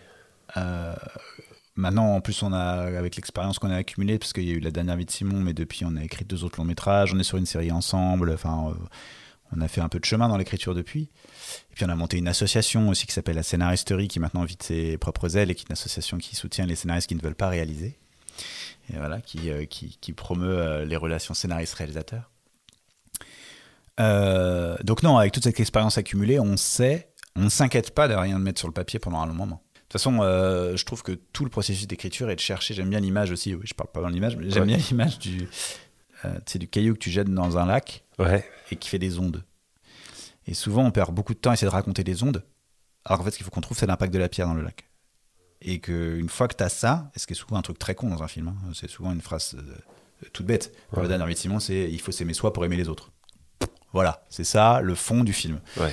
Maintenant, 1.77 2.15
en 2.15 2.21
plus, 2.23 2.43
on 2.43 2.55
a, 2.55 2.59
avec 2.97 3.17
l'expérience 3.17 3.59
qu'on 3.59 3.71
a 3.71 3.77
accumulée, 3.77 4.19
parce 4.19 4.33
qu'il 4.33 4.45
y 4.45 4.51
a 4.51 4.55
eu 4.55 4.61
la 4.61 4.71
dernière 4.71 4.97
vie 4.97 5.05
de 5.05 5.11
Simon, 5.11 5.41
mais 5.41 5.53
depuis, 5.53 5.85
on 5.85 5.95
a 5.97 6.03
écrit 6.03 6.25
deux 6.25 6.43
autres 6.43 6.59
longs 6.59 6.65
métrages, 6.65 7.13
on 7.13 7.19
est 7.19 7.25
sur 7.25 7.37
une 7.37 7.45
série 7.45 7.71
ensemble, 7.71 8.33
enfin, 8.33 8.71
euh, 8.71 8.85
on 9.55 9.61
a 9.61 9.69
fait 9.69 9.83
un 9.83 9.91
peu 9.91 10.01
de 10.01 10.05
chemin 10.07 10.27
dans 10.29 10.39
l'écriture 10.39 10.75
depuis. 10.75 11.11
Et 11.71 11.75
puis, 11.75 11.85
on 11.85 11.91
a 11.91 11.95
monté 11.95 12.17
une 12.17 12.29
association 12.29 12.89
aussi 12.89 13.07
qui 13.07 13.13
s'appelle 13.13 13.37
la 13.37 13.43
Scénaristerie, 13.43 14.09
qui 14.09 14.21
maintenant 14.21 14.45
vit 14.45 14.57
ses 14.59 14.97
propres 14.97 15.37
ailes 15.37 15.51
et 15.51 15.55
qui 15.55 15.65
est 15.65 15.69
une 15.69 15.75
association 15.75 16.17
qui 16.17 16.35
soutient 16.35 16.65
les 16.65 16.77
scénaristes 16.77 17.09
qui 17.09 17.15
ne 17.15 17.21
veulent 17.21 17.35
pas 17.35 17.49
réaliser. 17.49 17.99
Et 18.91 18.97
voilà, 18.97 19.21
qui, 19.21 19.51
euh, 19.51 19.67
promeut 20.17 20.59
euh, 20.59 20.85
les 20.87 20.97
relations 20.97 21.35
scénaristes-réalisateurs. 21.35 22.31
donc, 23.99 25.03
non, 25.03 25.19
avec 25.19 25.33
toute 25.33 25.45
cette 25.45 25.61
expérience 25.61 25.99
accumulée, 25.99 26.41
on 26.41 26.57
sait, 26.57 27.13
on 27.35 27.43
ne 27.43 27.49
s'inquiète 27.51 27.95
pas 27.95 28.09
de 28.09 28.15
rien 28.15 28.39
de 28.39 28.45
mettre 28.45 28.61
sur 28.61 28.69
le 28.69 28.75
papier 28.75 28.99
pendant 28.99 29.21
un 29.21 29.27
long 29.27 29.35
moment. 29.35 29.63
De 29.87 29.93
toute 29.93 30.01
façon, 30.01 30.19
euh, 30.21 30.77
je 30.77 30.85
trouve 30.85 31.05
que 31.05 31.13
tout 31.13 31.45
le 31.45 31.51
processus 31.51 31.87
d'écriture 31.87 32.29
est 32.29 32.35
de 32.35 32.41
chercher. 32.41 32.75
J'aime 32.75 32.91
bien 32.91 32.99
l'image 32.99 33.31
aussi. 33.31 33.55
Oui, 33.55 33.63
je 33.65 33.73
parle 33.73 33.91
pas 33.91 34.01
dans 34.01 34.09
l'image, 34.09 34.37
mais 34.37 34.51
j'aime 34.51 34.65
bien 34.67 34.79
l'image 34.79 35.21
du, 35.21 35.49
euh, 36.25 36.39
du 36.57 36.67
caillou 36.67 36.95
que 36.95 36.99
tu 36.99 37.11
jettes 37.11 37.33
dans 37.33 37.57
un 37.57 37.67
lac 37.67 38.05
et 38.73 38.77
qui 38.77 38.89
fait 38.89 38.99
des 38.99 39.21
ondes. 39.21 39.45
Et 40.49 40.55
souvent, 40.55 40.85
on 40.85 40.91
perd 40.91 41.15
beaucoup 41.15 41.35
de 41.35 41.39
temps 41.39 41.51
à 41.51 41.55
essayer 41.55 41.69
de 41.69 41.73
raconter 41.73 42.03
des 42.03 42.25
ondes. 42.25 42.43
Alors 43.05 43.21
en 43.21 43.25
fait, 43.25 43.31
ce 43.31 43.37
qu'il 43.37 43.45
faut 43.45 43.53
qu'on 43.53 43.61
trouve, 43.61 43.79
c'est 43.79 43.87
l'impact 43.87 44.13
de 44.13 44.19
la 44.19 44.29
pierre 44.29 44.49
dans 44.49 44.55
le 44.55 44.63
lac. 44.63 44.89
Et 45.63 45.79
qu'une 45.79 46.29
fois 46.29 46.49
que 46.49 46.57
tu 46.57 46.65
as 46.65 46.69
ça, 46.69 47.11
et 47.15 47.21
ce 47.21 47.27
qui 47.29 47.35
est 47.35 47.37
souvent 47.37 47.57
un 47.57 47.63
truc 47.63 47.79
très 47.79 47.95
con 47.95 48.09
dans 48.09 48.25
un 48.25 48.29
film, 48.29 48.49
hein, 48.49 48.73
c'est 48.75 48.91
souvent 48.91 49.13
une 49.13 49.21
phrase 49.21 49.57
euh, 49.57 50.29
toute 50.33 50.47
bête. 50.47 50.75
Ouais. 50.93 51.03
La 51.03 51.17
dernière 51.17 51.37
Simon, 51.37 51.61
c'est 51.61 51.89
il 51.91 52.01
faut 52.01 52.13
s'aimer 52.13 52.35
soi 52.35 52.53
pour 52.53 52.65
aimer 52.65 52.77
les 52.77 52.89
autres. 52.89 53.13
Voilà, 53.93 54.25
c'est 54.29 54.45
ça 54.45 54.81
le 54.81 54.95
fond 54.97 55.23
du 55.23 55.33
film. 55.33 55.61
Ouais. 55.77 55.93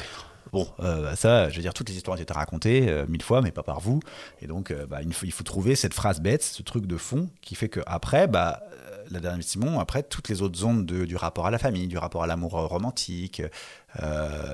Bon, 0.51 0.67
euh, 0.79 1.15
ça, 1.15 1.49
je 1.49 1.55
veux 1.55 1.61
dire, 1.61 1.73
toutes 1.73 1.89
les 1.89 1.95
histoires 1.95 2.17
ont 2.17 2.21
été 2.21 2.33
racontées 2.33 2.89
euh, 2.89 3.05
mille 3.07 3.23
fois, 3.23 3.41
mais 3.41 3.51
pas 3.51 3.63
par 3.63 3.79
vous. 3.79 3.99
Et 4.41 4.47
donc, 4.47 4.71
euh, 4.71 4.85
bah, 4.85 5.01
il, 5.01 5.13
faut, 5.13 5.25
il, 5.25 5.31
faut, 5.31 5.43
trouver 5.43 5.75
cette 5.75 5.93
phrase 5.93 6.21
bête, 6.21 6.43
ce 6.43 6.61
truc 6.61 6.85
de 6.85 6.97
fond, 6.97 7.29
qui 7.41 7.55
fait 7.55 7.69
que 7.69 7.79
après, 7.87 8.27
bah, 8.27 8.61
la 9.09 9.19
dernière 9.19 9.43
Simon, 9.43 9.79
après, 9.79 10.03
toutes 10.03 10.29
les 10.29 10.41
autres 10.41 10.63
ondes 10.63 10.85
de, 10.85 11.05
du 11.05 11.15
rapport 11.15 11.47
à 11.47 11.51
la 11.51 11.57
famille, 11.57 11.87
du 11.87 11.97
rapport 11.97 12.23
à 12.23 12.27
l'amour 12.27 12.51
romantique, 12.51 13.41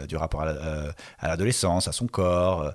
du 0.07 0.17
rapport 0.17 0.41
à 0.41 1.27
l'adolescence, 1.27 1.87
à, 1.87 1.91
son 1.91 2.07
corps, 2.07 2.73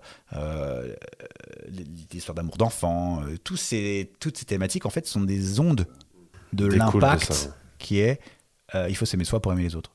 l'histoire 2.13 2.35
d'amour 2.35 2.57
d'enfant, 2.57 3.23
ces, 3.57 4.13
toutes 4.21 4.39
ces 4.39 4.45
thématiques, 4.45 4.87
en 4.87 4.91
fait, 4.91 5.07
sont 5.07 5.21
des 5.21 5.61
ondes 5.61 5.87
de 6.53 6.67
l'impact 6.67 7.51
qui 7.79 8.01
est 8.01 8.21
il 8.89 8.97
faut 8.97 9.05
s'aimer 9.05 9.25
soi 9.25 9.41
pour 9.41 9.53
aimer 9.53 9.63
les 9.63 9.77
autres. 9.77 9.95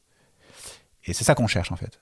Et 1.06 1.14
c'est 1.14 1.24
ça 1.24 1.34
qu'on 1.34 1.48
cherche, 1.48 1.72
en 1.72 1.76
fait. 1.76 2.00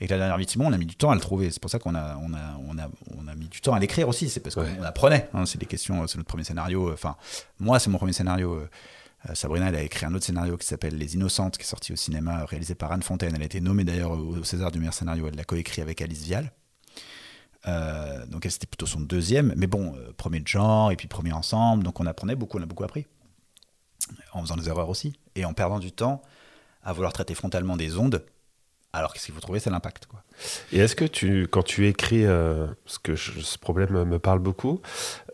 Et 0.00 0.06
la 0.06 0.18
dernière 0.18 0.48
Simon, 0.48 0.66
on 0.66 0.72
a 0.72 0.78
mis 0.78 0.86
du 0.86 0.96
temps 0.96 1.10
à 1.10 1.14
le 1.14 1.20
trouver. 1.20 1.50
C'est 1.50 1.60
pour 1.60 1.70
ça 1.70 1.78
qu'on 1.78 1.94
a, 1.94 2.16
on 2.16 2.34
a, 2.34 2.58
on 2.68 2.78
a, 2.78 2.88
on 3.16 3.28
a 3.28 3.34
mis 3.34 3.48
du 3.48 3.60
temps 3.60 3.74
à 3.74 3.78
l'écrire 3.78 4.08
aussi. 4.08 4.28
C'est 4.28 4.40
parce 4.40 4.54
qu'on 4.54 4.82
apprenait. 4.82 5.28
Hein. 5.32 5.46
c'est 5.46 5.58
des 5.58 5.66
questions, 5.66 6.06
c'est 6.06 6.18
notre 6.18 6.28
premier 6.28 6.44
scénario. 6.44 6.92
Enfin, 6.92 7.16
moi, 7.60 7.78
c'est 7.78 7.90
mon 7.90 7.98
premier 7.98 8.12
scénario. 8.12 8.54
Euh, 8.54 8.68
Sabrina, 9.34 9.68
elle 9.68 9.76
a 9.76 9.82
écrit 9.82 10.04
un 10.04 10.14
autre 10.14 10.26
scénario 10.26 10.56
qui 10.56 10.66
s'appelle 10.66 10.98
Les 10.98 11.14
Innocentes, 11.14 11.56
qui 11.56 11.62
est 11.62 11.66
sorti 11.66 11.92
au 11.92 11.96
cinéma, 11.96 12.44
réalisé 12.44 12.74
par 12.74 12.92
Anne 12.92 13.02
Fontaine. 13.02 13.32
Elle 13.34 13.42
a 13.42 13.46
été 13.46 13.60
nommée 13.60 13.84
d'ailleurs 13.84 14.10
au 14.10 14.42
César 14.44 14.70
du 14.70 14.78
meilleur 14.78 14.94
scénario. 14.94 15.28
Elle 15.28 15.36
l'a 15.36 15.44
coécrit 15.44 15.80
avec 15.80 16.02
Alice 16.02 16.24
Vial. 16.24 16.52
Euh, 17.66 18.26
donc 18.26 18.44
elle 18.44 18.52
c'était 18.52 18.66
plutôt 18.66 18.86
son 18.86 19.00
deuxième, 19.00 19.54
mais 19.56 19.66
bon, 19.66 19.94
euh, 19.96 20.12
premier 20.16 20.40
de 20.40 20.48
genre 20.48 20.92
et 20.92 20.96
puis 20.96 21.08
premier 21.08 21.32
ensemble, 21.32 21.82
donc 21.82 21.98
on 21.98 22.06
apprenait 22.06 22.36
beaucoup, 22.36 22.58
on 22.58 22.62
a 22.62 22.66
beaucoup 22.66 22.84
appris, 22.84 23.06
en 24.32 24.42
faisant 24.42 24.56
des 24.56 24.68
erreurs 24.68 24.90
aussi, 24.90 25.14
et 25.34 25.44
en 25.44 25.54
perdant 25.54 25.78
du 25.78 25.90
temps 25.90 26.20
à 26.82 26.92
vouloir 26.92 27.12
traiter 27.14 27.34
frontalement 27.34 27.76
des 27.76 27.96
ondes 27.96 28.22
alors 28.94 29.12
qu'est-ce 29.12 29.26
qu'il 29.26 29.34
faut 29.34 29.40
trouver, 29.40 29.58
c'est 29.58 29.70
l'impact. 29.70 30.06
Quoi. 30.06 30.22
Et 30.72 30.78
est-ce 30.78 30.94
que 30.94 31.04
tu, 31.04 31.48
quand 31.48 31.62
tu 31.62 31.88
écris, 31.88 32.24
euh, 32.24 32.66
parce 32.84 32.98
que 32.98 33.16
ce 33.16 33.58
problème 33.58 34.04
me 34.04 34.18
parle 34.18 34.38
beaucoup, 34.38 34.80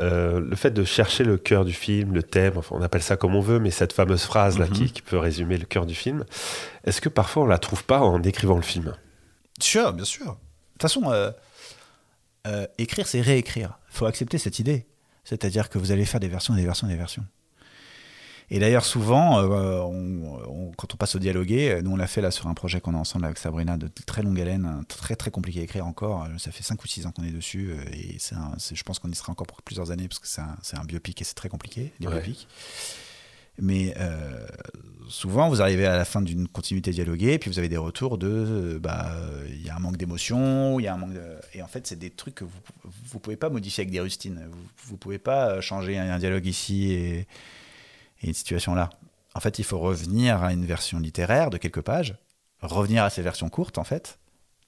euh, 0.00 0.40
le 0.40 0.56
fait 0.56 0.70
de 0.70 0.84
chercher 0.84 1.24
le 1.24 1.36
cœur 1.36 1.64
du 1.64 1.72
film, 1.72 2.14
le 2.14 2.22
thème, 2.22 2.54
enfin, 2.56 2.76
on 2.78 2.82
appelle 2.82 3.02
ça 3.02 3.16
comme 3.16 3.34
on 3.34 3.40
veut, 3.40 3.58
mais 3.58 3.70
cette 3.70 3.92
fameuse 3.92 4.22
phrase 4.22 4.58
là 4.58 4.66
qui, 4.66 4.84
mhm. 4.84 4.90
peut 5.06 5.18
résumer 5.18 5.58
le 5.58 5.66
cœur 5.66 5.86
du 5.86 5.94
film, 5.94 6.24
est-ce 6.84 7.00
que 7.00 7.08
parfois 7.08 7.42
on 7.42 7.46
la 7.46 7.58
trouve 7.58 7.84
pas 7.84 8.00
en 8.00 8.22
écrivant 8.22 8.56
le 8.56 8.62
film? 8.62 8.94
Sûr, 9.60 9.92
bien 9.92 10.06
sûr. 10.06 10.26
De 10.26 10.32
toute 10.32 10.82
façon, 10.82 11.12
euh, 12.46 12.66
écrire, 12.78 13.06
c'est 13.06 13.20
réécrire. 13.20 13.78
Il 13.90 13.96
faut 13.96 14.06
accepter 14.06 14.38
cette 14.38 14.58
idée. 14.58 14.86
C'est-à-dire 15.24 15.68
que 15.68 15.78
vous 15.78 15.92
allez 15.92 16.06
faire 16.06 16.20
des 16.20 16.28
versions, 16.28 16.54
des 16.54 16.64
versions, 16.64 16.86
des 16.86 16.96
versions. 16.96 17.24
Et 18.52 18.58
d'ailleurs, 18.58 18.84
souvent, 18.84 19.38
euh, 19.38 20.72
quand 20.76 20.92
on 20.92 20.96
passe 20.96 21.14
au 21.14 21.20
dialoguer, 21.20 21.70
euh, 21.70 21.82
nous 21.82 21.92
on 21.92 21.96
l'a 21.96 22.08
fait 22.08 22.20
là 22.20 22.32
sur 22.32 22.48
un 22.48 22.54
projet 22.54 22.80
qu'on 22.80 22.94
a 22.94 22.98
ensemble 22.98 23.24
avec 23.24 23.38
Sabrina 23.38 23.76
de 23.76 23.88
très 24.06 24.22
longue 24.22 24.40
haleine, 24.40 24.84
très 24.88 25.14
très 25.14 25.30
compliqué 25.30 25.60
à 25.60 25.62
écrire 25.62 25.86
encore. 25.86 26.24
Euh, 26.24 26.38
ça 26.38 26.50
fait 26.50 26.64
5 26.64 26.82
ou 26.82 26.88
6 26.88 27.06
ans 27.06 27.12
qu'on 27.12 27.22
est 27.22 27.30
dessus 27.30 27.72
et 27.92 28.18
je 28.18 28.82
pense 28.82 28.98
qu'on 28.98 29.10
y 29.10 29.14
sera 29.14 29.30
encore 29.30 29.46
pour 29.46 29.62
plusieurs 29.62 29.92
années 29.92 30.08
parce 30.08 30.18
que 30.18 30.26
c'est 30.26 30.40
un, 30.40 30.80
un, 30.80 30.84
biopic 30.84 31.20
et 31.20 31.24
c'est 31.24 31.34
très 31.34 31.48
compliqué, 31.48 31.92
les 32.00 32.08
biopics. 32.08 32.48
Mais 33.62 33.94
souvent, 35.08 35.48
vous 35.48 35.60
arrivez 35.60 35.84
à 35.86 35.96
la 35.96 36.06
fin 36.06 36.22
d'une 36.22 36.48
continuité 36.48 36.92
dialoguée, 36.92 37.38
puis 37.38 37.50
vous 37.50 37.58
avez 37.58 37.68
des 37.68 37.76
retours 37.76 38.16
de, 38.16 38.80
bah, 38.82 39.12
il 39.48 39.64
y 39.64 39.68
a 39.68 39.76
un 39.76 39.80
manque 39.80 39.98
d'émotion, 39.98 40.80
il 40.80 40.84
y 40.84 40.88
a 40.88 40.94
un 40.94 40.96
manque 40.96 41.12
de... 41.12 41.36
Et 41.52 41.60
en 41.60 41.66
fait, 41.66 41.86
c'est 41.86 41.98
des 41.98 42.08
trucs 42.08 42.36
que 42.36 42.44
vous 42.44 42.50
ne 43.14 43.18
pouvez 43.18 43.36
pas 43.36 43.50
modifier 43.50 43.82
avec 43.82 43.92
des 43.92 44.00
rustines. 44.00 44.40
Vous 44.84 44.94
ne 44.94 44.98
pouvez 44.98 45.18
pas 45.18 45.60
changer 45.60 45.98
un 45.98 46.18
dialogue 46.18 46.46
ici 46.46 46.92
et, 46.92 47.26
et 48.20 48.28
une 48.28 48.34
situation 48.34 48.74
là. 48.74 48.90
En 49.34 49.40
fait, 49.40 49.58
il 49.58 49.64
faut 49.64 49.78
revenir 49.78 50.42
à 50.42 50.52
une 50.52 50.66
version 50.66 50.98
littéraire 50.98 51.50
de 51.50 51.56
quelques 51.56 51.82
pages, 51.82 52.16
revenir 52.60 53.04
à 53.04 53.10
ces 53.10 53.22
versions 53.22 53.48
courtes, 53.48 53.78
en 53.78 53.84
fait, 53.84 54.18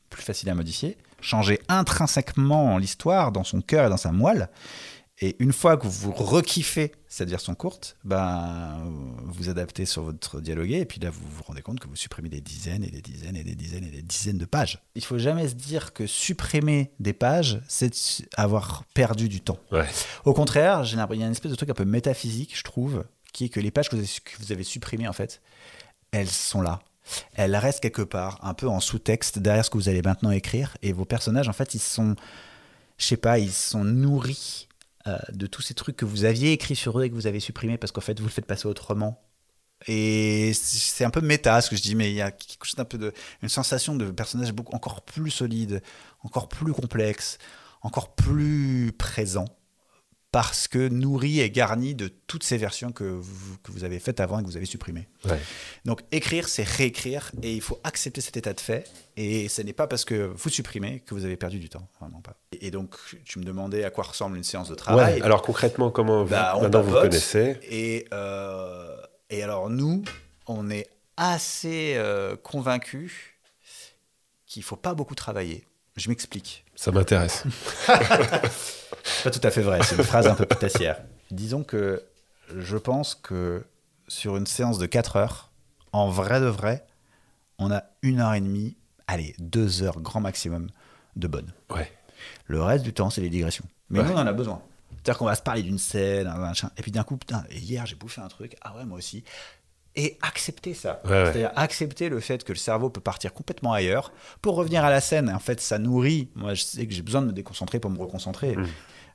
plus 0.09 0.23
facile 0.23 0.51
à 0.51 0.55
modifier, 0.55 0.97
changer 1.21 1.61
intrinsèquement 1.69 2.79
l'histoire 2.79 3.33
dans 3.33 3.45
son 3.45 3.61
cœur 3.61 3.87
et 3.87 3.91
dans 3.91 3.97
sa 3.97 4.13
moelle. 4.13 4.49
Et 5.21 5.37
une 5.39 5.53
fois 5.53 5.77
que 5.77 5.87
vous 5.87 6.11
rekiffez 6.13 6.93
cette 7.07 7.29
version 7.29 7.55
courte, 7.55 7.97
ben, 8.03 8.83
vous 9.25 9.49
adaptez 9.49 9.85
sur 9.85 10.03
votre 10.03 10.41
dialogué, 10.41 10.79
et 10.79 10.85
puis 10.85 11.01
là, 11.01 11.11
vous 11.11 11.29
vous 11.29 11.43
rendez 11.45 11.63
compte 11.63 11.79
que 11.79 11.87
vous 11.87 11.97
supprimez 11.97 12.29
des 12.29 12.41
dizaines 12.41 12.83
et 12.83 12.91
des 12.91 13.03
dizaines 13.03 13.37
et 13.37 13.45
des 13.45 13.55
dizaines 13.55 13.85
et 13.85 13.91
des 13.91 14.03
dizaines 14.03 14.39
de 14.39 14.45
pages. 14.47 14.83
Il 14.95 15.05
faut 15.05 15.19
jamais 15.19 15.49
se 15.49 15.55
dire 15.55 15.93
que 15.93 16.07
supprimer 16.07 16.93
des 16.99 17.13
pages, 17.13 17.61
c'est 17.69 17.95
avoir 18.37 18.85
perdu 18.95 19.29
du 19.29 19.41
temps. 19.41 19.59
Au 20.25 20.33
contraire, 20.33 20.83
il 20.85 21.21
y 21.21 21.23
a 21.23 21.27
une 21.27 21.33
espèce 21.33 21.53
de 21.53 21.57
truc 21.57 21.71
un 21.71 21.75
peu 21.75 21.85
métaphysique, 21.85 22.57
je 22.57 22.65
trouve, 22.65 23.05
qui 23.33 23.47
est 23.47 23.49
que 23.49 23.61
les 23.61 23.71
pages 23.71 23.89
que 23.89 23.97
vous, 23.97 24.53
avez, 24.53 24.65
supprimées, 24.65 25.09
en 25.09 25.13
fait, 25.13 25.41
elles 26.11 26.29
sont 26.29 26.61
là. 26.61 26.81
Elles 27.35 27.57
restent 27.57 27.81
quelque 27.81 28.03
part, 28.03 28.39
un 28.43 28.55
peu 28.55 28.69
en 28.69 28.81
sous-texte, 28.81 29.39
derrière 29.39 29.65
ce 29.65 29.71
que 29.71 29.79
vous 29.79 29.89
allez 29.89 30.03
maintenant 30.03 30.31
écrire. 30.31 30.77
Et 30.83 30.93
vos 30.93 31.05
personnages, 31.05 31.49
en 31.49 31.53
fait, 31.53 31.75
ils 31.75 31.81
sont, 31.81 32.15
je 32.99 33.05
sais 33.05 33.17
pas, 33.17 33.39
ils 33.39 33.53
sont 33.53 33.85
nourris 33.85 34.69
euh, 35.07 35.19
de 35.33 35.47
tous 35.47 35.63
ces 35.63 35.75
trucs 35.75 35.97
que 35.97 36.05
vous 36.05 36.25
aviez 36.25 36.53
écrits 36.53 36.77
sur 36.77 36.99
eux 37.01 37.05
et 37.05 37.11
que 37.11 37.15
vous 37.15 37.27
avez 37.27 37.41
supprimés 37.41 37.79
parce 37.79 37.91
qu'en 37.91 38.01
fait, 38.01 38.21
vous 38.21 38.27
le 38.27 38.33
faites 38.33 38.47
passer 38.47 38.67
autrement. 38.67 39.21
Et 39.89 40.53
c'est 40.55 41.05
un 41.05 41.11
peu 41.11 41.21
méta 41.21 41.61
ce 41.61 41.71
que 41.71 41.75
je 41.75 41.83
dis, 41.83 41.97
mais 41.97 42.11
il 42.11 42.15
y 42.15 42.23
a 42.23 42.31
une 43.43 43.49
sensation 43.49 43.97
de 43.97 44.11
personnage 44.13 44.53
beaucoup, 44.53 44.77
encore 44.77 45.03
plus 45.03 45.33
solide, 45.33 45.83
encore 46.23 46.49
plus 46.49 46.73
complexe, 46.73 47.39
encore 47.83 48.15
plus 48.15 48.93
présent 48.97 49.47
parce 50.33 50.67
que 50.67 50.89
nourri 50.89 51.41
et 51.41 51.51
garni 51.51 51.95
de 51.95 52.09
toutes 52.09 52.43
ces 52.43 52.57
versions 52.57 52.91
que 52.91 53.05
vous, 53.05 53.59
que 53.63 53.71
vous 53.71 53.85
avez 53.85 53.99
faites 53.99 54.19
avant 54.19 54.39
et 54.39 54.43
que 54.43 54.47
vous 54.49 54.57
avez 54.57 54.65
supprimées. 54.65 55.07
Ouais. 55.27 55.39
Donc 55.85 56.01
écrire, 56.11 56.49
c'est 56.49 56.67
réécrire 56.67 57.31
et 57.43 57.53
il 57.53 57.61
faut 57.61 57.79
accepter 57.85 58.23
cet 58.23 58.39
état 58.39 58.55
de 58.55 58.61
fait. 58.61 58.91
Et 59.19 59.49
ce 59.49 59.61
n'est 59.61 59.75
pas 59.75 59.87
parce 59.87 60.07
que 60.07 60.33
vous 60.35 60.49
supprimez 60.49 61.01
que 61.01 61.15
vous 61.15 61.27
avez 61.27 61.37
perdu 61.37 61.59
du 61.59 61.69
temps, 61.69 61.87
vraiment 62.01 62.23
pas. 62.23 62.35
Et 62.61 62.71
donc 62.71 62.97
tu 63.27 63.39
me 63.39 63.45
demandais 63.45 63.85
à 63.85 63.91
quoi 63.91 64.05
ressemble 64.05 64.39
une 64.39 64.43
séance 64.43 64.71
de 64.71 64.75
travail. 64.75 65.17
Ouais, 65.17 65.23
alors 65.23 65.43
concrètement, 65.43 65.91
comment 65.91 66.25
vous, 66.25 66.31
Bah, 66.31 66.55
on 66.57 66.63
maintenant 66.63 66.81
vous 66.81 66.93
connaissez 66.93 67.59
Et, 67.71 68.07
euh, 68.15 68.97
et 69.29 69.43
alors 69.43 69.69
nous, 69.69 70.03
on 70.47 70.71
est 70.71 70.89
assez 71.19 71.93
euh, 71.97 72.37
convaincus 72.37 73.13
qu'il 74.47 74.63
faut 74.63 74.77
pas 74.77 74.95
beaucoup 74.95 75.15
travailler. 75.15 75.67
Je 75.97 76.09
m'explique. 76.09 76.65
Ça 76.75 76.91
m'intéresse. 76.91 77.45
Pas 77.87 79.31
tout 79.31 79.41
à 79.43 79.51
fait 79.51 79.63
vrai, 79.63 79.81
c'est 79.85 79.97
une 79.97 80.05
phrase 80.05 80.27
un 80.27 80.35
peu 80.35 80.47
putassière. 80.47 81.03
Disons 81.31 81.65
que 81.65 82.03
je 82.57 82.77
pense 82.77 83.15
que 83.15 83.65
sur 84.09 84.37
une 84.37 84.47
séance 84.47 84.79
de 84.79 84.87
4 84.87 85.17
heures, 85.17 85.51
en 85.93 86.09
vrai 86.09 86.41
de 86.41 86.47
vrai, 86.47 86.85
on 87.59 87.71
a 87.71 87.85
une 88.03 88.21
heure 88.21 88.35
et 88.35 88.41
demie, 88.41 88.77
allez, 89.07 89.35
deux 89.39 89.83
heures 89.83 90.01
grand 90.01 90.21
maximum 90.21 90.71
de 91.17 91.27
bonne. 91.29 91.53
Ouais. 91.71 91.91
Le 92.47 92.63
reste 92.63 92.85
du 92.85 92.93
temps, 92.93 93.11
c'est 93.11 93.21
les 93.21 93.29
digressions. 93.31 93.65
Mais 93.91 94.01
Ouais. 94.01 94.07
nous, 94.07 94.13
on 94.13 94.19
en 94.19 94.27
a 94.27 94.33
besoin. 94.33 94.63
C'est-à-dire 94.93 95.19
qu'on 95.19 95.25
va 95.27 95.35
se 95.35 95.43
parler 95.43 95.63
d'une 95.63 95.79
scène, 95.79 96.27
un 96.27 96.37
machin, 96.37 96.71
et 96.77 96.83
puis 96.83 96.93
d'un 96.93 97.03
coup, 97.03 97.17
putain, 97.17 97.45
hier 97.51 97.85
j'ai 97.87 97.97
bouffé 97.97 98.21
un 98.21 98.29
truc, 98.29 98.57
ah 98.63 98.77
ouais, 98.77 98.85
moi 98.85 98.99
aussi. 98.99 99.25
Et 99.95 100.17
accepter 100.23 100.73
ça. 100.75 101.01
Ouais, 101.05 101.11
ouais. 101.11 101.25
C'est-à-dire 101.27 101.51
accepter 101.55 102.09
le 102.09 102.19
fait 102.21 102.45
que 102.45 102.53
le 102.53 102.59
cerveau 102.59 102.89
peut 102.89 103.01
partir 103.03 103.35
complètement 103.35 103.73
ailleurs 103.75 104.11
pour 104.41 104.55
revenir 104.57 104.85
à 104.85 104.91
la 104.91 105.01
scène. 105.03 105.29
En 105.29 105.39
fait, 105.39 105.61
ça 105.61 105.79
nourrit. 105.79 106.29
Moi, 106.35 106.55
je 106.55 106.63
sais 106.63 106.87
que 106.87 106.95
j'ai 106.95 107.03
besoin 107.03 107.21
de 107.21 107.27
me 107.27 107.33
déconcentrer 107.33 107.79
pour 107.79 107.91
me 107.91 107.99
reconcentrer. 107.99 108.57
Mm. 108.57 108.67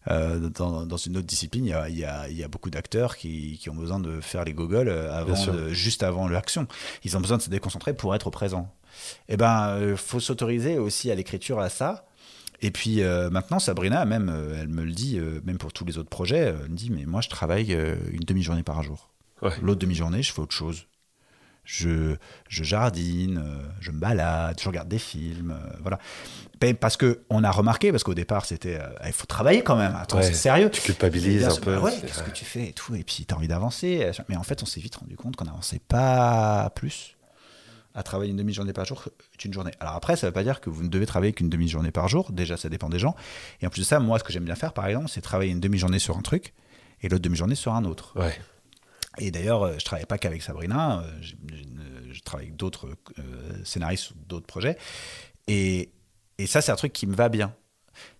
Euh, 0.09 0.49
dans, 0.49 0.85
dans 0.85 0.95
une 0.97 1.17
autre 1.17 1.25
discipline, 1.27 1.65
il 1.65 1.69
y 1.69 1.73
a, 1.73 1.89
il 1.89 1.97
y 1.97 2.05
a- 2.05 2.29
il 2.29 2.37
y 2.37 2.43
a 2.43 2.47
beaucoup 2.47 2.69
d'acteurs 2.69 3.17
qui, 3.17 3.57
qui 3.59 3.69
ont 3.69 3.75
besoin 3.75 3.99
de 3.99 4.21
faire 4.21 4.45
les 4.45 4.53
gogoles 4.53 4.87
euh, 4.87 5.11
avant 5.13 5.33
de- 5.51 5.69
juste 5.69 6.01
avant 6.03 6.27
l'action. 6.29 6.65
Ils 7.03 7.17
ont 7.17 7.19
besoin 7.21 7.37
de 7.37 7.41
se 7.41 7.49
déconcentrer 7.49 7.93
pour 7.93 8.15
être 8.15 8.29
présent. 8.29 8.71
Eh 9.27 9.35
ben, 9.35 9.77
il 9.89 9.97
faut 9.97 10.19
s'autoriser 10.21 10.77
aussi 10.77 11.11
à 11.11 11.15
l'écriture 11.15 11.59
à 11.59 11.69
ça. 11.69 12.05
Et 12.61 12.71
puis 12.71 13.01
euh, 13.01 13.29
maintenant, 13.29 13.59
Sabrina, 13.59 14.05
même, 14.05 14.29
euh, 14.29 14.57
elle 14.61 14.69
me 14.69 14.83
le 14.83 14.91
dit, 14.91 15.17
euh, 15.19 15.41
même 15.43 15.57
pour 15.57 15.73
tous 15.73 15.83
les 15.85 15.97
autres 15.97 16.09
projets, 16.09 16.47
euh, 16.47 16.57
elle 16.63 16.71
me 16.71 16.77
dit, 16.77 16.89
mais 16.89 17.05
moi, 17.05 17.19
je 17.21 17.29
travaille 17.29 17.73
euh, 17.73 17.95
une 18.11 18.21
demi-journée 18.23 18.63
par 18.63 18.81
jour. 18.83 19.09
Ouais. 19.41 19.51
L'autre 19.61 19.79
demi-journée, 19.79 20.23
je 20.23 20.31
fais 20.33 20.39
autre 20.39 20.55
chose. 20.55 20.87
Je, 21.69 22.15
je 22.47 22.63
jardine, 22.63 23.43
euh, 23.45 23.61
je 23.81 23.91
me 23.91 23.99
balade, 23.99 24.57
je 24.57 24.69
regarde 24.69 24.87
des 24.87 24.99
films, 24.99 25.51
euh, 25.51 25.77
voilà. 25.81 25.99
Parce 26.79 26.95
que 26.95 27.23
on 27.29 27.43
a 27.43 27.51
remarqué, 27.51 27.91
parce 27.91 28.05
qu'au 28.05 28.13
départ, 28.13 28.45
c'était, 28.45 28.79
euh, 28.79 28.87
il 29.05 29.11
faut 29.11 29.25
travailler 29.25 29.63
quand 29.63 29.75
même. 29.75 29.93
Attends, 29.97 30.17
Ouais. 30.17 30.23
c'est 30.23 30.33
sérieux. 30.33 30.69
Tu 30.71 30.79
culpabilises 30.81 31.43
un 31.45 31.55
peu. 31.57 31.75
bah 31.75 31.81
ouais, 31.81 31.91
qu'est-ce 31.99 32.23
que 32.23 32.29
tu 32.31 32.45
fais 32.45 32.67
et 32.69 32.71
tout, 32.73 32.95
et 32.95 33.03
puis 33.03 33.25
t'as 33.25 33.35
envie 33.35 33.49
d'avancer. 33.49 34.09
Mais 34.29 34.37
en 34.37 34.43
fait, 34.43 34.63
on 34.63 34.65
s'est 34.65 34.79
vite 34.79 34.95
rendu 34.95 35.17
compte 35.17 35.35
qu'on 35.35 35.43
n'avançait 35.43 35.81
pas 35.85 36.71
plus 36.73 37.17
à 37.93 38.01
travailler 38.03 38.31
une 38.31 38.37
demi-journée 38.37 38.71
par 38.73 38.85
jour 38.85 39.03
qu'une 39.37 39.51
journée. 39.53 39.71
Alors 39.81 39.95
après, 39.95 40.15
ça 40.15 40.27
ne 40.27 40.29
veut 40.29 40.33
pas 40.33 40.43
dire 40.43 40.61
que 40.61 40.69
vous 40.69 40.83
ne 40.83 40.87
devez 40.87 41.05
travailler 41.05 41.33
qu'une 41.33 41.49
demi-journée 41.49 41.91
par 41.91 42.07
jour. 42.07 42.31
Déjà, 42.31 42.55
ça 42.55 42.69
dépend 42.69 42.87
des 42.87 42.99
gens. 42.99 43.13
Et 43.59 43.67
en 43.67 43.69
plus 43.69 43.81
de 43.81 43.85
ça, 43.85 43.99
moi, 43.99 44.19
ce 44.19 44.23
que 44.23 44.31
j'aime 44.31 44.45
bien 44.45 44.55
faire, 44.55 44.71
par 44.71 44.87
exemple, 44.87 45.09
c'est 45.09 45.19
travailler 45.21 45.51
une 45.51 45.59
demi-journée 45.59 45.99
sur 45.99 46.15
un 46.17 46.21
truc 46.21 46.53
et 47.01 47.09
l'autre 47.09 47.23
demi-journée 47.23 47.55
sur 47.55 47.73
un 47.73 47.83
autre. 47.83 48.13
Ouais. 48.17 48.39
Et 49.19 49.31
d'ailleurs, 49.31 49.63
euh, 49.63 49.75
je 49.79 49.85
travaille 49.85 50.05
pas 50.05 50.17
qu'avec 50.17 50.41
Sabrina, 50.41 50.99
euh, 51.01 51.03
je, 51.21 51.35
je- 51.53 52.13
je 52.13 52.21
travaille 52.21 52.47
avec 52.47 52.57
d'autres 52.57 52.87
euh, 53.19 53.23
scénaristes 53.63 54.03
sur 54.05 54.15
d'autres 54.27 54.45
projets. 54.47 54.77
Et, 55.47 55.91
et 56.37 56.47
ça, 56.47 56.61
c'est 56.61 56.71
un 56.71 56.75
truc 56.75 56.93
qui 56.93 57.05
me 57.07 57.15
va 57.15 57.29
bien. 57.29 57.53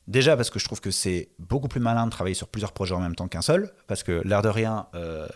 Déjà 0.08 0.36
parce 0.38 0.50
que 0.50 0.60
je 0.60 0.66
trouve 0.66 0.82
que 0.82 0.92
c'est 0.92 1.30
beaucoup 1.40 1.68
plus 1.68 1.80
malin 1.82 2.06
de 2.06 2.12
travailler 2.12 2.34
sur 2.36 2.48
plusieurs 2.48 2.72
projets 2.72 2.96
en 2.96 3.00
même 3.00 3.16
temps 3.16 3.28
qu'un 3.28 3.42
seul, 3.42 3.72
parce 3.88 4.04
que 4.04 4.22
l'air 4.26 4.42
de 4.42 4.48
rien, 4.50 4.88
euh, 4.96 5.28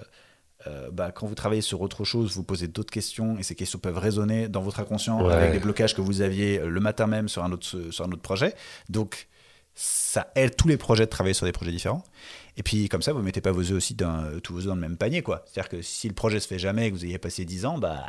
euh, 0.67 0.89
bah, 0.91 1.12
quand 1.12 1.28
vous 1.28 1.36
travaillez 1.36 1.62
sur 1.62 1.82
autre 1.82 2.06
chose, 2.06 2.36
vous 2.36 2.43
posez 2.43 2.67
d'autres 2.67 2.91
questions 2.91 3.38
et 3.38 3.43
ces 3.43 3.56
questions 3.56 3.80
peuvent 3.80 3.97
résonner 3.97 4.47
dans 4.47 4.62
votre 4.62 4.80
inconscient 4.80 5.21
Ouais. 5.26 5.34
avec 5.34 5.52
des 5.52 5.60
blocages 5.60 5.93
que 5.95 6.02
vous 6.02 6.21
aviez 6.21 6.60
euh, 6.60 6.69
le 6.69 6.80
matin 6.80 7.08
même 7.08 7.28
sur 7.30 7.43
un 7.43 7.52
autre, 7.52 7.91
sur 7.91 8.06
un 8.06 8.12
autre 8.12 8.21
projet. 8.21 8.54
Donc, 8.89 9.28
ça 9.73 10.31
aide 10.36 10.55
tous 10.55 10.67
les 10.67 10.77
projets 10.77 11.05
de 11.05 11.10
travailler 11.10 11.34
sur 11.34 11.45
des 11.45 11.51
projets 11.51 11.71
différents. 11.71 12.03
Et 12.57 12.63
puis, 12.63 12.89
comme 12.89 13.01
ça, 13.01 13.13
vous 13.13 13.21
mettez 13.21 13.41
pas 13.41 13.51
vos 13.51 13.62
œufs 13.62 13.71
aussi 13.71 13.95
dans, 13.95 14.39
tous 14.43 14.53
vos 14.53 14.60
œufs 14.60 14.65
dans 14.65 14.75
le 14.75 14.81
même 14.81 14.97
panier, 14.97 15.21
quoi. 15.21 15.43
C'est-à-dire 15.45 15.69
que 15.69 15.81
si 15.81 16.07
le 16.07 16.13
projet 16.13 16.39
se 16.39 16.47
fait 16.47 16.60
jamais 16.60 16.88
et 16.88 16.91
que 16.91 16.95
vous 16.95 17.05
ayez 17.05 17.17
passé 17.17 17.45
10 17.45 17.65
ans, 17.65 17.77
bah, 17.77 18.05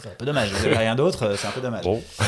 c'est 0.00 0.10
un 0.10 0.14
peu 0.14 0.24
dommage. 0.24 0.52
Vous 0.52 0.62
n'avez 0.62 0.76
rien 0.76 0.94
d'autre, 0.94 1.24
euh, 1.24 1.36
c'est 1.36 1.48
un 1.48 1.52
peu 1.52 1.60
dommage. 1.60 1.84
Bon. 1.84 2.02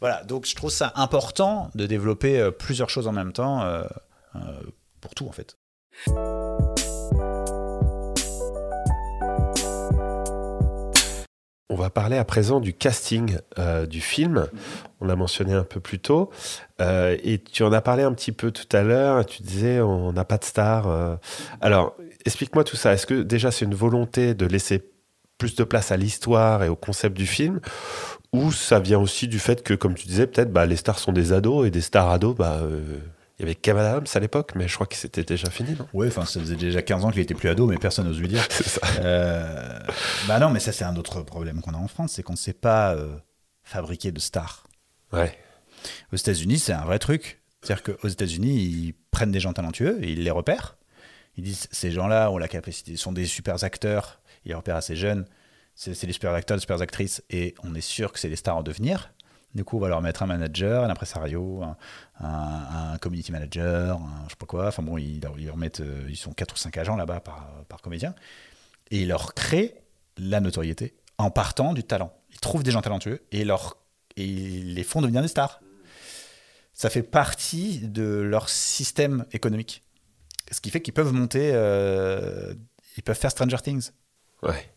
Voilà, 0.00 0.22
donc 0.24 0.44
je 0.44 0.54
trouve 0.54 0.70
ça 0.70 0.92
important 0.96 1.70
de 1.74 1.86
développer 1.86 2.38
euh, 2.38 2.50
plusieurs 2.50 2.90
choses 2.90 3.06
en 3.06 3.12
même 3.12 3.32
temps 3.32 3.62
euh, 3.62 3.84
euh, 4.36 4.40
pour 5.00 5.14
tout, 5.14 5.26
en 5.26 5.32
fait. 5.32 5.56
On 11.70 11.76
va 11.76 11.88
parler 11.88 12.18
à 12.18 12.24
présent 12.24 12.60
du 12.60 12.74
casting 12.74 13.38
euh, 13.58 13.86
du 13.86 14.02
film. 14.02 14.48
On 15.00 15.06
l'a 15.06 15.16
mentionné 15.16 15.54
un 15.54 15.64
peu 15.64 15.80
plus 15.80 15.98
tôt. 15.98 16.30
Euh, 16.82 17.16
et 17.24 17.38
tu 17.38 17.62
en 17.62 17.72
as 17.72 17.80
parlé 17.80 18.02
un 18.02 18.12
petit 18.12 18.32
peu 18.32 18.50
tout 18.50 18.68
à 18.76 18.82
l'heure. 18.82 19.24
Tu 19.24 19.42
disais, 19.42 19.80
on 19.80 20.12
n'a 20.12 20.26
pas 20.26 20.36
de 20.36 20.44
star. 20.44 20.86
euh. 20.88 21.16
Alors, 21.62 21.96
explique-moi 22.26 22.64
tout 22.64 22.76
ça. 22.76 22.92
Est-ce 22.92 23.06
que 23.06 23.22
déjà 23.22 23.50
c'est 23.50 23.64
une 23.64 23.74
volonté 23.74 24.34
de 24.34 24.44
laisser 24.44 24.84
plus 25.38 25.54
de 25.56 25.64
place 25.64 25.90
à 25.90 25.96
l'histoire 25.96 26.62
et 26.64 26.68
au 26.68 26.76
concept 26.76 27.16
du 27.16 27.26
film? 27.26 27.60
Ou 28.34 28.52
ça 28.52 28.78
vient 28.78 28.98
aussi 28.98 29.26
du 29.26 29.38
fait 29.38 29.62
que, 29.62 29.72
comme 29.72 29.94
tu 29.94 30.06
disais, 30.06 30.26
peut-être 30.26 30.52
bah, 30.52 30.66
les 30.66 30.76
stars 30.76 30.98
sont 30.98 31.12
des 31.12 31.32
ados 31.32 31.66
et 31.66 31.70
des 31.70 31.80
stars 31.80 32.10
ados, 32.10 32.36
bah, 32.36 32.60
il 33.38 33.42
y 33.42 33.44
avait 33.44 33.56
Kev 33.56 33.78
Adams 33.78 34.06
à 34.14 34.20
l'époque, 34.20 34.52
mais 34.54 34.68
je 34.68 34.74
crois 34.74 34.86
que 34.86 34.94
c'était 34.94 35.24
déjà 35.24 35.50
fini, 35.50 35.74
non? 35.76 35.88
Oui, 35.92 36.06
enfin, 36.06 36.24
ça 36.24 36.38
faisait 36.38 36.54
déjà 36.54 36.82
15 36.82 37.04
ans 37.04 37.10
qu'il 37.10 37.20
était 37.20 37.34
plus 37.34 37.48
ado, 37.48 37.66
mais 37.66 37.78
personne 37.78 38.06
n'ose 38.06 38.20
lui 38.20 38.28
dire. 38.28 38.46
Ça. 38.50 38.80
Euh, 39.00 39.80
bah 40.28 40.38
non, 40.38 40.50
mais 40.50 40.60
ça, 40.60 40.70
c'est 40.70 40.84
un 40.84 40.94
autre 40.96 41.22
problème 41.22 41.60
qu'on 41.60 41.74
a 41.74 41.78
en 41.78 41.88
France, 41.88 42.12
c'est 42.12 42.22
qu'on 42.22 42.34
ne 42.34 42.38
sait 42.38 42.52
pas 42.52 42.94
euh, 42.94 43.16
fabriquer 43.64 44.12
de 44.12 44.20
stars. 44.20 44.64
Ouais. 45.12 45.36
Aux 46.12 46.16
États-Unis, 46.16 46.60
c'est 46.60 46.72
un 46.72 46.84
vrai 46.84 47.00
truc. 47.00 47.42
C'est-à-dire 47.60 47.82
qu'aux 47.82 48.08
États-Unis, 48.08 48.62
ils 48.62 48.94
prennent 49.10 49.32
des 49.32 49.40
gens 49.40 49.52
talentueux 49.52 49.98
et 50.02 50.12
ils 50.12 50.22
les 50.22 50.30
repèrent. 50.30 50.76
Ils 51.36 51.42
disent 51.42 51.66
ces 51.72 51.90
gens-là 51.90 52.30
ont 52.30 52.38
la 52.38 52.48
capacité, 52.48 52.96
sont 52.96 53.12
des 53.12 53.26
super 53.26 53.64
acteurs. 53.64 54.20
Ils 54.44 54.50
les 54.50 54.54
repèrent 54.54 54.76
assez 54.76 54.94
jeunes. 54.94 55.24
C'est 55.74 55.94
c'est 55.94 56.06
des 56.06 56.12
super 56.12 56.32
acteurs, 56.34 56.56
des 56.56 56.60
super 56.60 56.80
actrices 56.80 57.22
et 57.30 57.54
on 57.64 57.74
est 57.74 57.80
sûr 57.80 58.12
que 58.12 58.20
c'est 58.20 58.28
des 58.28 58.36
stars 58.36 58.58
en 58.58 58.62
devenir. 58.62 59.12
Du 59.54 59.64
coup, 59.64 59.76
on 59.76 59.80
va 59.80 59.88
leur 59.88 60.02
mettre 60.02 60.22
un 60.22 60.26
manager, 60.26 60.82
un 60.84 60.90
impresario, 60.90 61.62
un, 61.62 61.76
un- 62.20 62.92
un 62.94 62.98
community 62.98 63.30
manager, 63.32 63.96
un 63.98 64.24
je 64.24 64.30
sais 64.30 64.36
pas 64.36 64.46
quoi. 64.46 64.66
Enfin 64.68 64.82
bon, 64.82 64.98
ils, 64.98 65.20
leur- 65.20 65.38
ils 65.38 65.46
leur 65.46 65.56
mettent, 65.56 65.80
euh, 65.80 66.06
ils 66.08 66.16
sont 66.16 66.32
4 66.32 66.54
ou 66.54 66.56
5 66.56 66.76
agents 66.78 66.96
là-bas 66.96 67.20
par, 67.20 67.48
par 67.68 67.80
comédien. 67.80 68.14
Et 68.90 69.02
ils 69.02 69.08
leur 69.08 69.34
créent 69.34 69.82
la 70.18 70.40
notoriété 70.40 70.94
en 71.18 71.30
partant 71.30 71.72
du 71.72 71.84
talent. 71.84 72.12
Ils 72.32 72.40
trouvent 72.40 72.62
des 72.64 72.70
gens 72.72 72.82
talentueux 72.82 73.22
et, 73.30 73.40
ils 73.42 73.46
leur, 73.46 73.76
et 74.16 74.24
ils 74.24 74.74
les 74.74 74.82
font 74.84 75.00
devenir 75.02 75.22
des 75.22 75.28
stars 75.28 75.60
ça 76.76 76.90
fait 76.90 77.04
partie 77.04 77.78
de 77.86 78.02
leur 78.02 78.48
système 78.48 79.24
économique. 79.30 79.84
Ce 80.50 80.60
qui 80.60 80.70
fait 80.70 80.82
qu'ils 80.82 80.92
peuvent 80.92 81.12
monter, 81.12 81.52
euh, 81.54 82.52
ils 82.96 83.02
peuvent 83.04 83.16
faire 83.16 83.30
Stranger 83.30 83.58
Things. 83.62 83.90
Ouais. 84.42 84.68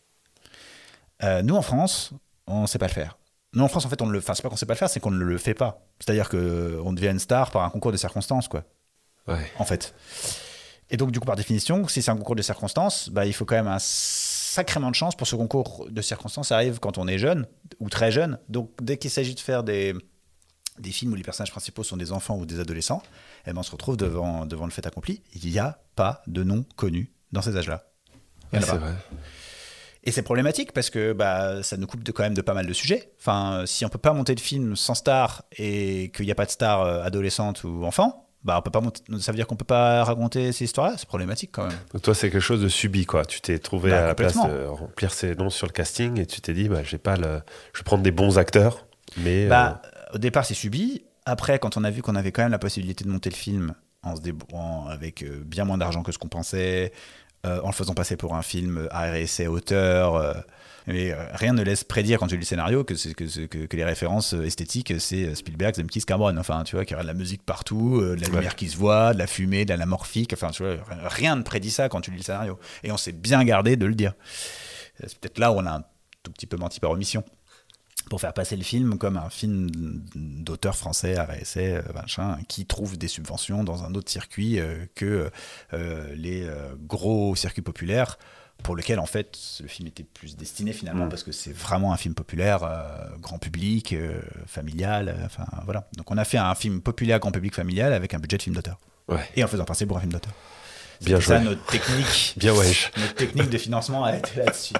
Euh, 1.24 1.42
nous, 1.42 1.56
en 1.56 1.64
France, 1.64 2.12
on 2.46 2.62
ne 2.62 2.68
sait 2.68 2.78
pas 2.78 2.86
le 2.86 2.94
faire. 2.94 3.18
Nous, 3.58 3.64
en 3.64 3.68
France, 3.68 3.86
en 3.86 3.90
fait, 3.90 4.02
on 4.02 4.06
ne 4.08 4.12
le, 4.12 4.20
enfin, 4.20 4.34
c'est 4.36 4.44
pas 4.44 4.50
qu'on 4.50 4.56
sait 4.56 4.66
pas 4.68 4.74
le 4.74 4.78
faire, 4.78 4.90
c'est 4.90 5.00
qu'on 5.00 5.12
ne 5.12 5.24
le 5.24 5.38
fait 5.38 5.54
pas. 5.54 5.82
C'est-à-dire 6.00 6.30
qu'on 6.30 6.94
devient 6.94 7.08
une 7.10 7.20
star 7.20 7.52
par 7.52 7.64
un 7.64 7.70
concours 7.70 7.92
de 7.92 7.98
circonstances, 7.98 8.48
quoi, 8.48 8.64
Ouais. 9.28 9.52
en 9.58 9.66
fait. 9.66 9.94
Et 10.90 10.96
donc, 10.98 11.12
du 11.12 11.20
coup, 11.20 11.26
par 11.26 11.36
définition, 11.36 11.88
si 11.88 12.02
c'est 12.02 12.12
un 12.12 12.16
concours 12.18 12.36
de 12.36 12.42
circonstances, 12.42 13.10
bah, 13.10 13.26
il 13.26 13.34
faut 13.34 13.46
quand 13.46 13.56
même 13.56 13.68
un 13.68 13.80
sacrément 13.80 14.90
de 14.90 14.96
chance 14.96 15.16
pour 15.16 15.28
ce 15.28 15.36
concours 15.36 15.88
de 15.90 16.02
circonstances 16.02 16.52
arrive 16.52 16.80
quand 16.80 16.98
on 16.98 17.08
est 17.08 17.18
jeune 17.18 17.46
ou 17.80 17.90
très 17.90 18.12
jeune. 18.12 18.40
Donc, 18.48 18.72
dès 18.82 18.98
qu'il 18.98 19.12
s'agit 19.12 19.36
de 19.36 19.40
faire 19.40 19.64
des, 19.64 19.94
des 20.80 20.92
films 20.92 21.12
où 21.12 21.16
les 21.16 21.24
personnages 21.24 21.52
principaux 21.52 21.84
sont 21.84 21.98
des 21.98 22.12
enfants 22.12 22.38
ou 22.38 22.46
des 22.46 22.60
adolescents, 22.60 23.02
eh 23.48 23.54
ben, 23.54 23.60
on 23.60 23.64
se 23.64 23.72
retrouve 23.72 23.98
devant, 23.98 24.46
devant 24.46 24.66
le 24.66 24.72
fait 24.72 24.86
accompli. 24.86 25.24
Il 25.34 25.50
n'y 25.52 25.60
a 25.60 25.80
pas 25.96 26.22
de 26.28 26.44
nom 26.44 26.64
connu 26.76 27.12
dans 27.32 27.42
ces 27.42 27.58
âges-là. 27.58 27.84
C'est 28.54 28.60
vrai. 28.78 28.94
Et 30.08 30.12
c'est 30.12 30.22
problématique 30.22 30.72
parce 30.72 30.90
que 30.90 31.12
bah, 31.12 31.62
ça 31.64 31.76
nous 31.76 31.86
coupe 31.86 32.02
de, 32.02 32.14
quand 32.14 32.24
même 32.24 32.34
de 32.34 32.42
pas 32.42 32.54
mal 32.54 32.66
de 32.66 32.72
sujets. 32.72 33.12
Enfin, 33.20 33.60
euh, 33.60 33.66
si 33.66 33.84
on 33.84 33.90
peut 33.90 33.98
pas 33.98 34.14
monter 34.14 34.36
de 34.36 34.40
film 34.40 34.78
sans 34.78 34.96
star 34.96 35.44
et 35.58 36.14
qu'il 36.16 36.26
n'y 36.26 36.32
a 36.32 36.36
pas 36.36 36.46
de 36.46 36.50
star 36.50 36.82
euh, 36.82 37.04
adolescente 37.04 37.66
ou 37.66 37.84
enfant, 37.84 38.30
bah 38.46 38.56
on 38.58 38.62
peut 38.62 38.72
pas 38.72 38.80
monter, 38.80 39.02
ça 39.20 39.34
veut 39.34 39.36
dire 39.36 39.48
qu'on 39.48 39.58
peut 39.58 39.66
pas 39.66 40.06
raconter 40.06 40.54
ces 40.54 40.64
histoires-là. 40.64 40.96
C'est 40.98 41.10
problématique 41.10 41.50
quand 41.52 41.68
même. 41.68 41.78
Donc 41.92 42.04
toi, 42.04 42.16
c'est 42.16 42.32
quelque 42.32 42.40
chose 42.40 42.62
de 42.62 42.70
subi, 42.70 43.06
quoi. 43.06 43.26
Tu 43.26 43.42
t'es 43.42 43.60
trouvé 43.60 43.90
Bah, 43.90 44.06
à 44.06 44.08
la 44.08 44.16
place 44.16 44.36
de 44.36 44.66
remplir 44.68 45.12
ces 45.12 45.36
noms 45.36 45.50
sur 45.50 45.68
le 45.68 45.74
casting 45.74 46.18
et 46.22 46.26
tu 46.26 46.40
t'es 46.40 46.54
dit, 46.54 46.70
bah, 46.70 46.84
j'ai 46.84 47.00
pas 47.00 47.18
le... 47.18 47.42
je 47.74 47.80
vais 47.80 47.84
prendre 47.84 48.04
des 48.04 48.12
bons 48.12 48.38
acteurs, 48.38 48.88
mais... 49.18 49.48
Bah, 49.48 49.82
au 50.14 50.20
départ, 50.20 50.46
c'est 50.46 50.54
subi. 50.54 51.04
Après, 51.26 51.60
quand 51.60 51.76
on 51.76 51.84
a 51.84 51.92
vu 51.92 52.02
qu'on 52.02 52.16
avait 52.16 52.32
quand 52.32 52.44
même 52.44 52.54
la 52.54 52.60
possibilité 52.60 53.04
de 53.04 53.10
monter 53.10 53.30
le 53.30 53.36
film 53.36 53.74
en 54.04 54.16
se 54.16 54.22
débrouillant 54.22 54.88
avec 54.88 55.22
euh, 55.24 55.44
bien 55.46 55.66
moins 55.66 55.78
d'argent 55.78 56.04
que 56.04 56.14
ce 56.14 56.18
qu'on 56.18 56.30
pensait, 56.30 56.94
euh, 57.46 57.62
en 57.62 57.68
le 57.68 57.74
faisant 57.74 57.94
passer 57.94 58.18
pour 58.18 58.36
un 58.36 58.42
film 58.42 58.88
à 58.92 59.20
essai 59.20 59.48
auteur. 59.48 60.16
euh, 60.16 60.34
mais 60.90 61.12
euh, 61.12 61.18
rien 61.34 61.52
ne 61.52 61.62
laisse 61.64 61.84
prédire 61.84 62.18
quand 62.18 62.28
tu 62.28 62.36
lis 62.36 62.40
le 62.42 62.46
scénario 62.46 62.86
que, 62.86 62.96
c'est- 62.96 63.14
que, 63.14 63.28
c'est- 63.28 63.50
que, 63.50 63.66
que 63.66 63.76
les 63.76 63.84
références 63.84 64.34
euh, 64.34 64.44
esthétiques, 64.46 64.94
c'est 65.00 65.36
Spielberg, 65.36 65.76
Zemkis, 65.76 66.04
Cameron. 66.04 66.38
Enfin, 66.38 66.64
tu 66.64 66.78
vois, 66.78 66.86
qu'il 66.86 66.94
y 66.94 66.96
aura 66.96 67.04
de 67.04 67.08
la 67.10 67.14
musique 67.14 67.44
partout, 67.44 68.00
euh, 68.02 68.16
de 68.16 68.22
la 68.22 68.28
Ouais. 68.30 68.36
lumière 68.36 68.56
qui 68.56 68.70
se 68.70 68.78
voit, 68.78 69.14
de 69.14 69.20
la 69.20 69.28
fumée, 69.28 69.66
de 69.66 69.70
l'anamorphique. 69.72 70.32
Enfin, 70.34 70.50
tu 70.52 70.64
vois, 70.64 70.78
rien 71.10 71.36
ne 71.36 71.42
prédit 71.42 71.72
ça 71.72 71.90
quand 71.90 72.00
tu 72.00 72.12
lis 72.12 72.18
le 72.18 72.24
scénario. 72.24 72.58
Et 72.84 72.92
on 72.94 72.98
s'est 72.98 73.12
bien 73.12 73.44
gardé 73.44 73.76
de 73.76 73.86
le 73.86 73.96
dire. 73.96 74.14
Euh, 75.04 75.08
C'est 75.08 75.20
peut-être 75.20 75.40
là 75.40 75.52
où 75.52 75.56
on 75.56 75.66
a 75.66 75.72
un 75.72 75.84
tout 76.24 76.32
petit 76.32 76.48
peu 76.48 76.56
menti 76.56 76.80
par 76.80 76.92
omission. 76.92 77.22
Pour 78.10 78.22
faire 78.22 78.34
passer 78.34 78.56
le 78.56 78.64
film 78.64 78.98
comme 78.98 79.18
un 79.18 79.30
film 79.30 79.70
d'auteur 80.16 80.76
français 80.76 81.18
à 81.18 81.38
essai, 81.40 81.74
euh, 81.76 81.82
machin, 81.94 82.38
qui 82.48 82.66
trouve 82.66 82.98
des 82.98 83.08
subventions 83.08 83.64
dans 83.64 83.84
un 83.84 83.94
autre 83.96 84.10
circuit 84.10 84.60
euh, 84.60 84.86
que 84.96 85.30
euh, 85.74 86.14
les 86.16 86.48
gros 86.88 87.36
circuits 87.36 87.62
populaires 87.62 88.18
pour 88.64 88.76
lequel 88.76 88.98
en 89.00 89.06
fait 89.06 89.38
le 89.62 89.68
film 89.68 89.88
était 89.88 90.04
plus 90.04 90.36
destiné 90.36 90.74
finalement 90.74 91.06
Mm. 91.06 91.10
parce 91.10 91.22
que 91.24 91.32
c'est 91.32 91.52
vraiment 91.56 91.94
un 91.94 91.98
film 91.98 92.16
populaire 92.16 92.64
euh, 92.64 92.88
grand 93.20 93.38
public 93.38 93.94
euh, 93.94 94.20
familial 94.48 95.10
euh, 95.10 95.26
enfin 95.28 95.46
voilà 95.66 95.88
donc 95.96 96.10
on 96.10 96.18
a 96.18 96.26
fait 96.26 96.40
un 96.40 96.56
film 96.56 96.82
populaire 96.82 97.20
grand 97.20 97.32
public 97.32 97.54
familial 97.54 97.94
avec 97.94 98.16
un 98.16 98.20
budget 98.20 98.38
de 98.38 98.42
film 98.44 98.56
d'auteur 98.56 98.80
Ouais. 99.08 99.20
et 99.36 99.44
en 99.44 99.48
faisant 99.48 99.64
passer 99.64 99.86
pour 99.86 99.98
un 99.98 100.00
film 100.00 100.12
d'auteur 100.12 100.34
Bien 101.02 101.18
C'était 101.20 101.28
ça 101.34 101.38
joué. 101.40 101.50
notre 101.50 101.66
technique 101.68 102.34
Bien 102.38 102.54
wesh. 102.56 102.92
notre 102.98 103.14
technique 103.14 103.50
de 103.52 103.58
financement 103.60 104.04
a 104.04 104.18
été 104.18 104.32
là-dessus. 104.38 104.74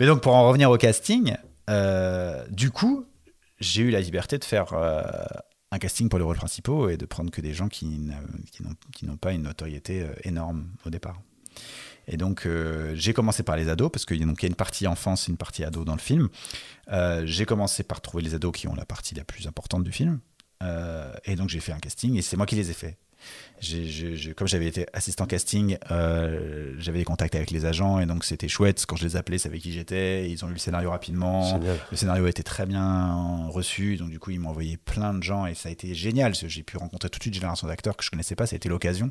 Mais 0.00 0.06
donc, 0.06 0.20
pour 0.20 0.34
en 0.34 0.48
revenir 0.48 0.68
au 0.68 0.76
casting, 0.76 1.36
euh, 1.68 2.46
du 2.48 2.70
coup, 2.70 3.06
j'ai 3.60 3.82
eu 3.82 3.90
la 3.90 4.00
liberté 4.00 4.38
de 4.38 4.44
faire 4.44 4.72
euh, 4.72 5.02
un 5.70 5.78
casting 5.78 6.08
pour 6.08 6.18
les 6.18 6.24
rôles 6.24 6.36
principaux 6.36 6.88
et 6.88 6.96
de 6.96 7.06
prendre 7.06 7.30
que 7.30 7.40
des 7.40 7.52
gens 7.54 7.68
qui 7.68 8.10
n'ont 9.02 9.16
pas 9.16 9.32
une 9.32 9.42
notoriété 9.42 10.02
euh, 10.02 10.14
énorme 10.24 10.68
au 10.86 10.90
départ. 10.90 11.20
Et 12.10 12.16
donc, 12.16 12.48
j'ai 12.94 13.12
commencé 13.12 13.42
par 13.42 13.56
les 13.58 13.68
ados, 13.68 13.90
parce 13.92 14.06
qu'il 14.06 14.16
y 14.16 14.22
a 14.22 14.46
une 14.46 14.54
partie 14.54 14.86
enfance 14.86 15.28
et 15.28 15.30
une 15.30 15.36
partie 15.36 15.62
ado 15.62 15.84
dans 15.84 15.92
le 15.92 16.00
film. 16.00 16.30
J'ai 17.24 17.44
commencé 17.44 17.82
par 17.82 18.00
trouver 18.00 18.22
les 18.22 18.34
ados 18.34 18.52
qui 18.52 18.66
ont 18.66 18.74
la 18.74 18.86
partie 18.86 19.14
la 19.14 19.24
plus 19.24 19.46
importante 19.46 19.84
du 19.84 19.92
film. 19.92 20.20
Et 21.24 21.36
donc, 21.36 21.50
j'ai 21.50 21.60
fait 21.60 21.72
un 21.72 21.80
casting 21.80 22.16
et 22.16 22.22
c'est 22.22 22.38
moi 22.38 22.46
qui 22.46 22.54
les 22.54 22.70
ai 22.70 22.72
faits. 22.72 22.96
Comme 24.36 24.46
j'avais 24.46 24.66
été 24.66 24.86
assistant 24.92 25.26
casting, 25.26 25.78
euh, 25.90 26.72
j'avais 26.78 26.98
des 26.98 27.04
contacts 27.04 27.34
avec 27.34 27.50
les 27.50 27.66
agents 27.66 27.98
et 27.98 28.06
donc 28.06 28.24
c'était 28.24 28.46
chouette. 28.48 28.84
Quand 28.86 28.96
je 28.96 29.04
les 29.04 29.16
appelais, 29.16 29.36
ils 29.36 29.40
savaient 29.40 29.58
qui 29.58 29.72
j'étais. 29.72 30.30
Ils 30.30 30.44
ont 30.44 30.48
lu 30.48 30.54
le 30.54 30.58
scénario 30.58 30.90
rapidement. 30.90 31.42
Génial. 31.42 31.76
Le 31.90 31.96
scénario 31.96 32.24
a 32.26 32.28
été 32.28 32.42
très 32.44 32.66
bien 32.66 33.46
reçu, 33.48 33.96
donc 33.96 34.10
du 34.10 34.18
coup 34.20 34.30
ils 34.30 34.38
m'ont 34.38 34.50
envoyé 34.50 34.76
plein 34.76 35.12
de 35.14 35.22
gens 35.22 35.46
et 35.46 35.54
ça 35.54 35.68
a 35.68 35.72
été 35.72 35.92
génial. 35.94 36.34
J'ai 36.34 36.62
pu 36.62 36.76
rencontrer 36.76 37.10
toute 37.10 37.26
une 37.26 37.34
génération 37.34 37.66
d'acteurs 37.66 37.96
que 37.96 38.04
je 38.04 38.10
connaissais 38.10 38.36
pas. 38.36 38.46
Ça 38.46 38.54
a 38.54 38.56
été 38.58 38.68
l'occasion. 38.68 39.10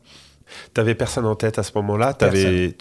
T'avais 0.74 0.96
personne 0.96 1.26
en 1.26 1.36
tête 1.36 1.60
à 1.60 1.64
ce 1.64 1.72
moment-là? 1.76 2.14
T'avais, 2.14 2.76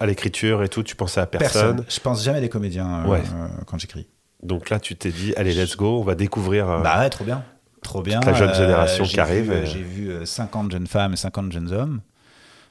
à 0.00 0.06
l'écriture 0.06 0.62
et 0.62 0.68
tout, 0.70 0.82
tu 0.82 0.96
pensais 0.96 1.20
à 1.20 1.26
personne? 1.26 1.84
Je 1.88 2.00
pense 2.00 2.24
jamais 2.24 2.38
à 2.38 2.40
des 2.40 2.48
comédiens 2.48 3.04
euh, 3.04 3.08
Ouais. 3.08 3.20
euh, 3.20 3.48
quand 3.66 3.78
j'écris. 3.78 4.06
Donc 4.42 4.70
là, 4.70 4.78
tu 4.80 4.96
t'es 4.96 5.10
dit, 5.10 5.34
allez, 5.36 5.52
let's 5.54 5.76
go, 5.76 6.00
on 6.00 6.04
va 6.04 6.14
découvrir. 6.14 6.66
Bah 6.82 7.00
ouais, 7.00 7.10
trop 7.10 7.24
bien. 7.24 7.44
Trop 7.86 8.02
bien. 8.02 8.18
la 8.20 8.34
jeune 8.34 8.52
génération 8.54 9.04
j'ai 9.04 9.14
qui 9.14 9.20
arrive, 9.20 9.50
euh, 9.52 9.62
et- 9.62 9.66
J'ai 9.66 9.82
vu 9.82 10.10
euh, 10.10 10.26
50 10.26 10.72
jeunes 10.72 10.88
femmes 10.88 11.12
et 11.12 11.16
50 11.16 11.52
jeunes 11.52 11.72
hommes 11.72 12.00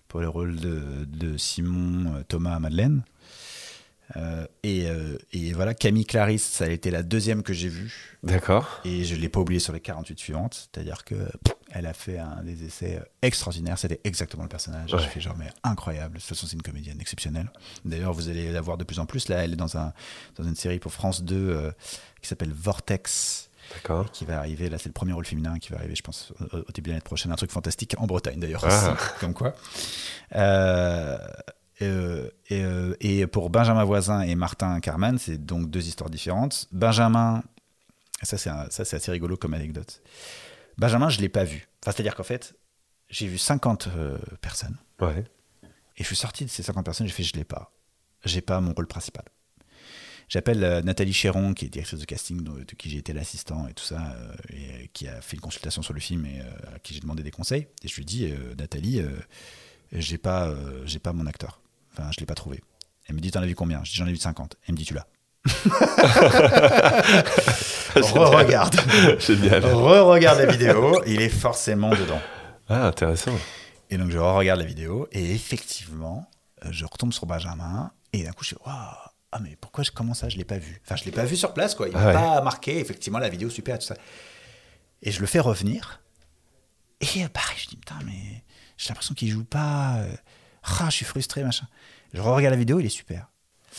pour 0.09 0.19
le 0.19 0.27
rôle 0.27 0.57
de, 0.57 0.81
de 1.07 1.37
Simon, 1.37 2.15
euh, 2.17 2.23
Thomas, 2.27 2.59
Madeleine. 2.59 3.03
Euh, 4.17 4.45
et, 4.63 4.87
euh, 4.87 5.17
et 5.33 5.51
voilà, 5.53 5.73
Camille 5.73 6.05
Clarisse, 6.05 6.43
ça 6.45 6.65
a 6.65 6.67
été 6.69 6.91
la 6.91 7.01
deuxième 7.01 7.41
que 7.43 7.53
j'ai 7.53 7.69
vue. 7.69 8.17
D'accord. 8.23 8.81
Et 8.85 9.03
je 9.03 9.15
ne 9.15 9.19
l'ai 9.21 9.29
pas 9.29 9.39
oubliée 9.39 9.59
sur 9.59 9.73
les 9.73 9.79
48 9.79 10.19
suivantes. 10.19 10.69
C'est-à-dire 10.73 11.03
que 11.05 11.15
pff, 11.15 11.55
elle 11.71 11.85
a 11.87 11.93
fait 11.93 12.19
un 12.19 12.43
des 12.43 12.63
essais 12.65 12.97
euh, 13.01 13.05
extraordinaires. 13.23 13.79
C'était 13.79 14.01
exactement 14.03 14.43
le 14.43 14.49
personnage. 14.49 14.93
Ouais. 14.93 14.99
J'ai 15.01 15.07
fait 15.07 15.21
genre, 15.21 15.35
mais 15.39 15.49
incroyable. 15.63 16.15
De 16.15 16.19
toute 16.19 16.29
façon, 16.29 16.45
c'est 16.45 16.55
une 16.55 16.61
comédienne 16.61 16.99
exceptionnelle. 17.01 17.49
D'ailleurs, 17.83 18.13
vous 18.13 18.29
allez 18.29 18.51
la 18.51 18.61
voir 18.61 18.77
de 18.77 18.83
plus 18.83 18.99
en 18.99 19.05
plus. 19.07 19.27
Là, 19.29 19.37
elle 19.43 19.53
est 19.53 19.57
dans, 19.57 19.75
un, 19.77 19.91
dans 20.35 20.43
une 20.43 20.55
série 20.55 20.79
pour 20.79 20.91
France 20.93 21.23
2 21.23 21.35
euh, 21.35 21.71
qui 22.21 22.27
s'appelle 22.27 22.51
Vortex 22.53 23.49
D'accord. 23.73 24.11
qui 24.11 24.25
va 24.25 24.37
arriver. 24.39 24.69
Là, 24.69 24.77
c'est 24.77 24.87
le 24.89 24.93
premier 24.93 25.13
rôle 25.13 25.25
féminin 25.25 25.57
qui 25.59 25.69
va 25.71 25.77
arriver, 25.77 25.95
je 25.95 26.01
pense, 26.03 26.31
au, 26.53 26.57
au 26.57 26.71
début 26.73 26.89
de 26.89 26.93
l'année 26.93 27.01
prochaine. 27.01 27.31
Un 27.31 27.35
truc 27.35 27.51
fantastique 27.51 27.95
en 27.97 28.05
Bretagne, 28.07 28.39
d'ailleurs, 28.39 28.63
Ah. 28.65 28.95
comme 29.19 29.33
quoi. 29.33 29.53
Euh, 30.35 31.17
euh, 31.81 32.29
et, 32.49 32.63
euh, 32.63 32.95
et 33.01 33.27
pour 33.27 33.49
Benjamin 33.49 33.83
Voisin 33.83 34.21
et 34.21 34.35
Martin 34.35 34.79
Carman, 34.79 35.17
c'est 35.17 35.37
donc 35.45 35.69
deux 35.69 35.87
histoires 35.87 36.09
différentes. 36.09 36.67
Benjamin, 36.71 37.43
ça 38.23 38.37
c'est 38.37 38.49
un- 38.49 38.67
ça, 38.69 38.85
c'est 38.85 38.95
assez 38.95 39.11
rigolo 39.11 39.35
comme 39.37 39.53
anecdote. 39.53 40.01
Benjamin, 40.77 41.09
je 41.09 41.19
l'ai 41.19 41.29
pas 41.29 41.43
vu. 41.43 41.67
Enfin, 41.83 41.91
c'est-à-dire 41.91 42.15
qu'en 42.15 42.23
fait, 42.23 42.55
j'ai 43.09 43.27
vu 43.27 43.37
50 43.37 43.87
euh, 43.95 44.17
personnes. 44.41 44.77
Ouais. 45.01 45.25
Et 45.97 46.03
je 46.03 46.07
suis 46.07 46.15
sorti 46.15 46.45
de 46.45 46.49
ces 46.49 46.63
50 46.63 46.83
personnes, 46.85 47.07
j'ai 47.07 47.13
fait, 47.13 47.23
je 47.23 47.33
l'ai 47.35 47.43
pas. 47.45 47.71
J'ai 48.23 48.41
pas 48.41 48.59
mon 48.59 48.73
rôle 48.73 48.87
principal. 48.87 49.25
J'appelle 50.27 50.63
euh, 50.63 50.81
Nathalie 50.81 51.13
Chéron, 51.13 51.53
qui 51.53 51.65
est 51.65 51.69
directrice 51.69 51.99
de 51.99 52.05
casting, 52.05 52.43
de, 52.43 52.63
de 52.63 52.75
qui 52.75 52.89
j'ai 52.89 52.97
été 52.97 53.13
l'assistant 53.13 53.67
et 53.67 53.73
tout 53.73 53.83
ça, 53.83 53.97
euh, 53.99 54.33
et 54.49 54.55
euh, 54.55 54.85
qui 54.93 55.07
a 55.07 55.21
fait 55.21 55.35
une 55.35 55.41
consultation 55.41 55.81
sur 55.81 55.93
le 55.93 55.99
film 55.99 56.25
et 56.25 56.39
à 56.73 56.79
qui 56.79 56.93
j'ai 56.93 56.99
demandé 56.99 57.23
des 57.23 57.31
conseils. 57.31 57.67
Et 57.83 57.87
je 57.87 57.95
lui 57.95 58.05
dis, 58.05 58.31
Nathalie, 58.57 59.01
j'ai 59.91 60.17
pas, 60.17 60.53
j'ai 60.85 60.99
pas 60.99 61.13
mon 61.13 61.27
acteur. 61.27 61.61
Enfin, 61.93 62.09
je 62.11 62.19
l'ai 62.19 62.25
pas 62.25 62.35
trouvé. 62.35 62.61
Elle 63.07 63.15
me 63.15 63.21
dit, 63.21 63.31
t'en 63.31 63.41
as 63.41 63.45
vu 63.45 63.55
combien? 63.55 63.83
Je 63.83 63.91
dis, 63.91 63.97
j'en 63.97 64.07
ai 64.07 64.11
vu 64.11 64.17
50. 64.17 64.57
Elle 64.67 64.73
me 64.73 64.77
dit, 64.77 64.85
tu 64.85 64.93
l'as. 64.93 65.07
Re-regarde. 67.95 68.75
Re-regarde 68.75 70.39
la 70.39 70.45
vidéo, 70.47 71.01
il 71.05 71.21
est 71.21 71.29
forcément 71.29 71.91
dedans. 71.91 72.19
Ah, 72.67 72.87
intéressant. 72.87 73.37
Et 73.91 73.97
donc 73.97 74.09
je 74.09 74.17
regarde 74.17 74.59
la 74.59 74.65
vidéo 74.65 75.07
et 75.11 75.33
effectivement, 75.35 76.27
je 76.71 76.85
retombe 76.85 77.13
sur 77.13 77.27
Benjamin 77.27 77.91
et 78.11 78.23
d'un 78.23 78.31
coup 78.31 78.43
je 78.43 78.47
suis 78.47 78.57
waouh 78.65 78.73
ah 79.37 79.39
mais 79.41 79.57
pourquoi 79.59 79.83
je 79.83 79.91
comment 79.91 80.13
ça 80.13 80.29
je 80.29 80.37
l'ai 80.37 80.45
pas 80.45 80.57
vu? 80.57 80.81
Enfin 80.85 80.95
je 80.95 81.03
l'ai 81.03 81.11
pas 81.11 81.25
vu 81.25 81.35
sur 81.35 81.53
place 81.53 81.75
quoi, 81.75 81.87
il 81.89 81.93
m'a 81.93 82.01
Ah 82.01 82.05
ouais. 82.07 82.13
pas 82.13 82.41
marqué 82.41 82.79
effectivement 82.79 83.19
la 83.19 83.27
vidéo 83.29 83.49
super 83.49 83.77
tout 83.79 83.85
ça. 83.85 83.95
Et 85.01 85.11
je 85.11 85.19
le 85.19 85.25
fais 85.27 85.39
revenir 85.39 86.01
et 87.01 87.23
euh, 87.23 87.27
pareil 87.27 87.57
je 87.61 87.67
dis 87.67 87.75
putain 87.75 87.99
mais 88.05 88.43
j'ai 88.77 88.89
l'impression 88.89 89.13
qu'il 89.13 89.29
joue 89.29 89.43
pas. 89.43 89.97
euh, 89.97 90.15
Ah 90.79 90.85
je 90.89 90.95
suis 90.95 91.05
frustré 91.05 91.43
machin. 91.43 91.67
Je 92.13 92.21
regarde 92.21 92.53
la 92.53 92.57
vidéo 92.59 92.79
il 92.79 92.85
est 92.85 92.89
super. 92.89 93.27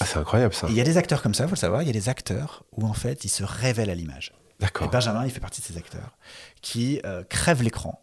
Ah, 0.00 0.04
c'est 0.04 0.18
incroyable 0.18 0.52
ça. 0.52 0.66
Et 0.68 0.72
Il 0.72 0.76
y 0.76 0.80
a 0.82 0.84
des 0.84 0.98
acteurs 0.98 1.22
comme 1.22 1.32
ça, 1.32 1.44
faut 1.44 1.54
le 1.54 1.56
savoir, 1.56 1.80
il 1.82 1.86
y 1.86 1.90
a 1.90 1.94
des 1.94 2.08
acteurs 2.10 2.64
où 2.72 2.86
en 2.86 2.92
fait 2.92 3.24
ils 3.24 3.30
se 3.30 3.42
révèlent 3.44 3.88
à 3.90 3.94
l'image. 3.94 4.32
Et 4.58 4.62
D'accord. 4.64 4.90
Benjamin, 4.90 5.24
il 5.24 5.30
fait 5.30 5.40
partie 5.40 5.60
de 5.62 5.66
ces 5.66 5.76
acteurs 5.78 6.16
qui 6.60 7.00
euh, 7.06 7.24
crèvent 7.24 7.62
l'écran. 7.62 8.02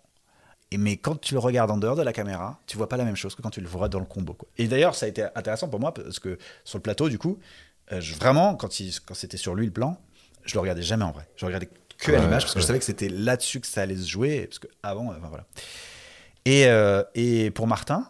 Et 0.73 0.77
mais 0.77 0.97
quand 0.97 1.19
tu 1.21 1.33
le 1.35 1.39
regardes 1.39 1.69
en 1.71 1.77
dehors 1.77 1.95
de 1.95 2.01
la 2.01 2.13
caméra, 2.13 2.59
tu 2.67 2.77
vois 2.77 2.89
pas 2.89 2.97
la 2.97 3.03
même 3.05 3.15
chose 3.15 3.35
que 3.35 3.41
quand 3.41 3.49
tu 3.51 3.61
le 3.61 3.67
vois 3.67 3.89
dans 3.89 3.99
le 3.99 4.05
combo. 4.05 4.33
quoi. 4.33 4.47
Et 4.57 4.67
d'ailleurs, 4.67 4.95
ça 4.95 5.05
a 5.05 5.09
été 5.09 5.23
intéressant 5.35 5.67
pour 5.69 5.79
moi 5.79 5.93
parce 5.93 6.19
que 6.19 6.37
sur 6.63 6.77
le 6.77 6.81
plateau, 6.81 7.09
du 7.09 7.17
coup, 7.19 7.37
euh, 7.91 8.01
je- 8.01 8.15
vraiment, 8.15 8.55
quand, 8.55 8.79
il- 8.79 8.99
quand 9.05 9.13
c'était 9.13 9.37
sur 9.37 9.53
lui 9.55 9.65
le 9.67 9.71
plan, 9.71 9.97
je 10.45 10.53
le 10.55 10.59
regardais 10.59 10.81
jamais 10.81 11.03
en 11.05 11.11
vrai. 11.11 11.27
Je 11.35 11.45
regardais 11.45 11.69
que 11.97 12.11
à 12.11 12.17
l'image 12.19 12.43
parce 12.43 12.53
que 12.55 12.59
je 12.59 12.65
savais 12.65 12.79
que 12.79 12.85
c'était 12.85 13.07
là-dessus 13.09 13.59
que 13.61 13.67
ça 13.67 13.81
allait 13.83 13.95
se 13.95 14.07
jouer. 14.07 14.47
Parce 14.47 14.59
que 14.59 14.67
avant, 14.81 15.11
euh, 15.11 15.15
enfin, 15.17 15.27
voilà. 15.29 15.45
Et, 16.45 16.65
euh, 16.67 17.03
et 17.15 17.51
pour 17.51 17.67
Martin, 17.67 18.09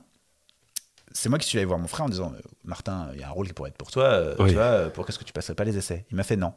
c'est 1.11 1.29
moi 1.29 1.37
qui 1.37 1.47
suis 1.47 1.57
allé 1.57 1.65
voir 1.65 1.79
mon 1.79 1.87
frère 1.87 2.05
en 2.05 2.09
disant 2.09 2.33
Martin, 2.63 3.09
il 3.13 3.19
y 3.19 3.23
a 3.23 3.27
un 3.27 3.31
rôle 3.31 3.47
qui 3.47 3.53
pourrait 3.53 3.69
être 3.69 3.77
pour 3.77 3.91
toi. 3.91 4.05
euh, 4.05 4.35
Oui. 4.39 4.49
Tu 4.49 4.55
vois, 4.55 4.63
euh, 4.63 4.89
pourquoi 4.89 5.09
est-ce 5.09 5.19
que 5.19 5.23
tu 5.23 5.33
passerais 5.33 5.53
pas 5.55 5.63
les 5.63 5.77
essais? 5.77 6.05
Il 6.11 6.15
m'a 6.17 6.23
fait 6.23 6.35
non. 6.37 6.53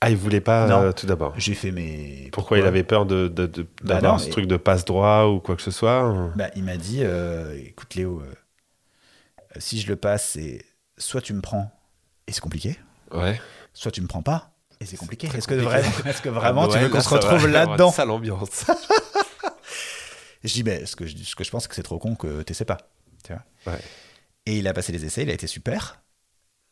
Ah, 0.00 0.10
il 0.10 0.16
voulait 0.16 0.40
pas 0.40 0.66
Non. 0.68 0.82
euh, 0.82 0.92
tout 0.92 1.06
d'abord. 1.06 1.34
J'ai 1.36 1.54
fait 1.54 1.72
mes. 1.72 2.28
Pourquoi 2.32 2.58
il 2.58 2.64
avait 2.66 2.84
peur 2.84 3.04
de, 3.04 3.26
de- 3.26 3.46
de- 3.46 3.62
Bah 3.82 3.94
d'avoir 3.94 4.12
non, 4.12 4.18
ce 4.18 4.26
mais- 4.26 4.30
truc 4.30 4.46
de 4.46 4.56
passe 4.56 4.84
droit 4.84 5.24
ou 5.26 5.40
quoi 5.40 5.56
que 5.56 5.62
ce 5.62 5.72
soit 5.72 6.30
Bah, 6.36 6.50
il 6.54 6.62
m'a 6.62 6.76
dit 6.76 7.00
euh, 7.02 7.58
écoute 7.58 7.94
Léo, 7.96 8.20
euh, 8.20 8.32
si 9.58 9.80
je 9.80 9.88
le 9.88 9.96
passe, 9.96 10.30
c'est 10.34 10.64
soit 10.96 11.20
tu 11.20 11.32
me 11.34 11.40
prends 11.40 11.72
et 12.28 12.32
c'est 12.32 12.40
compliqué, 12.40 12.78
Ouais. 13.12 13.40
soit 13.72 13.90
tu 13.90 14.00
me 14.00 14.06
prends 14.06 14.22
pas 14.22 14.52
et 14.80 14.86
c'est 14.86 14.96
compliqué. 14.96 15.28
Est-ce 15.36 15.48
que 15.48 15.54
vraiment, 15.54 15.88
est-ce 16.06 16.22
que 16.22 16.28
vraiment 16.28 16.68
Ah, 16.70 16.72
tu 16.72 16.78
veux 16.78 16.88
qu'on 16.88 17.00
se 17.00 17.08
ça 17.08 17.16
va 17.16 17.20
retrouve 17.20 17.48
là-dedans 17.48 17.88
une 17.88 17.92
Sale 17.94 18.10
ambiance. 18.10 18.66
Et 20.44 20.48
Je 20.48 20.52
dis 20.52 20.62
mais 20.62 20.86
ce 20.86 20.94
que 20.94 21.06
je, 21.06 21.16
ce 21.16 21.34
que 21.34 21.42
je 21.42 21.50
pense 21.50 21.66
que 21.66 21.74
c'est 21.74 21.82
trop 21.82 21.98
con 21.98 22.14
que 22.14 22.42
tu 22.42 22.54
sais 22.54 22.64
pas. 22.64 22.78
Tu 23.24 23.32
vois? 23.32 23.72
Ouais. 23.72 23.80
Et 24.46 24.58
il 24.58 24.68
a 24.68 24.72
passé 24.72 24.92
les 24.92 25.04
essais, 25.04 25.22
il 25.24 25.30
a 25.30 25.34
été 25.34 25.48
super. 25.48 26.00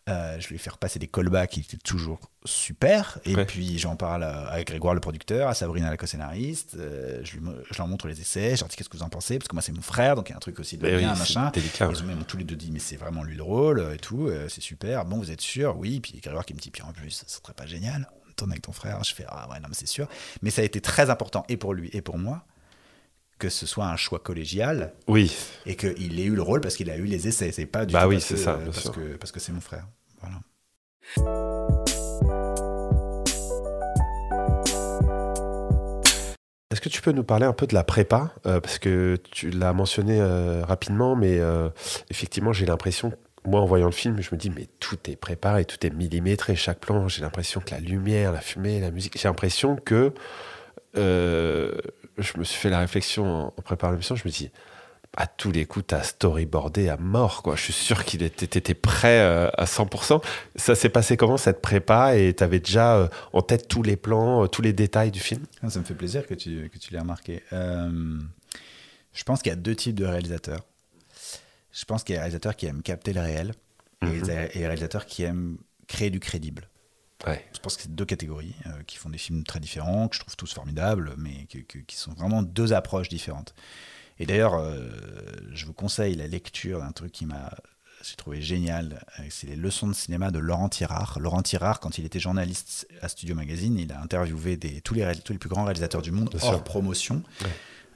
Euh, 0.09 0.39
je 0.39 0.47
lui 0.49 0.55
ai 0.55 0.59
fait 0.59 0.71
repasser 0.71 1.01
des 1.01 1.09
callbacks 1.09 1.51
qui 1.51 1.61
étaient 1.61 1.77
toujours 1.77 2.21
super. 2.45 3.19
Et 3.25 3.35
Ouais. 3.35 3.45
puis 3.45 3.77
j'en 3.79 3.97
parle 3.97 4.23
à, 4.23 4.49
à 4.51 4.63
Grégoire 4.63 4.95
le 4.95 5.01
producteur, 5.01 5.49
à 5.49 5.55
Sabrina 5.55 5.91
la 5.91 5.97
co-scénariste. 5.97 6.77
Euh, 6.79 7.21
je, 7.25 7.39
je 7.71 7.79
leur 7.79 7.89
montre 7.89 8.07
les 8.07 8.21
essais, 8.21 8.55
je 8.55 8.61
leur 8.61 8.69
dis 8.69 8.77
qu'est-ce 8.77 8.89
que 8.89 8.97
vous 8.97 9.03
en 9.03 9.09
pensez, 9.09 9.39
parce 9.39 9.49
que 9.49 9.55
moi 9.57 9.63
c'est 9.63 9.73
mon 9.73 9.83
frère, 9.83 10.15
donc 10.15 10.29
il 10.29 10.31
y 10.31 10.35
a 10.35 10.37
un 10.37 10.41
truc 10.41 10.61
aussi 10.61 10.77
de 10.79 10.83
Mais 10.85 10.97
bien, 10.97 11.13
oui, 11.13 11.19
machin. 11.19 11.51
délicat. 11.53 11.89
Ils 11.91 12.03
ont 12.03 12.07
même 12.07 12.23
tous 12.25 12.37
les 12.37 12.45
deux 12.45 12.55
dit 12.55 12.71
mais 12.71 12.79
c'est 12.79 12.97
vraiment 12.97 13.25
lui 13.25 13.35
le 13.37 13.43
rôle 13.43 13.81
euh, 13.81 13.95
et 13.95 13.99
tout, 13.99 14.29
euh, 14.29 14.49
c'est 14.49 14.61
super. 14.61 15.05
Bon 15.07 15.17
vous 15.19 15.33
êtes 15.33 15.41
sûr? 15.41 15.77
Oui. 15.77 15.99
Puis 15.99 16.21
Grégoire 16.23 16.45
qui 16.45 16.55
me 16.55 16.61
dit 16.61 16.71
puis 16.71 16.83
en 16.83 16.93
plus 16.93 17.11
ça 17.11 17.25
serait 17.27 17.53
pas 17.55 17.67
génial. 17.67 18.09
On 18.29 18.33
tourne 18.35 18.53
avec 18.53 18.63
ton 18.63 18.73
frère. 18.73 19.03
Je 19.03 19.13
fais 19.13 19.25
ah 19.29 19.49
ouais 19.51 19.59
non 19.59 19.67
mais 19.69 19.75
c'est 19.75 19.87
sûr. 19.89 20.07
Mais 20.41 20.51
ça 20.51 20.63
a 20.63 20.65
été 20.65 20.81
très 20.81 21.11
important 21.11 21.45
et 21.49 21.57
pour 21.57 21.75
lui 21.75 21.91
et 21.93 22.01
pour 22.01 22.17
moi 22.19 22.45
que 23.39 23.49
ce 23.49 23.67
soit 23.67 23.87
un 23.87 23.97
choix 23.97 24.19
collégial 24.19 24.93
Oui. 25.09 25.35
et 25.67 25.77
qu'il 25.77 26.19
ait 26.21 26.25
eu 26.25 26.35
le 26.35 26.43
rôle 26.43 26.61
parce 26.61 26.77
qu'il 26.77 26.91
a 26.91 26.97
eu 26.97 27.05
les 27.05 27.29
essais. 27.29 27.53
C'est 27.53 27.67
pas 27.67 27.85
du 27.87 27.93
Bah 27.93 28.03
tout 28.03 28.09
oui, 28.09 28.21
c'est 28.21 28.37
ça, 28.37 28.53
euh, 28.55 28.57
bien 28.59 28.67
parce 28.67 28.81
sûr. 28.83 28.93
que 28.93 29.17
parce 29.17 29.33
que 29.33 29.41
c'est 29.41 29.53
mon 29.53 29.61
frère. 29.61 29.87
Voilà. 30.21 30.41
Est-ce 36.73 36.81
que 36.81 36.89
tu 36.89 37.01
peux 37.01 37.13
nous 37.13 37.25
parler 37.25 37.47
un 37.47 37.53
peu 37.53 37.67
de 37.67 37.75
la 37.75 37.85
prépa? 37.85 38.33
Parce 38.43 38.79
que 38.79 39.17
tu 39.31 39.51
l'as 39.51 39.73
mentionné 39.73 40.21
rapidement, 40.63 41.17
mais 41.17 41.41
effectivement, 42.11 42.53
j'ai 42.53 42.67
l'impression 42.67 43.13
moi, 43.49 43.61
en 43.61 43.65
voyant 43.67 43.87
le 43.87 43.93
film, 43.93 44.21
je 44.21 44.35
me 44.35 44.37
dis, 44.41 44.51
mais 44.51 44.67
tout 44.81 44.99
est 45.09 45.15
préparé, 45.15 45.65
tout 45.65 45.87
est 45.87 45.91
millimétré, 45.91 46.57
chaque 46.57 46.81
plan. 46.81 47.07
J'ai 47.07 47.23
l'impression 47.23 47.61
que 47.61 47.71
la 47.71 47.79
lumière, 47.79 48.33
la 48.33 48.41
fumée, 48.41 48.81
la 48.81 48.91
musique, 48.91 49.17
j'ai 49.21 49.29
l'impression 49.29 49.77
que. 49.77 50.13
Euh, 52.19 52.23
je 52.23 52.39
me 52.39 52.45
suis 52.45 52.59
fait 52.59 52.71
la 52.71 52.81
réflexion 52.81 53.47
en, 53.47 53.63
préparant 53.63 53.93
l'émission, 53.93 54.17
je 54.17 54.25
me 54.25 54.31
dis, 54.31 54.51
à 55.17 55.27
tous 55.27 55.51
les 55.51 55.65
coups, 55.65 55.87
t'as 55.89 56.03
storyboardé 56.03 56.89
à 56.89 56.97
mort, 56.97 57.43
quoi. 57.43 57.57
Je 57.57 57.63
suis 57.63 57.73
sûr 57.73 58.05
qu'il 58.05 58.23
était, 58.23 58.59
était 58.59 58.75
prêt 58.75 59.21
euh, 59.21 59.49
à 59.57 59.65
100%. 59.65 60.23
Ça 60.57 60.75
s'est 60.75 60.89
passé 60.89 61.17
comment 61.17 61.37
cette 61.37 61.63
prépa? 61.63 62.17
Et 62.17 62.35
t'avais 62.35 62.61
déjà 62.61 62.97
euh, 62.97 63.09
en 63.33 63.43
tête 63.43 63.69
tous 63.69 63.83
les 63.83 63.97
plans, 63.97 64.47
tous 64.49 64.63
les 64.63 64.73
détails 64.73 65.11
du 65.11 65.21
film? 65.21 65.45
Ah, 65.63 65.71
Ça 65.71 65.79
me 65.79 65.85
fait 65.85 65.95
plaisir 65.95 66.27
que 66.27 66.35
tu, 66.35 66.69
que 66.71 66.79
tu 66.79 66.93
l'aies 66.93 67.01
remarqué. 67.01 67.43
je 67.51 69.23
pense 69.25 69.41
qu'il 69.43 69.51
y 69.51 69.55
a 69.55 69.57
deux 69.57 69.75
types 69.75 69.95
de 69.95 70.05
réalisateurs. 70.05 70.61
Je 71.73 71.85
pense 71.85 72.05
qu'il 72.05 72.15
y 72.15 72.17
a 72.17 72.21
des 72.21 72.23
réalisateurs 72.23 72.57
qui 72.57 72.67
aiment 72.67 72.83
capter 72.83 73.13
le 73.13 73.21
réel 73.21 73.53
et, 74.03 74.07
mhm. 74.07 74.23
des 74.23 74.67
réalisateurs 74.67 75.07
qui 75.07 75.25
aiment 75.25 75.59
créer 75.87 76.11
du 76.11 76.21
crédible. 76.21 76.69
Je 77.25 77.59
pense 77.61 77.77
que 77.77 77.83
c'est 77.83 77.95
deux 77.95 78.05
catégories 78.05 78.55
euh, 78.67 78.83
qui 78.87 78.97
font 78.97 79.11
des 79.11 79.19
films 79.19 79.45
très 79.45 79.61
différents, 79.61 80.09
que 80.09 80.17
je 80.17 80.21
trouve 80.21 80.37
tous 80.37 80.53
formidables, 80.53 81.15
mais 81.17 81.47
qui 81.47 81.97
sont 81.97 82.13
vraiment 82.13 82.43
deux 82.43 82.73
approches 82.73 83.09
différentes. 83.09 83.55
Et 84.19 84.27
d'ailleurs, 84.27 84.55
euh, 84.55 84.89
je 85.53 85.67
vous 85.67 85.73
conseille 85.73 86.15
la 86.15 86.27
lecture 86.27 86.81
d'un 86.81 86.93
truc 86.93 87.13
qui 87.13 87.27
m'a 87.27 87.55
j'ai 88.03 88.15
trouvé 88.15 88.41
génial. 88.41 89.05
Euh, 89.19 89.25
c'est 89.31 89.47
les 89.47 89.57
leçons 89.57 89.89
de 89.89 89.95
cinéma 89.95 90.31
de 90.31 90.39
Laurent 90.39 90.69
Tirard. 90.69 91.19
Laurent 91.19 91.43
Tirard, 91.43 91.81
quand 91.81 91.99
il 91.99 92.05
était 92.05 92.21
journaliste 92.21 92.87
à 93.01 93.09
Studio 93.09 93.35
Magazine, 93.35 93.79
il 93.79 93.91
a 93.91 94.01
interviewé 94.01 94.57
des, 94.57 94.81
tous, 94.81 94.95
les, 94.95 95.13
tous 95.25 95.33
les 95.33 95.39
plus 95.39 95.49
grands 95.49 95.65
réalisateurs 95.65 96.03
du 96.03 96.13
monde 96.13 96.31
hors 96.43 96.63
promotion, 96.63 97.23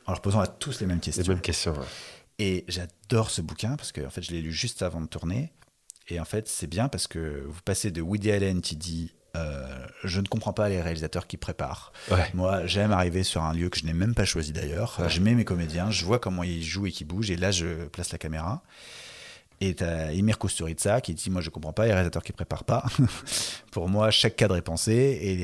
en 0.07 0.13
leur 0.13 0.21
posant 0.21 0.41
à 0.41 0.47
tous 0.47 0.81
les 0.81 0.87
mêmes 0.87 1.01
questions. 1.01 1.23
Les 1.23 1.29
mêmes 1.29 1.41
questions, 1.41 1.75
et 2.41 2.65
j'adore 2.69 3.31
ce 3.31 3.43
bouquin 3.43 3.77
parce 3.77 3.93
que 3.93 4.01
en 4.01 4.09
fait, 4.09 4.23
je 4.23 4.33
l'ai 4.33 4.41
lu 4.41 4.51
juste 4.51 4.83
avant 4.83 5.03
de 5.03 5.07
tourner. 5.07 5.53
Et 6.11 6.21
en 6.21 6.25
fait, 6.25 6.49
c'est 6.49 6.67
bien 6.67 6.89
parce 6.89 7.07
que 7.07 7.45
vous 7.49 7.61
passez 7.65 7.91
de 7.91 8.03
Woody 8.03 8.31
Allen 8.33 8.61
qui 8.61 8.77
dit 8.77 9.15
euh, 9.37 9.67
Je 10.05 10.21
ne 10.21 10.27
comprends 10.27 10.53
pas 10.53 10.69
les 10.69 10.83
réalisateurs 10.83 11.27
qui 11.27 11.37
préparent. 11.37 11.93
Moi, 12.35 12.67
j'aime 12.67 12.93
arriver 12.93 13.23
sur 13.23 13.43
un 13.43 13.55
lieu 13.55 13.69
que 13.69 13.79
je 13.79 13.87
n'ai 13.87 13.93
même 13.93 14.15
pas 14.15 14.25
choisi 14.25 14.53
d'ailleurs. 14.53 15.01
Je 15.09 15.21
mets 15.21 15.35
mes 15.35 15.45
comédiens, 15.45 15.91
je 15.91 16.05
vois 16.05 16.19
comment 16.19 16.43
ils 16.43 16.65
jouent 16.65 16.87
et 16.87 16.93
qu'ils 16.93 17.07
bougent. 17.07 17.31
Et 17.31 17.37
là, 17.37 17.51
je 17.51 17.87
place 17.87 18.13
la 18.13 18.19
caméra. 18.19 18.63
Et 19.63 19.75
tu 19.75 19.85
as 19.85 20.13
Emir 20.15 20.39
Kusturica 20.39 21.03
qui 21.03 21.13
dit 21.13 21.29
Moi, 21.29 21.43
je 21.43 21.51
comprends 21.51 21.75
pas 21.75 21.85
les 21.85 21.93
réalisateurs 21.93 22.23
qui 22.23 22.33
préparent 22.33 22.65
pas. 22.65 22.85
Pour 23.71 23.89
moi, 23.89 24.11
chaque 24.11 24.37
cadre 24.37 24.57
est 24.57 24.63
pensé 24.63 24.93
et 24.93 25.37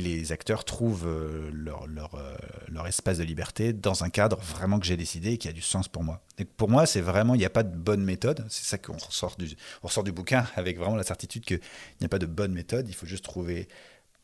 les, 0.00 0.32
acteurs 0.32 0.64
trouvent 0.64 1.06
euh, 1.06 1.50
euh, 1.52 2.36
leur, 2.68 2.86
espace 2.86 3.18
de 3.18 3.24
liberté 3.24 3.72
dans 3.72 4.02
un 4.02 4.10
cadre 4.10 4.38
vraiment 4.38 4.80
que 4.80 4.86
j'ai 4.86 4.96
décidé 4.96 5.32
et 5.32 5.38
qui 5.38 5.48
a 5.48 5.52
du 5.52 5.62
sens 5.62 5.88
pour 5.88 6.02
moi. 6.02 6.20
Et 6.38 6.44
pour 6.44 6.68
moi, 6.68 6.86
c'est 6.86 7.00
vraiment, 7.00 7.34
il 7.34 7.38
n'y 7.38 7.44
a 7.44 7.50
pas 7.50 7.62
de 7.62 7.74
bonne 7.74 8.02
méthode. 8.02 8.44
C'est 8.48 8.64
ça 8.64 8.78
qu'on 8.78 8.96
ressort 8.96 9.36
du, 9.36 9.46
du 9.46 10.12
bouquin 10.12 10.44
avec 10.56 10.78
vraiment 10.78 10.96
la 10.96 11.04
certitude 11.04 11.44
qu'il 11.44 11.60
n'y 12.00 12.06
a 12.06 12.08
pas 12.08 12.18
de 12.18 12.26
bonne 12.26 12.52
méthode. 12.52 12.88
Il 12.88 12.94
faut 12.94 13.06
juste 13.06 13.24
trouver, 13.24 13.68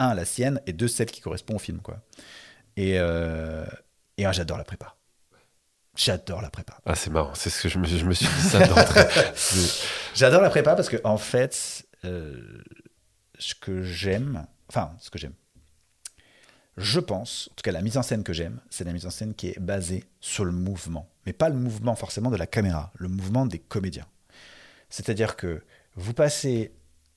un, 0.00 0.14
la 0.14 0.24
sienne 0.24 0.60
et 0.66 0.72
deux, 0.72 0.88
celle 0.88 1.10
qui 1.10 1.20
correspond 1.20 1.56
au 1.56 1.60
film. 1.60 1.80
Quoi. 1.80 2.00
Et, 2.76 2.94
euh, 2.98 3.64
et 4.16 4.24
j'adore 4.32 4.58
la 4.58 4.64
prépa. 4.64 4.97
J'adore 5.98 6.40
la 6.40 6.48
prépa. 6.48 6.78
Ah, 6.86 6.94
c'est 6.94 7.10
marrant, 7.10 7.34
c'est 7.34 7.50
ce 7.50 7.60
que 7.60 7.68
je 7.68 7.78
me, 7.78 7.84
je 7.84 8.04
me 8.04 8.14
suis 8.14 8.26
dit 8.26 8.48
ça 8.48 8.64
d'entrée. 8.64 9.04
J'adore 10.14 10.40
la 10.40 10.48
prépa 10.48 10.76
parce 10.76 10.88
que, 10.88 10.96
en 11.02 11.18
fait, 11.18 11.84
euh, 12.04 12.62
ce 13.38 13.56
que 13.56 13.82
j'aime, 13.82 14.46
enfin, 14.68 14.92
ce 15.00 15.10
que 15.10 15.18
j'aime, 15.18 15.34
je 16.76 17.00
pense, 17.00 17.48
en 17.50 17.54
tout 17.56 17.62
cas, 17.62 17.72
la 17.72 17.82
mise 17.82 17.96
en 17.96 18.04
scène 18.04 18.22
que 18.22 18.32
j'aime, 18.32 18.60
c'est 18.70 18.84
la 18.84 18.92
mise 18.92 19.06
en 19.06 19.10
scène 19.10 19.34
qui 19.34 19.48
est 19.48 19.58
basée 19.58 20.04
sur 20.20 20.44
le 20.44 20.52
mouvement. 20.52 21.08
Mais 21.26 21.32
pas 21.32 21.48
le 21.48 21.56
mouvement 21.56 21.96
forcément 21.96 22.30
de 22.30 22.36
la 22.36 22.46
caméra, 22.46 22.92
le 22.94 23.08
mouvement 23.08 23.44
des 23.44 23.58
comédiens. 23.58 24.06
C'est-à-dire 24.88 25.34
que 25.34 25.64
vous 25.96 26.14
passez 26.14 26.72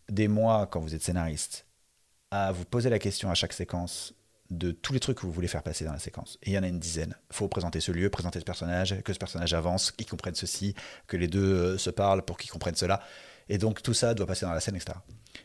des 0.10 0.28
mois, 0.28 0.66
quand 0.66 0.80
vous 0.80 0.96
êtes 0.96 1.04
scénariste, 1.04 1.68
à 2.32 2.52
vous 2.52 2.66
poser 2.66 2.90
la 2.90 2.98
question 2.98 3.30
à 3.30 3.36
chaque 3.36 3.54
séquence 3.54 4.16
de 4.52 4.72
tous 4.72 4.92
les 4.92 5.00
trucs 5.00 5.18
que 5.18 5.26
vous 5.26 5.32
voulez 5.32 5.48
faire 5.48 5.64
passer 5.64 5.86
dans 5.86 5.94
la 5.94 6.00
séquence. 6.00 6.38
Et 6.44 6.52
il 6.52 6.54
y 6.54 6.58
en 6.58 6.64
a 6.64 6.68
une 6.68 6.80
dizaine. 6.80 7.16
Il 7.32 7.36
faut 7.36 7.48
présenter 7.48 7.80
ce 7.80 7.92
lieu, 7.92 8.10
présenter 8.10 8.40
ce 8.40 8.46
personnage, 8.46 9.02
que 9.02 9.14
ce 9.14 9.18
personnage 9.18 9.54
avance, 9.54 9.92
qu'ils 9.92 10.08
comprennent 10.08 10.36
ceci, 10.36 10.76
que 11.08 11.18
les 11.18 11.28
deux 11.28 11.54
euh, 11.54 11.78
se 11.78 11.90
parlent 11.90 12.24
pour 12.24 12.38
qu'ils 12.38 12.52
comprennent 12.52 12.76
cela. 12.76 13.02
Et 13.50 13.58
donc 13.58 13.82
tout 13.82 13.94
ça 13.94 14.14
doit 14.14 14.28
passer 14.28 14.46
dans 14.46 14.54
la 14.54 14.60
scène, 14.60 14.76
etc. 14.76 14.94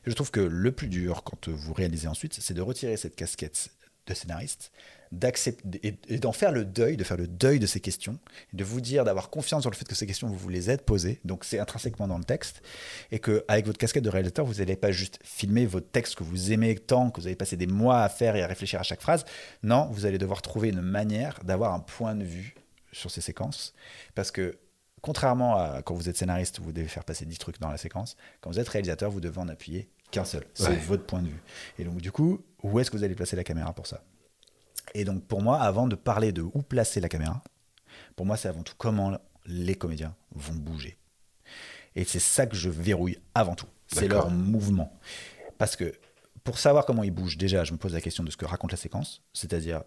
je 0.04 0.12
trouve 0.12 0.30
que 0.30 0.40
le 0.40 0.72
plus 0.72 0.88
dur 0.88 1.22
quand 1.22 1.48
vous 1.48 1.72
réalisez 1.72 2.08
ensuite, 2.08 2.34
c'est 2.34 2.54
de 2.54 2.62
retirer 2.62 2.96
cette 2.96 3.16
casquette 3.16 3.70
de 4.06 4.14
scénariste 4.14 4.72
d'accepter 5.12 5.98
et, 6.08 6.18
d'en 6.18 6.32
faire 6.32 6.52
le 6.52 6.64
deuil, 6.64 6.96
de 6.96 7.04
faire 7.04 7.16
le 7.16 7.26
deuil 7.26 7.58
de 7.58 7.66
ces 7.66 7.80
questions, 7.80 8.18
de 8.52 8.64
vous 8.64 8.80
dire 8.80 9.04
d'avoir 9.04 9.30
confiance 9.30 9.64
dans 9.64 9.70
le 9.70 9.76
fait 9.76 9.86
que 9.86 9.94
ces 9.94 10.06
questions 10.06 10.28
vous 10.28 10.36
vous 10.36 10.48
les 10.48 10.70
êtes 10.70 10.84
posées, 10.84 11.20
donc 11.24 11.44
c'est 11.44 11.58
intrinsèquement 11.58 12.08
dans 12.08 12.18
le 12.18 12.24
texte, 12.24 12.62
et 13.10 13.18
que 13.18 13.44
avec 13.48 13.66
votre 13.66 13.78
casquette 13.78 14.04
de 14.04 14.10
réalisateur, 14.10 14.44
vous 14.44 14.54
n'allez 14.54 14.76
pas 14.76 14.92
juste 14.92 15.18
filmer 15.22 15.66
votre 15.66 15.90
texte 15.90 16.16
que 16.16 16.24
vous 16.24 16.52
aimez 16.52 16.76
tant, 16.76 17.10
que 17.10 17.20
vous 17.20 17.26
avez 17.26 17.36
passé 17.36 17.56
des 17.56 17.66
mois 17.66 18.02
à 18.02 18.08
faire 18.08 18.36
et 18.36 18.42
à 18.42 18.46
réfléchir 18.46 18.80
à 18.80 18.82
chaque 18.82 19.00
phrase. 19.00 19.24
Non, 19.62 19.88
vous 19.92 20.06
allez 20.06 20.18
devoir 20.18 20.42
trouver 20.42 20.68
une 20.68 20.82
manière 20.82 21.38
d'avoir 21.44 21.72
un 21.74 21.80
point 21.80 22.14
de 22.14 22.24
vue 22.24 22.54
sur 22.92 23.10
ces 23.10 23.20
séquences, 23.20 23.74
parce 24.14 24.30
que 24.30 24.58
contrairement 25.02 25.56
à 25.56 25.82
quand 25.82 25.94
vous 25.94 26.08
êtes 26.08 26.16
scénariste, 26.16 26.60
vous 26.60 26.72
devez 26.72 26.88
faire 26.88 27.04
passer 27.04 27.24
10 27.26 27.38
trucs 27.38 27.60
dans 27.60 27.70
la 27.70 27.76
séquence, 27.76 28.16
quand 28.40 28.50
vous 28.50 28.58
êtes 28.58 28.68
réalisateur, 28.68 29.10
vous 29.10 29.20
devez 29.20 29.38
en 29.38 29.48
appuyer 29.48 29.88
qu'un 30.10 30.24
seul. 30.24 30.44
C'est 30.54 30.76
votre 30.76 31.04
point 31.04 31.22
de 31.22 31.28
vue. 31.28 31.42
Et 31.78 31.84
donc, 31.84 31.98
du 31.98 32.12
coup, 32.12 32.44
où 32.62 32.78
est-ce 32.80 32.90
que 32.90 32.96
vous 32.96 33.04
allez 33.04 33.14
placer 33.14 33.36
la 33.36 33.44
caméra 33.44 33.72
pour 33.72 33.86
ça? 33.86 34.02
Et 34.94 35.04
donc 35.04 35.24
pour 35.24 35.42
moi, 35.42 35.60
avant 35.60 35.86
de 35.86 35.96
parler 35.96 36.32
de 36.32 36.42
où 36.42 36.62
placer 36.62 37.00
la 37.00 37.08
caméra, 37.08 37.42
pour 38.14 38.26
moi 38.26 38.36
c'est 38.36 38.48
avant 38.48 38.62
tout 38.62 38.74
comment 38.76 39.18
les 39.46 39.74
comédiens 39.74 40.14
vont 40.34 40.54
bouger. 40.54 40.96
Et 41.94 42.04
c'est 42.04 42.20
ça 42.20 42.46
que 42.46 42.56
je 42.56 42.68
verrouille 42.68 43.18
avant 43.34 43.54
tout. 43.54 43.66
C'est 43.88 44.08
leur 44.08 44.30
mouvement. 44.30 44.92
Parce 45.58 45.76
que 45.76 45.94
pour 46.44 46.58
savoir 46.58 46.84
comment 46.86 47.02
ils 47.02 47.10
bougent, 47.10 47.38
déjà, 47.38 47.64
je 47.64 47.72
me 47.72 47.78
pose 47.78 47.92
la 47.92 48.00
question 48.00 48.22
de 48.22 48.30
ce 48.30 48.36
que 48.36 48.44
raconte 48.44 48.70
la 48.70 48.76
séquence, 48.76 49.22
c'est-à-dire 49.32 49.82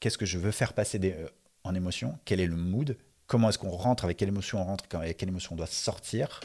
qu'est-ce 0.00 0.18
que 0.18 0.26
je 0.26 0.38
veux 0.38 0.50
faire 0.50 0.74
passer 0.74 1.00
euh, 1.02 1.28
en 1.64 1.74
émotion, 1.74 2.18
quel 2.24 2.40
est 2.40 2.46
le 2.46 2.56
mood, 2.56 2.98
comment 3.26 3.48
est-ce 3.48 3.58
qu'on 3.58 3.70
rentre, 3.70 4.04
avec 4.04 4.18
quelle 4.18 4.28
émotion 4.28 4.60
on 4.60 4.64
rentre, 4.64 4.84
avec 4.96 5.16
quelle 5.16 5.30
émotion 5.30 5.54
on 5.54 5.56
doit 5.56 5.66
sortir, 5.66 6.40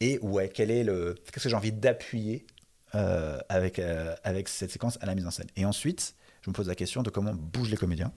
et 0.00 0.18
ouais, 0.20 0.48
quel 0.48 0.70
est 0.70 0.84
le, 0.84 1.14
qu'est-ce 1.26 1.44
que 1.44 1.48
j'ai 1.50 1.56
envie 1.56 1.72
d'appuyer 1.72 2.46
euh, 2.94 3.38
avec, 3.48 3.78
euh, 3.78 4.14
avec 4.24 4.48
cette 4.48 4.70
séquence 4.70 4.98
à 5.02 5.06
la 5.06 5.14
mise 5.14 5.26
en 5.26 5.30
scène? 5.30 5.48
Et 5.56 5.64
ensuite, 5.64 6.14
je 6.46 6.50
me 6.50 6.54
pose 6.54 6.68
la 6.68 6.76
question 6.76 7.02
de 7.02 7.10
comment 7.10 7.34
bougent 7.34 7.70
les 7.70 7.76
comédiens. 7.76 8.12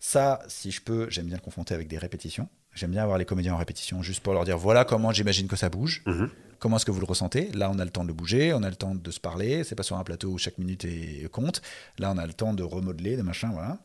Ça, 0.00 0.40
si 0.48 0.72
je 0.72 0.82
peux, 0.82 1.08
j'aime 1.08 1.26
bien 1.26 1.36
le 1.36 1.40
confronter 1.40 1.72
avec 1.72 1.86
des 1.86 1.96
répétitions. 1.96 2.48
J'aime 2.74 2.90
bien 2.90 3.02
avoir 3.02 3.16
les 3.16 3.24
comédiens 3.24 3.54
en 3.54 3.56
répétition 3.56 4.02
juste 4.02 4.24
pour 4.24 4.34
leur 4.34 4.44
dire 4.44 4.58
voilà 4.58 4.84
comment 4.84 5.12
j'imagine 5.12 5.46
que 5.46 5.54
ça 5.54 5.68
bouge. 5.68 6.02
Mhm. 6.06 6.30
Comment 6.58 6.76
est-ce 6.76 6.84
que 6.84 6.90
vous 6.90 6.98
le 6.98 7.06
ressentez? 7.06 7.52
Là, 7.52 7.70
on 7.72 7.78
a 7.78 7.84
le 7.84 7.92
temps 7.92 8.04
de 8.04 8.12
bouger, 8.12 8.52
on 8.52 8.64
a 8.64 8.70
le 8.70 8.74
temps 8.74 8.96
de 8.96 9.10
se 9.12 9.20
parler. 9.20 9.62
C'est 9.62 9.76
pas 9.76 9.84
sur 9.84 9.96
un 9.96 10.02
plateau 10.02 10.30
où 10.30 10.38
chaque 10.38 10.58
minute 10.58 10.84
est 10.84 11.30
compte. 11.30 11.62
Là, 11.98 12.10
on 12.12 12.18
a 12.18 12.26
le 12.26 12.32
temps 12.32 12.54
de 12.54 12.64
remodeler, 12.64 13.16
de 13.16 13.22
machin, 13.22 13.50
voilà. 13.52 13.78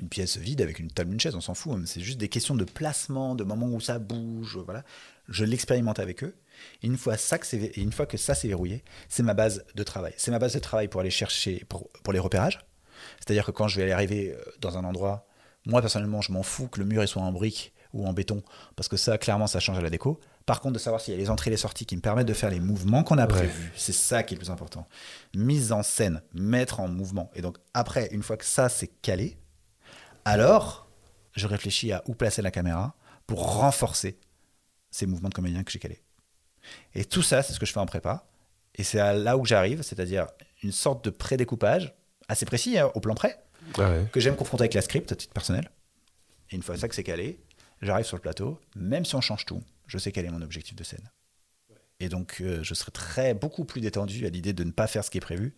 Une 0.00 0.08
pièce 0.08 0.36
vide 0.36 0.60
avec 0.60 0.80
une 0.80 0.90
table, 0.90 1.12
une 1.12 1.20
chaise, 1.20 1.36
on 1.36 1.40
s'en 1.40 1.54
fout. 1.54 1.78
C'est 1.86 2.00
juste 2.00 2.18
des 2.18 2.28
questions 2.28 2.56
de 2.56 2.64
placement, 2.64 3.36
de 3.36 3.44
moments 3.44 3.68
où 3.68 3.80
ça 3.80 4.00
bouge, 4.00 4.58
voilà. 4.64 4.82
Je 5.28 5.44
l'expérimente 5.44 6.00
avec 6.00 6.24
eux. 6.24 6.34
Et 6.82 6.86
une 6.86 6.96
fois, 6.96 7.16
ça 7.16 7.38
que 7.38 7.80
une 7.80 7.92
fois 7.92 8.06
que 8.06 8.16
ça 8.16 8.34
s'est 8.34 8.48
verrouillé, 8.48 8.84
c'est 9.08 9.22
ma 9.22 9.34
base 9.34 9.64
de 9.74 9.82
travail. 9.82 10.14
C'est 10.16 10.30
ma 10.30 10.38
base 10.38 10.54
de 10.54 10.58
travail 10.58 10.88
pour 10.88 11.00
aller 11.00 11.10
chercher, 11.10 11.64
pour, 11.68 11.88
pour 12.02 12.12
les 12.12 12.18
repérages. 12.18 12.60
C'est-à-dire 13.20 13.46
que 13.46 13.50
quand 13.50 13.68
je 13.68 13.76
vais 13.76 13.82
aller 13.82 13.92
arriver 13.92 14.32
euh, 14.32 14.42
dans 14.60 14.78
un 14.78 14.84
endroit, 14.84 15.26
moi 15.66 15.80
personnellement, 15.80 16.20
je 16.20 16.32
m'en 16.32 16.42
fous 16.42 16.68
que 16.68 16.80
le 16.80 16.86
mur 16.86 17.06
soit 17.08 17.22
en 17.22 17.32
brique 17.32 17.72
ou 17.92 18.06
en 18.06 18.12
béton, 18.12 18.42
parce 18.74 18.88
que 18.88 18.96
ça, 18.96 19.18
clairement, 19.18 19.46
ça 19.46 19.60
change 19.60 19.78
à 19.78 19.82
la 19.82 19.90
déco. 19.90 20.20
Par 20.46 20.60
contre, 20.60 20.74
de 20.74 20.78
savoir 20.78 21.00
s'il 21.00 21.14
y 21.14 21.16
a 21.16 21.20
les 21.20 21.30
entrées 21.30 21.48
et 21.48 21.52
les 21.52 21.56
sorties 21.56 21.86
qui 21.86 21.96
me 21.96 22.00
permettent 22.00 22.26
de 22.26 22.34
faire 22.34 22.50
les 22.50 22.60
mouvements 22.60 23.04
qu'on 23.04 23.18
a 23.18 23.26
prévus, 23.26 23.72
c'est 23.76 23.92
ça 23.92 24.22
qui 24.24 24.34
est 24.34 24.36
le 24.36 24.40
plus 24.40 24.50
important. 24.50 24.86
Mise 25.34 25.72
en 25.72 25.82
scène, 25.82 26.20
mettre 26.34 26.80
en 26.80 26.88
mouvement. 26.88 27.30
Et 27.34 27.40
donc, 27.40 27.56
après, 27.72 28.08
une 28.10 28.22
fois 28.22 28.36
que 28.36 28.44
ça, 28.44 28.68
c'est 28.68 28.88
calé, 29.00 29.38
alors, 30.24 30.88
je 31.34 31.46
réfléchis 31.46 31.92
à 31.92 32.02
où 32.06 32.14
placer 32.14 32.42
la 32.42 32.50
caméra 32.50 32.94
pour 33.26 33.56
renforcer 33.58 34.18
ces 34.90 35.06
mouvements 35.06 35.28
de 35.28 35.34
comédien 35.34 35.62
que 35.64 35.72
j'ai 35.72 35.78
calés. 35.78 36.02
Et 36.94 37.04
tout 37.04 37.22
ça, 37.22 37.42
c'est 37.42 37.52
ce 37.52 37.60
que 37.60 37.66
je 37.66 37.72
fais 37.72 37.80
en 37.80 37.86
prépa. 37.86 38.26
Et 38.76 38.82
c'est 38.82 38.98
là 39.14 39.36
où 39.36 39.44
j'arrive, 39.44 39.82
c'est-à-dire 39.82 40.26
une 40.62 40.72
sorte 40.72 41.04
de 41.04 41.10
prédécoupage 41.10 41.94
assez 42.28 42.46
précis, 42.46 42.78
hein, 42.78 42.90
au 42.94 43.00
plan 43.00 43.14
près, 43.14 43.38
que 44.12 44.20
j'aime 44.20 44.36
confronter 44.36 44.62
avec 44.62 44.74
la 44.74 44.82
script 44.82 45.12
à 45.12 45.16
titre 45.16 45.32
personnel. 45.32 45.70
Et 46.50 46.56
une 46.56 46.62
fois 46.62 46.76
ça 46.76 46.88
que 46.88 46.94
c'est 46.94 47.04
calé, 47.04 47.40
j'arrive 47.82 48.06
sur 48.06 48.16
le 48.16 48.22
plateau, 48.22 48.58
même 48.76 49.04
si 49.04 49.14
on 49.14 49.20
change 49.20 49.44
tout, 49.44 49.62
je 49.86 49.98
sais 49.98 50.12
quel 50.12 50.26
est 50.26 50.30
mon 50.30 50.42
objectif 50.42 50.74
de 50.74 50.84
scène. 50.84 51.10
Et 52.00 52.08
donc, 52.08 52.38
euh, 52.40 52.58
je 52.62 52.74
serai 52.74 52.90
très, 52.90 53.34
beaucoup 53.34 53.64
plus 53.64 53.80
détendu 53.80 54.26
à 54.26 54.28
l'idée 54.28 54.52
de 54.52 54.64
ne 54.64 54.72
pas 54.72 54.86
faire 54.86 55.04
ce 55.04 55.10
qui 55.10 55.18
est 55.18 55.22
prévu, 55.22 55.54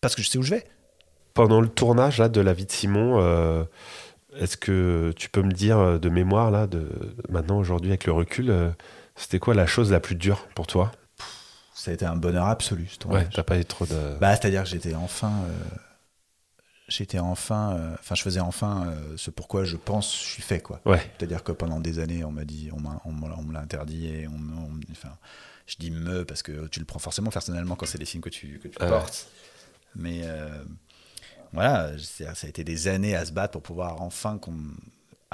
parce 0.00 0.14
que 0.14 0.22
je 0.22 0.28
sais 0.28 0.38
où 0.38 0.42
je 0.42 0.50
vais. 0.50 0.64
Pendant 1.34 1.60
le 1.60 1.68
tournage 1.68 2.18
là, 2.18 2.28
de 2.28 2.40
La 2.40 2.54
vie 2.54 2.64
de 2.64 2.72
Simon, 2.72 3.20
euh, 3.20 3.64
est-ce 4.34 4.56
que 4.56 5.12
tu 5.16 5.28
peux 5.28 5.42
me 5.42 5.52
dire 5.52 5.78
euh, 5.78 5.98
de 5.98 6.08
mémoire, 6.08 6.50
là, 6.50 6.66
de, 6.66 6.88
maintenant, 7.28 7.58
aujourd'hui, 7.58 7.90
avec 7.90 8.06
le 8.06 8.12
recul, 8.12 8.74
c'était 9.16 9.38
quoi 9.38 9.54
la 9.54 9.66
chose 9.66 9.90
la 9.90 10.00
plus 10.00 10.14
dure 10.14 10.46
pour 10.54 10.66
toi? 10.66 10.92
Ça 11.74 11.90
a 11.90 11.94
été 11.94 12.04
un 12.06 12.16
bonheur 12.16 12.46
absolu, 12.46 12.88
ce. 12.98 13.12
Ouais, 13.14 13.28
t'as 13.32 13.42
pas 13.42 13.58
eu 13.58 13.64
trop 13.64 13.86
de... 13.86 14.16
Bah, 14.20 14.34
c'est-à-dire 14.36 14.62
que 14.64 14.68
j'étais 14.68 14.94
enfin 14.94 15.30
j'étais 16.88 17.18
enfin, 17.18 17.74
euh, 17.76 17.94
enfin, 17.98 18.14
je 18.14 18.22
faisais 18.22 18.40
enfin 18.40 18.86
euh, 18.86 19.16
ce 19.16 19.30
pourquoi 19.30 19.64
je 19.64 19.76
pense 19.76 20.12
je 20.14 20.24
suis 20.30 20.42
fait, 20.42 20.60
quoi. 20.60 20.80
Ouais. 20.84 21.00
C'est-à-dire 21.18 21.42
que 21.42 21.52
pendant 21.52 21.80
des 21.80 21.98
années, 21.98 22.24
on 22.24 22.30
m'a 22.30 22.44
dit, 22.44 22.70
on, 22.72 22.80
m'a- 22.80 23.00
on, 23.04 23.10
on 23.10 23.42
me 23.42 23.52
l'a 23.52 23.60
interdit 23.60 24.06
et 24.06 24.28
on, 24.28 24.32
on- 24.34 24.80
enfin, 24.92 25.16
je 25.66 25.76
dis 25.78 25.90
me 25.90 26.24
parce 26.24 26.42
que 26.42 26.68
tu 26.68 26.78
le 26.78 26.86
prends 26.86 27.00
forcément 27.00 27.30
personnellement 27.30 27.74
quand 27.74 27.86
c'est 27.86 27.98
des 27.98 28.04
films 28.04 28.22
que 28.22 28.28
tu, 28.30 28.60
que 28.62 28.68
tu 28.68 28.78
portes. 28.88 29.26
Mais 29.96 30.20
euh, 30.24 30.48
voilà, 31.52 31.90
ça 31.98 32.30
a 32.42 32.46
été 32.48 32.62
des 32.62 32.86
années 32.88 33.16
à 33.16 33.24
se 33.24 33.32
battre 33.32 33.52
pour 33.52 33.62
pouvoir 33.62 34.00
enfin 34.02 34.38
qu'on- 34.38 34.54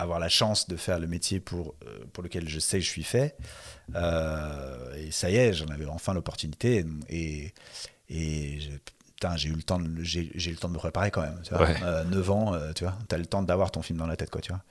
avoir 0.03 0.19
la 0.19 0.29
chance 0.29 0.69
de 0.69 0.77
faire 0.77 0.99
le 0.99 1.07
métier 1.07 1.41
pour, 1.41 1.75
euh, 1.87 2.05
pour 2.13 2.23
lequel 2.23 2.49
je 2.49 2.59
sais 2.61 2.79
que 2.79 2.85
je 2.85 2.91
suis 2.91 3.03
fait. 3.05 3.37
Euh, 3.95 4.95
et 4.97 5.11
ça 5.11 5.31
y 5.31 5.37
est, 5.37 5.53
j'en 5.53 5.67
avais 5.67 5.87
enfin 5.87 6.15
l'opportunité. 6.15 6.85
Et, 7.09 7.53
et 8.09 8.61
je- 8.61 8.71
putain, 9.15 9.37
j'ai 9.37 9.49
eu 9.49 9.53
le 9.55 9.63
temps 9.63 9.79
de, 9.79 10.03
j'ai, 10.03 10.31
j'ai 10.35 10.51
eu 10.51 10.55
le 10.55 10.59
temps 10.59 10.69
de 10.69 10.75
me 10.75 10.79
préparer 10.79 11.11
quand 11.11 11.23
même. 11.23 11.41
Tu 11.45 11.55
vois. 11.55 11.63
Ouais. 11.67 11.77
Euh, 11.83 12.05
9 12.05 12.31
ans, 12.31 12.55
euh, 12.55 12.73
tu 12.73 12.85
vois, 12.85 12.97
t'as 13.09 13.19
le 13.19 13.27
temps 13.27 13.43
d'avoir 13.43 13.71
ton 13.71 13.83
film 13.83 13.99
dans 13.99 14.07
la 14.07 14.17
tête, 14.17 14.31
quoi, 14.31 14.41
tu 14.41 14.53
vois. 14.53 14.63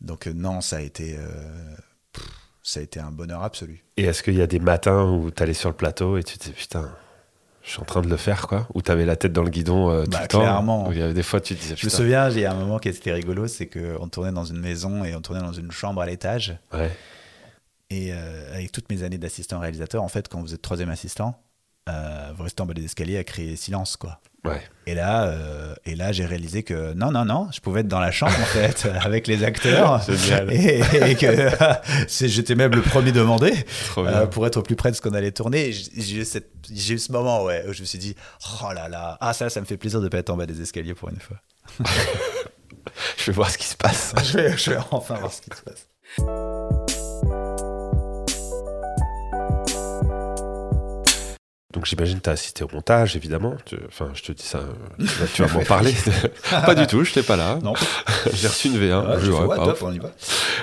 Donc 0.00 0.26
non, 0.26 0.60
ça 0.62 0.76
a 0.76 0.80
été, 0.80 1.18
pff, 2.12 2.24
ça 2.62 2.80
a 2.80 2.82
été 2.82 3.00
un 3.00 3.10
bonheur 3.10 3.42
absolu. 3.42 3.84
Et 3.98 4.04
est-ce 4.04 4.22
qu'il 4.22 4.34
y 4.34 4.40
a 4.42 4.46
des 4.46 4.58
matins 4.58 5.04
où 5.04 5.30
t'allais 5.30 5.52
sur 5.54 5.68
le 5.68 5.76
plateau 5.76 6.16
et 6.16 6.22
tu 6.24 6.38
te 6.38 6.44
dis 6.44 6.52
putain, 6.52 6.90
je 7.62 7.70
suis 7.72 7.80
en 7.80 7.84
train 7.84 8.00
de 8.02 8.08
le 8.08 8.16
faire 8.16 8.46
quoi 8.46 8.66
Ou 8.74 8.82
t'avais 8.82 9.04
la 9.04 9.16
tête 9.16 9.32
dans 9.32 9.42
le 9.42 9.50
guidon 9.50 9.90
euh, 9.90 10.04
tout 10.04 10.10
Bah, 10.10 10.22
le 10.22 10.28
temps 10.28 10.40
clairement. 10.40 10.88
Il 10.92 10.98
y 10.98 11.02
avait 11.02 11.14
des 11.14 11.22
fois 11.22 11.40
tu 11.40 11.54
te 11.54 11.60
disais 11.60 11.74
Je 11.76 11.86
me 11.86 11.90
souviens, 11.90 12.30
il 12.30 12.38
y 12.40 12.44
a 12.44 12.52
un 12.52 12.54
moment 12.54 12.78
qui 12.78 12.88
était 12.88 13.12
rigolo, 13.12 13.46
c'est 13.48 13.66
qu'on 13.66 14.08
tournait 14.08 14.32
dans 14.32 14.44
une 14.44 14.60
maison 14.60 15.04
et 15.04 15.14
on 15.14 15.20
tournait 15.20 15.42
dans 15.42 15.52
une 15.52 15.70
chambre 15.70 16.00
à 16.00 16.06
l'étage. 16.06 16.56
Ouais. 16.72 16.90
Et 17.90 18.12
euh, 18.12 18.54
avec 18.54 18.72
toutes 18.72 18.88
mes 18.90 19.02
années 19.02 19.18
d'assistant 19.18 19.58
réalisateur, 19.58 20.02
en 20.02 20.08
fait, 20.08 20.28
quand 20.28 20.40
vous 20.40 20.54
êtes 20.54 20.62
troisième 20.62 20.90
assistant, 20.90 21.40
euh, 21.90 22.32
vous 22.36 22.44
restez 22.44 22.62
en 22.62 22.66
bas 22.66 22.74
des 22.74 22.84
escaliers 22.84 23.18
à 23.18 23.24
créer 23.24 23.56
silence, 23.56 23.96
quoi. 23.96 24.20
Ouais. 24.44 24.62
Et 24.86 24.94
là, 24.94 25.24
euh, 25.26 25.74
et 25.84 25.94
là, 25.94 26.12
j'ai 26.12 26.24
réalisé 26.24 26.62
que 26.62 26.94
non, 26.94 27.10
non, 27.10 27.26
non, 27.26 27.48
je 27.52 27.60
pouvais 27.60 27.80
être 27.80 27.88
dans 27.88 28.00
la 28.00 28.10
chambre 28.10 28.32
en 28.40 28.44
fait 28.46 28.88
avec 29.02 29.26
les 29.26 29.44
acteurs. 29.44 30.00
Génial. 30.10 30.50
Et, 30.52 30.80
et 31.10 31.14
que 31.14 31.50
j'étais 32.26 32.54
même 32.54 32.72
le 32.74 32.80
premier 32.80 33.12
demandé 33.12 33.52
euh, 33.98 34.26
pour 34.26 34.46
être 34.46 34.56
au 34.56 34.62
plus 34.62 34.76
près 34.76 34.90
de 34.90 34.96
ce 34.96 35.02
qu'on 35.02 35.12
allait 35.12 35.32
tourner. 35.32 35.72
J'ai 35.72 36.16
eu, 36.16 36.24
cette- 36.24 36.52
j'ai 36.72 36.94
eu 36.94 36.98
ce 36.98 37.12
moment 37.12 37.44
ouais, 37.44 37.64
où 37.68 37.74
je 37.74 37.80
me 37.82 37.86
suis 37.86 37.98
dit, 37.98 38.14
oh 38.62 38.72
là 38.72 38.88
là, 38.88 39.18
ah 39.20 39.34
ça, 39.34 39.50
ça 39.50 39.60
me 39.60 39.66
fait 39.66 39.76
plaisir 39.76 40.00
de 40.00 40.08
pas 40.08 40.18
être 40.18 40.30
en 40.30 40.36
bas 40.38 40.46
des 40.46 40.62
escaliers 40.62 40.94
pour 40.94 41.10
une 41.10 41.20
fois. 41.20 41.36
Je 43.18 43.26
vais 43.26 43.32
voir 43.32 43.50
ce 43.50 43.58
qui 43.58 43.66
se 43.66 43.76
passe. 43.76 44.14
je, 44.24 44.38
vais, 44.38 44.56
je 44.56 44.70
vais 44.70 44.78
enfin 44.90 45.16
voir 45.16 45.32
ce 45.32 45.42
qui 45.42 45.50
se 45.54 45.62
passe. 45.62 45.86
Donc 51.72 51.86
j'imagine 51.86 52.18
que 52.18 52.24
tu 52.24 52.30
as 52.30 52.32
assisté 52.32 52.64
au 52.64 52.68
montage, 52.72 53.14
évidemment. 53.14 53.54
Tu- 53.64 53.76
Enfin, 53.86 54.10
je 54.14 54.22
te 54.22 54.32
dis 54.32 54.42
ça, 54.42 54.58
euh, 54.58 55.04
tu 55.34 55.42
vas, 55.44 55.48
m'en 55.54 55.64
parler. 55.64 55.94
pas 56.50 56.74
du 56.74 56.86
tout, 56.88 57.04
je 57.04 57.10
n'étais 57.10 57.22
pas 57.22 57.36
là. 57.36 57.58
Non, 57.62 57.74
J'ai 58.32 58.48
reçu 58.48 58.68
une 58.68 58.76
V1. 58.76 59.06
Ouais, 59.08 59.20
je 59.20 59.30
pas 59.46 59.54
top, 59.56 59.74
ouf. 59.76 59.82
on 59.84 59.92
y 59.92 59.98
va. 60.00 60.10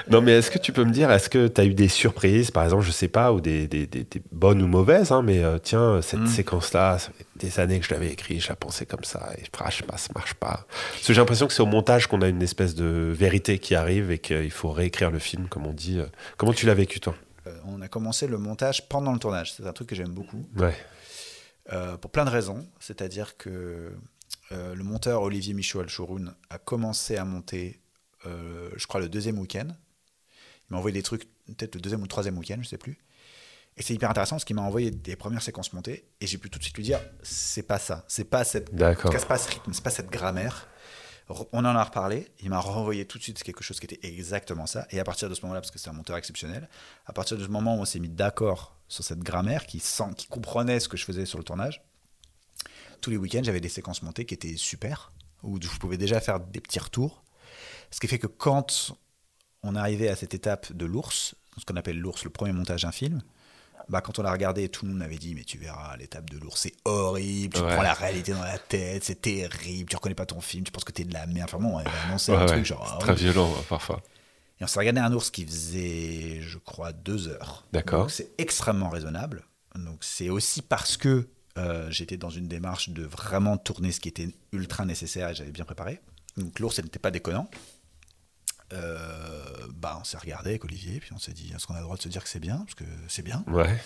Non, 0.10 0.22
mais 0.22 0.34
est-ce 0.34 0.52
que 0.52 0.60
tu 0.60 0.74
peux 0.74 0.84
me 0.84 0.92
dire, 0.92 1.10
est-ce 1.10 1.30
que 1.30 1.48
tu 1.48 1.62
as 1.62 1.64
eu 1.66 1.74
des 1.74 1.88
surprises, 1.88 2.52
par 2.52 2.66
exemple, 2.66 2.84
je 2.84 2.92
sais 2.92 3.08
pas, 3.08 3.32
ou 3.32 3.40
des, 3.40 3.68
des- 3.68 3.88
des- 3.88 4.04
des 4.04 4.22
bonnes 4.34 4.62
ou 4.62 4.68
mauvaises, 4.68 5.12
hein, 5.14 5.22
mais 5.22 5.42
euh, 5.44 5.58
tiens, 5.60 6.02
cette 6.02 6.20
Mm. 6.20 6.28
séquence-là, 6.28 7.00
ça 7.00 7.10
fait 7.18 7.26
des 7.38 7.60
années 7.62 7.80
que 7.80 7.86
je 7.86 7.94
l'avais 7.94 8.10
écrit, 8.10 8.40
je 8.42 8.50
la 8.50 8.56
pensais 8.58 8.86
comme 8.86 9.04
ça, 9.06 9.30
et 9.38 9.44
ah, 9.60 9.70
je 9.70 9.78
sais 9.78 9.84
pas, 9.84 9.96
ça 9.98 10.10
marche 10.14 10.34
pas. 10.34 10.66
Parce 10.94 11.08
que 11.08 11.14
j'ai 11.14 11.22
l'impression 11.22 11.48
que 11.48 11.54
c'est 11.54 11.62
au 11.64 11.66
montage 11.68 12.08
qu'on 12.08 12.22
a 12.22 12.28
une 12.28 12.42
espèce 12.44 12.76
de 12.76 13.14
vérité 13.18 13.60
qui 13.60 13.76
arrive 13.76 14.12
et 14.12 14.20
qu'il 14.20 14.52
faut 14.52 14.72
réécrire 14.72 15.10
le 15.12 15.20
film, 15.20 15.48
comme 15.48 15.66
on 15.68 15.74
dit. 15.74 16.00
Comment 16.36 16.52
tu 16.54 16.66
l'as 16.66 16.74
vécu, 16.74 17.00
toi? 17.00 17.16
Euh, 17.48 17.52
On 17.66 17.82
a 17.82 17.88
commencé 17.88 18.28
le 18.28 18.38
montage 18.38 18.90
pendant 18.90 19.14
le 19.14 19.20
tournage. 19.20 19.54
C'est 19.54 19.66
un 19.66 19.72
truc 19.72 19.88
que 19.88 19.96
j'aime 19.96 20.10
beaucoup. 20.10 20.44
Ouais. 20.58 20.76
Euh, 21.74 21.98
pour 21.98 22.12
plein 22.12 22.24
de 22.24 22.30
raisons. 22.30 22.66
C'est-à-dire 22.80 23.36
que 23.38 23.94
euh, 24.52 24.76
le 24.76 24.84
monteur 24.84 25.22
Olivier 25.22 25.54
Michaud 25.54 25.82
Alchouroun 25.82 26.34
a 26.50 26.58
commencé 26.58 27.18
à 27.18 27.26
monter, 27.26 27.82
euh, 28.26 28.70
je 28.78 28.88
crois, 28.88 29.02
le 29.02 29.10
deuxième 29.10 29.38
week-end. 29.38 29.68
Il 29.68 30.74
m'a 30.74 30.78
envoyé 30.78 30.94
des 30.94 31.04
trucs, 31.04 31.24
peut-être 31.46 31.76
le 31.76 31.82
deuxième 31.82 32.00
ou 32.00 32.04
le 32.04 32.10
troisième 32.10 32.38
week-end, 32.38 32.58
je 32.62 32.68
sais 32.68 32.78
plus. 32.78 32.98
Et 33.76 33.84
c'est 33.84 33.94
hyper 33.94 34.10
intéressant 34.10 34.38
parce 34.38 34.46
qu'il 34.46 34.56
m'a 34.56 34.62
envoyé 34.62 34.92
des 34.92 35.16
premières 35.16 35.42
séquences 35.42 35.74
montées 35.74 36.08
et 36.20 36.26
j'ai 36.26 36.38
pu 36.38 36.50
tout 36.50 36.58
de 36.58 36.64
suite 36.64 36.76
lui 36.78 36.84
dire 36.84 37.00
c'est 37.22 37.64
pas 37.64 37.78
ça, 37.78 38.06
c'est 38.08 38.24
pas 38.24 38.44
cette, 38.44 38.74
en 38.74 38.78
D'accord. 38.78 39.12
tout 39.12 39.16
cas, 39.16 39.20
c'est 39.20 39.28
pas 39.28 39.38
ce 39.38 39.50
rythme, 39.50 39.72
c'est 39.72 39.84
pas 39.84 39.92
cette 39.92 40.10
grammaire. 40.10 40.68
On 41.30 41.60
en 41.60 41.66
a 41.66 41.84
reparlé, 41.84 42.28
il 42.40 42.50
m'a 42.50 42.60
renvoyé 42.60 43.06
tout 43.06 43.18
de 43.18 43.24
suite 43.24 43.44
quelque 43.44 43.64
chose 43.64 43.80
qui 43.80 43.86
était 43.86 44.08
exactement 44.08 44.66
ça. 44.66 44.88
Et 44.92 45.00
à 45.00 45.04
partir 45.04 45.30
de 45.30 45.36
ce 45.36 45.42
moment-là, 45.42 45.60
parce 45.60 45.72
que 45.72 45.80
c'est 45.80 45.90
un 45.90 45.94
monteur 45.94 46.16
exceptionnel, 46.16 46.70
à 47.06 47.12
partir 47.12 47.38
de 47.38 47.44
ce 47.44 47.50
moment 47.50 47.76
où 47.76 47.82
on 47.82 47.86
s'est 47.86 48.00
mis 48.00 48.10
d'accord 48.10 48.78
sur 48.88 49.04
cette 49.04 49.20
grammaire, 49.20 49.66
qui, 49.66 49.80
sent, 49.80 50.14
qui 50.16 50.28
comprenait 50.28 50.80
ce 50.80 50.88
que 50.88 50.96
je 50.96 51.04
faisais 51.04 51.26
sur 51.26 51.38
le 51.38 51.44
tournage, 51.44 51.84
tous 53.02 53.10
les 53.10 53.18
week-ends, 53.18 53.42
j'avais 53.44 53.60
des 53.60 53.70
séquences 53.70 54.02
montées 54.04 54.26
qui 54.26 54.34
étaient 54.34 54.56
super, 54.56 55.12
où 55.44 55.62
je 55.62 55.78
pouvais 55.80 55.98
déjà 55.98 56.20
faire 56.22 56.40
des 56.40 56.62
petits 56.62 56.80
retours. 56.80 57.24
Ce 57.92 58.00
qui 58.00 58.08
fait 58.08 58.20
que 58.20 58.28
quand 58.28 58.94
on 59.64 59.76
arrivait 59.76 60.10
à 60.10 60.16
cette 60.16 60.34
étape 60.34 60.72
de 60.72 60.86
l'ours, 60.86 61.36
ce 61.58 61.66
qu'on 61.66 61.76
appelle 61.76 62.00
l'ours, 62.00 62.24
le 62.24 62.30
premier 62.30 62.54
montage 62.54 62.84
d'un 62.84 62.92
film, 62.92 63.22
bah, 63.90 64.02
quand 64.02 64.20
on 64.20 64.24
l'a 64.24 64.32
regardé, 64.32 64.70
tout 64.70 64.86
le 64.86 64.92
monde 64.92 65.00
m'avait 65.00 65.18
dit 65.18 65.34
Mais 65.36 65.44
tu 65.44 65.58
verras, 65.58 65.96
l'étape 65.98 66.30
de 66.30 66.38
l'ours, 66.38 66.60
c'est 66.62 66.74
horrible, 66.86 67.54
tu 67.56 67.62
Ouais. 67.62 67.74
prends 67.74 67.82
la 67.84 67.94
réalité 67.94 68.34
dans 68.34 68.42
la 68.44 68.58
tête, 68.58 69.04
c'est 69.04 69.22
terrible, 69.22 69.90
tu 69.90 69.96
reconnais 69.96 70.16
pas 70.16 70.26
ton 70.26 70.42
film, 70.42 70.64
tu 70.64 70.72
penses 70.72 70.84
que 70.84 70.92
t'es 70.92 71.04
de 71.06 71.14
la 71.14 71.26
merde. 71.28 71.50
Enfin 71.54 71.60
bon, 71.64 71.78
annoncé 72.06 72.32
Ouais, 72.32 72.38
un 72.38 72.42
ouais, 72.42 72.48
truc 72.48 72.66
genre. 72.66 72.86
c'est 72.88 72.96
ah 72.96 73.00
très 73.00 73.16
violent, 73.16 73.54
hein, 73.58 73.64
parfois. 73.70 74.02
Et 74.60 74.64
on 74.64 74.68
s'est 74.68 74.80
regardé 74.80 75.00
un 75.02 75.14
ours 75.14 75.30
qui 75.30 75.46
faisait, 75.46 76.40
je 76.42 76.58
crois, 76.58 76.92
deux 76.92 77.28
heures. 77.28 77.66
D'accord. 77.74 78.02
Donc 78.02 78.12
c'est 78.12 78.32
extrêmement 78.38 78.90
raisonnable. 78.90 79.44
Donc 79.76 80.00
c'est 80.04 80.30
aussi 80.30 80.62
parce 80.64 80.98
que 80.98 81.28
euh, 81.58 81.90
j'étais 81.92 82.18
dans 82.18 82.30
une 82.32 82.48
démarche 82.48 82.90
de 82.90 83.04
vraiment 83.04 83.58
tourner 83.58 83.92
ce 83.92 84.00
qui 84.00 84.10
était 84.10 84.30
ultra 84.52 84.86
nécessaire 84.86 85.30
et 85.30 85.36
j'avais 85.36 85.52
bien 85.52 85.66
préparé. 85.66 86.02
Donc 86.38 86.60
l'ours, 86.60 86.80
n'était 86.80 87.00
pas 87.00 87.12
déconnant. 87.12 87.50
Euh, 88.74 89.68
bah, 89.74 89.98
on 90.00 90.04
s'est 90.04 90.18
regardé 90.18 90.52
avec 90.52 90.64
Olivier, 90.66 91.00
puis 91.00 91.12
on 91.14 91.20
s'est 91.20 91.34
dit, 91.34 91.52
est-ce 91.56 91.66
qu'on 91.68 91.74
a 91.74 91.78
le 91.78 91.84
droit 91.84 91.98
de 91.98 92.02
se 92.02 92.10
dire 92.10 92.24
que 92.24 92.30
c'est 92.30 92.40
bien? 92.40 92.58
Parce 92.58 92.76
que 92.76 92.84
c'est 93.08 93.22
bien. 93.22 93.44
Ouais. 93.48 93.80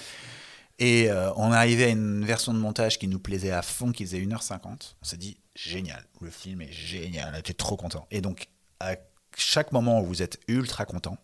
Et 0.79 1.11
euh, 1.11 1.32
on 1.36 1.53
est 1.53 1.55
arrivé 1.55 1.86
à 1.86 1.89
une 1.89 2.25
version 2.25 2.53
de 2.53 2.57
montage 2.57 2.97
qui 2.97 3.07
nous 3.07 3.19
plaisait 3.19 3.51
à 3.51 3.61
fond, 3.61 3.91
qui 3.91 4.03
faisait 4.05 4.19
1h50. 4.19 4.95
On 5.01 5.05
s'est 5.05 5.17
dit, 5.17 5.38
génial, 5.55 6.03
le 6.21 6.32
film 6.32 6.61
est 6.61 6.71
génial, 6.71 7.34
on 7.36 7.38
était 7.38 7.53
trop 7.53 7.77
content. 7.77 8.07
Et 8.09 8.21
donc, 8.21 8.47
à 8.79 8.95
chaque 9.38 9.71
moment 9.71 10.01
où 10.01 10.05
vous 10.05 10.23
êtes 10.23 10.39
ultra 10.47 10.86
content, 10.86 11.17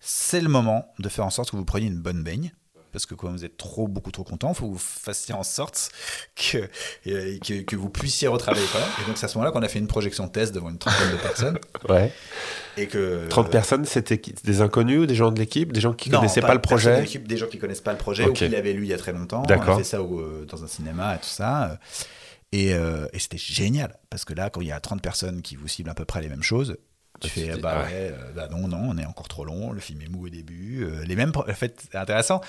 c'est 0.00 0.40
le 0.40 0.48
moment 0.48 0.92
de 0.98 1.08
faire 1.08 1.26
en 1.26 1.30
sorte 1.30 1.50
que 1.50 1.56
vous 1.56 1.64
preniez 1.64 1.88
une 1.88 2.00
bonne 2.00 2.22
baigne. 2.22 2.52
Parce 2.92 3.06
que 3.06 3.14
quand 3.14 3.30
vous 3.30 3.44
êtes 3.44 3.56
trop, 3.56 3.88
beaucoup 3.88 4.10
trop 4.10 4.24
content, 4.24 4.50
il 4.50 4.54
faut 4.54 4.66
que 4.68 4.72
vous 4.72 4.78
fassiez 4.78 5.34
en 5.34 5.42
sorte 5.42 5.90
que, 6.34 6.58
euh, 7.06 7.38
que, 7.38 7.62
que 7.62 7.76
vous 7.76 7.90
puissiez 7.90 8.28
retravailler 8.28 8.66
quand 8.72 8.78
même. 8.78 8.88
Et 9.02 9.06
donc, 9.06 9.18
c'est 9.18 9.26
à 9.26 9.28
ce 9.28 9.36
moment-là 9.38 9.52
qu'on 9.52 9.62
a 9.62 9.68
fait 9.68 9.78
une 9.78 9.86
projection 9.86 10.28
test 10.28 10.54
devant 10.54 10.70
une 10.70 10.78
trentaine 10.78 11.10
de 11.12 11.16
personnes. 11.16 11.58
Ouais. 11.88 12.12
Et 12.78 12.86
que, 12.88 13.26
30 13.28 13.50
personnes, 13.50 13.84
c'était 13.84 14.20
des 14.44 14.60
inconnus 14.60 15.00
ou 15.00 15.06
des 15.06 15.14
gens 15.14 15.30
de 15.30 15.38
l'équipe? 15.38 15.72
Des 15.72 15.80
gens 15.80 15.92
qui 15.92 16.10
non, 16.10 16.18
connaissaient 16.18 16.40
pas, 16.40 16.48
le 16.52 16.56
de 16.56 16.62
projet? 16.62 17.00
l'équipe, 17.00 17.26
Des 17.28 17.36
gens 17.36 17.46
qui 17.46 17.58
connaissent 17.58 17.80
pas 17.80 17.92
le 17.92 17.98
projet 17.98 18.26
ou 18.28 18.32
qui 18.32 18.48
l'avaient 18.48 18.72
lu 18.72 18.82
il 18.84 18.88
y 18.88 18.94
a 18.94 18.98
très 18.98 19.12
longtemps. 19.12 19.42
On 19.48 19.50
a 19.52 19.76
fait 19.76 19.84
ça 19.84 20.02
au- 20.02 20.20
euh, 20.20 20.46
dans 20.48 20.62
un 20.64 20.66
cinéma 20.66 21.14
et 21.14 21.18
tout 21.18 21.24
ça. 21.28 21.78
Et, 22.52 22.74
euh, 22.74 23.06
et 23.12 23.18
c'était 23.18 23.38
génial. 23.38 23.96
Parce 24.10 24.24
que 24.24 24.34
là, 24.34 24.50
quand 24.50 24.60
il 24.60 24.68
y 24.68 24.72
a 24.72 24.80
30 24.80 25.00
personnes 25.02 25.42
qui 25.42 25.56
vous 25.56 25.68
ciblent 25.68 25.90
à 25.90 25.94
peu 25.94 26.04
près 26.04 26.20
les 26.22 26.28
mêmes 26.28 26.42
choses, 26.42 26.76
tu 27.20 27.28
fais 27.30 27.56
bah 27.56 27.78
ouais. 27.78 27.84
ouais, 27.84 28.12
euh, 28.12 28.32
bah 28.34 28.48
non, 28.50 28.68
non, 28.68 28.78
on 28.90 28.98
est 28.98 29.06
encore 29.06 29.26
trop 29.28 29.44
long, 29.46 29.72
le 29.72 29.80
film 29.80 30.02
est 30.02 30.08
mou 30.08 30.26
au 30.26 30.28
début. 30.28 30.84
euh, 30.84 31.02
les 31.04 31.16
mêmes, 31.16 31.32
en 31.34 31.44
fait, 31.54 31.86
c'est 31.90 31.96
intéressant. 31.96 32.42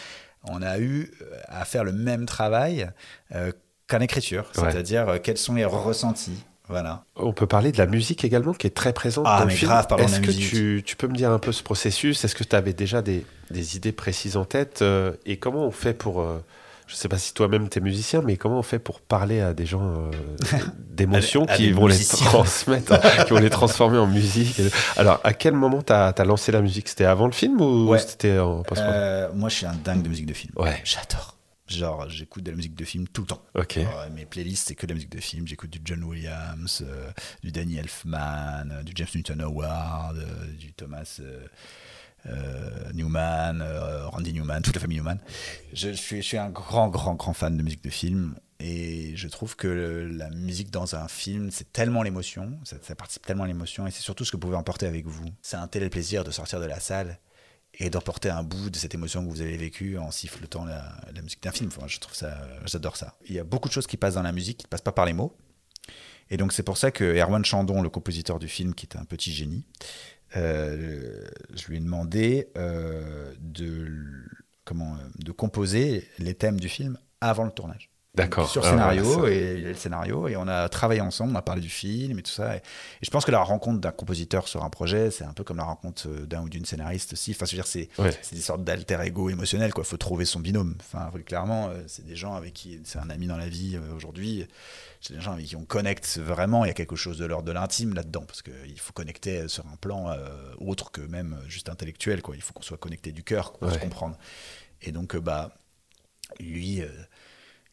On 0.52 0.62
a 0.62 0.80
eu 0.80 1.12
euh, 1.22 1.26
à 1.48 1.66
faire 1.66 1.84
le 1.84 1.92
même 1.92 2.26
travail 2.26 2.90
euh, 3.36 3.52
qu'en 3.88 4.00
écriture. 4.00 4.52
Ouais. 4.58 4.72
C'est-à-dire 4.72 5.08
euh, 5.10 5.18
quels 5.22 5.38
sont 5.38 5.56
les 5.56 5.66
ressentis. 5.66 6.44
Voilà. 6.70 7.04
On 7.16 7.32
peut 7.32 7.48
parler 7.48 7.72
de 7.72 7.78
la 7.78 7.86
musique 7.86 8.26
également, 8.26 8.54
qui 8.54 8.68
est 8.68 8.76
très 8.76 8.92
présente 8.92 9.26
Ah, 9.28 9.38
dans 9.40 9.44
le 9.46 9.52
mais 9.52 9.56
film. 9.56 9.72
grave, 9.72 9.88
parlons 9.88 10.06
de 10.06 10.10
Est-ce 10.10 10.20
que 10.20 10.32
tu, 10.32 10.84
tu 10.86 10.96
peux 10.98 11.08
me 11.08 11.16
dire 11.16 11.32
un 11.32 11.40
peu 11.40 11.54
ce 11.54 11.64
processus? 11.64 12.26
Est-ce 12.26 12.36
que 12.36 12.44
tu 12.44 12.56
avais 12.58 12.74
déjà 12.74 13.02
des, 13.02 13.26
des 13.52 13.78
idées 13.78 13.94
précises 13.94 14.36
en 14.36 14.44
tête 14.44 14.84
Et 15.26 15.38
comment 15.38 15.66
on 15.66 15.72
fait 15.72 15.94
pour... 15.94 16.28
je 16.88 16.96
sais 16.96 17.10
pas 17.10 17.18
si 17.18 17.34
toi-même 17.34 17.68
tu 17.70 17.80
es 17.80 17.82
musicien, 17.82 18.22
mais 18.22 18.38
comment 18.38 18.60
on 18.60 18.64
fait 18.64 18.80
pour 18.80 19.02
parler 19.02 19.42
à 19.42 19.54
des 19.54 19.66
gens 19.66 19.84
euh, 19.84 20.12
d'émotions 20.90 21.46
qui 21.46 21.72
vont 21.72 21.88
les 21.88 22.04
transmettre, 22.06 22.94
hein, 22.94 23.24
qui 23.26 23.32
vont 23.32 23.40
les 23.40 23.50
transformer 23.50 23.98
en 23.98 24.08
musique 24.08 24.62
Alors, 24.96 25.20
à 25.24 25.34
quel 25.34 25.54
moment 25.54 25.82
tu 25.82 25.92
as, 25.94 26.14
lancé 26.24 26.52
la 26.52 26.62
musique? 26.62 26.88
C'était 26.88 27.06
avant 27.06 27.26
le 27.26 27.34
film 27.34 27.60
ou 27.62 27.90
Ouais. 27.90 28.00
c'était 28.00 28.40
en 28.40 28.64
post 28.64 28.82
Euh, 28.84 29.30
moi, 29.34 29.50
je 29.50 29.56
suis 29.56 29.66
un 29.66 29.76
dingue 29.76 30.02
de 30.02 30.10
musique 30.10 30.26
de 30.26 30.34
film. 30.34 30.54
Ouais. 30.56 30.82
J'adore. 30.86 31.36
Genre, 31.68 32.06
j'écoute 32.08 32.44
de 32.44 32.52
la 32.52 32.56
musique 32.56 32.76
de 32.76 32.86
film 32.86 33.10
tout 33.10 33.22
le 33.22 33.28
temps. 33.28 33.42
Ok. 33.54 33.76
Alors, 33.78 34.06
mes 34.16 34.26
playlists, 34.26 34.70
c'est 34.70 34.76
que 34.76 34.86
de 34.86 34.92
la 34.92 34.96
musique 34.96 35.12
de 35.12 35.20
film. 35.20 35.46
J'écoute 35.46 35.70
du 35.70 35.82
John 35.84 36.02
Williams, 36.06 36.82
euh, 36.88 37.10
du 37.44 37.52
Danny 37.52 37.76
Elfman, 37.78 38.70
euh, 38.72 38.84
du 38.84 38.94
James 38.96 39.10
Newton 39.14 39.42
Howard, 39.42 40.16
du 40.58 40.72
Thomas 40.72 41.20
Newman, 42.94 43.62
euh, 43.62 44.08
Randy 44.08 44.34
Newman, 44.34 44.62
toute 44.62 44.76
la 44.76 44.82
famille 44.82 44.98
Newman. 44.98 45.20
Je, 45.74 45.92
suis, 45.92 46.38
un 46.38 46.50
grand, 46.50 46.90
grand, 46.90 47.16
grand 47.16 47.34
fan 47.34 47.58
de 47.58 47.64
musique 47.64 47.84
de 47.84 47.90
film. 47.90 48.36
Et 48.60 49.16
je 49.16 49.28
trouve 49.28 49.56
que 49.56 49.68
la 49.68 50.30
musique 50.32 50.72
dans 50.72 50.96
un 50.96 51.08
film, 51.08 51.52
c'est 51.52 51.72
tellement 51.72 52.02
l'émotion, 52.02 52.58
ça, 52.64 52.96
participe 52.96 53.24
tellement 53.24 53.44
à 53.44 53.48
l'émotion, 53.48 53.86
et 53.86 53.92
c'est 53.92 54.02
surtout 54.02 54.26
ce 54.26 54.32
que 54.32 54.38
vous 54.38 54.42
pouvez 54.42 54.56
emporter 54.56 54.88
avec 54.88 55.06
vous. 55.06 55.26
C'est 55.44 55.58
un 55.58 55.68
tel 55.68 55.88
plaisir 55.92 56.24
de 56.24 56.32
sortir 56.32 56.60
de 56.60 56.66
la 56.66 56.80
salle 56.80 57.20
et 57.76 57.92
d'emporter 57.92 58.32
un 58.32 58.42
bout 58.42 58.72
de 58.72 58.78
cette 58.78 58.96
émotion 58.96 59.24
que 59.24 59.30
vous 59.30 59.42
avez 59.42 59.58
vécue 59.58 60.00
en 60.00 60.10
sifflotant 60.10 60.66
la, 60.66 61.22
musique 61.22 61.44
d'un 61.44 61.52
film. 61.52 61.70
Je 61.86 62.00
trouve 62.00 62.16
ça, 62.16 62.36
j'adore 62.66 62.98
ça. 62.98 63.16
Il 63.28 63.36
y 63.36 63.40
a 63.40 63.44
beaucoup 63.44 63.68
de 63.68 63.74
choses 63.74 63.86
qui 63.86 63.98
passent 63.98 64.16
dans 64.16 64.24
la 64.24 64.32
musique 64.32 64.58
qui 64.58 64.66
ne 64.66 64.70
passent 64.70 64.82
pas 64.82 64.92
par 64.92 65.06
les 65.06 65.14
mots. 65.14 65.38
Et 66.30 66.38
donc 66.38 66.52
c'est 66.52 66.64
pour 66.64 66.78
ça 66.78 66.90
que 66.92 67.04
Erwan 67.04 67.46
Chandon, 67.46 67.82
le 67.82 67.90
compositeur 67.90 68.40
du 68.40 68.48
film, 68.48 68.74
qui 68.74 68.86
est 68.88 68.98
un 68.98 69.06
petit 69.06 69.32
génie, 69.32 69.64
euh, 69.76 70.17
je 70.36 71.68
lui 71.68 71.78
ai 71.78 71.80
demandé 71.80 72.50
euh, 72.58 73.34
de, 73.40 73.88
comment, 74.66 74.98
de 75.16 75.32
composer 75.32 76.08
les 76.20 76.36
thèmes 76.36 76.60
du 76.60 76.70
film 76.70 76.98
avant 77.22 77.46
le 77.46 77.52
tournage. 77.52 77.90
D'accord. 78.18 78.50
Sur 78.50 78.66
Ah, 78.66 78.70
scénario, 78.72 79.28
et 79.28 79.58
le 79.62 79.74
scénario, 79.74 80.28
et 80.28 80.36
on 80.36 80.48
a 80.48 80.68
travaillé 80.70 81.00
ensemble, 81.02 81.32
on 81.34 81.36
a 81.36 81.42
parlé 81.42 81.62
du 81.62 81.70
film 81.70 82.20
et 82.20 82.24
tout 82.24 82.32
ça. 82.32 82.56
Et, 82.56 82.60
et 82.60 82.62
je 83.04 83.10
pense 83.10 83.24
que 83.26 83.32
la 83.32 83.40
rencontre 83.42 83.80
d'un 83.80 83.92
compositeur 83.92 84.48
sur 84.48 84.64
un 84.64 84.70
projet, 84.70 85.12
c'est 85.12 85.24
un 85.24 85.34
peu 85.34 85.44
comme 85.44 85.58
la 85.58 85.64
rencontre 85.64 86.08
euh, 86.08 86.26
d'un 86.26 86.42
ou 86.42 86.50
d'une 86.50 86.66
scénariste 86.66 87.14
aussi. 87.14 87.32
Enfin, 87.32 87.46
je 87.46 87.52
veux 87.52 87.58
dire, 87.58 87.68
c'est 87.68 87.90
Ouais. 87.98 88.12
des 88.32 88.42
sortes 88.42 88.64
d'alter 88.64 88.98
ego 89.06 89.30
émotionnels, 89.30 89.74
quoi. 89.74 89.84
Faut 89.84 89.98
trouver 89.98 90.26
son 90.26 90.40
binôme. 90.40 90.76
Enfin, 90.80 91.10
clairement, 91.26 91.70
euh, 91.70 91.82
c'est 91.88 92.06
des 92.06 92.16
gens 92.16 92.34
avec 92.36 92.54
qui 92.54 92.80
c'est 92.84 93.00
un 93.00 93.10
ami 93.10 93.28
dans 93.28 93.38
la 93.38 93.48
vie 93.50 93.76
euh, 93.78 93.96
aujourd'hui. 93.96 94.46
C'est 95.00 95.14
des 95.14 95.22
gens 95.22 95.34
avec 95.34 95.46
qui 95.46 95.56
on 95.56 95.64
connecte 95.64 96.18
vraiment. 96.18 96.66
Il 96.66 96.70
y 96.70 96.72
a 96.72 96.74
quelque 96.74 96.96
chose 96.96 97.20
de 97.20 97.26
l'ordre 97.26 97.46
de 97.48 97.52
l'intime 97.52 97.94
là-dedans, 97.94 98.24
parce 98.26 98.42
qu'il 98.42 98.80
faut 98.80 98.94
connecter 98.94 99.48
sur 99.48 99.64
un 99.68 99.76
plan 99.76 100.10
euh, 100.10 100.28
autre 100.60 100.92
que 100.92 101.02
même 101.02 101.40
juste 101.48 101.70
intellectuel, 101.70 102.24
quoi. 102.24 102.36
Il 102.36 102.42
faut 102.42 102.54
qu'on 102.54 102.64
soit 102.64 102.78
connecté 102.78 103.12
du 103.12 103.24
cœur 103.24 103.54
pour 103.54 103.72
se 103.72 103.78
comprendre. 103.78 104.18
Et 104.82 104.92
donc, 104.92 105.14
euh, 105.16 105.22
bah, 105.22 105.52
lui, 106.40 106.82
euh, 106.82 106.88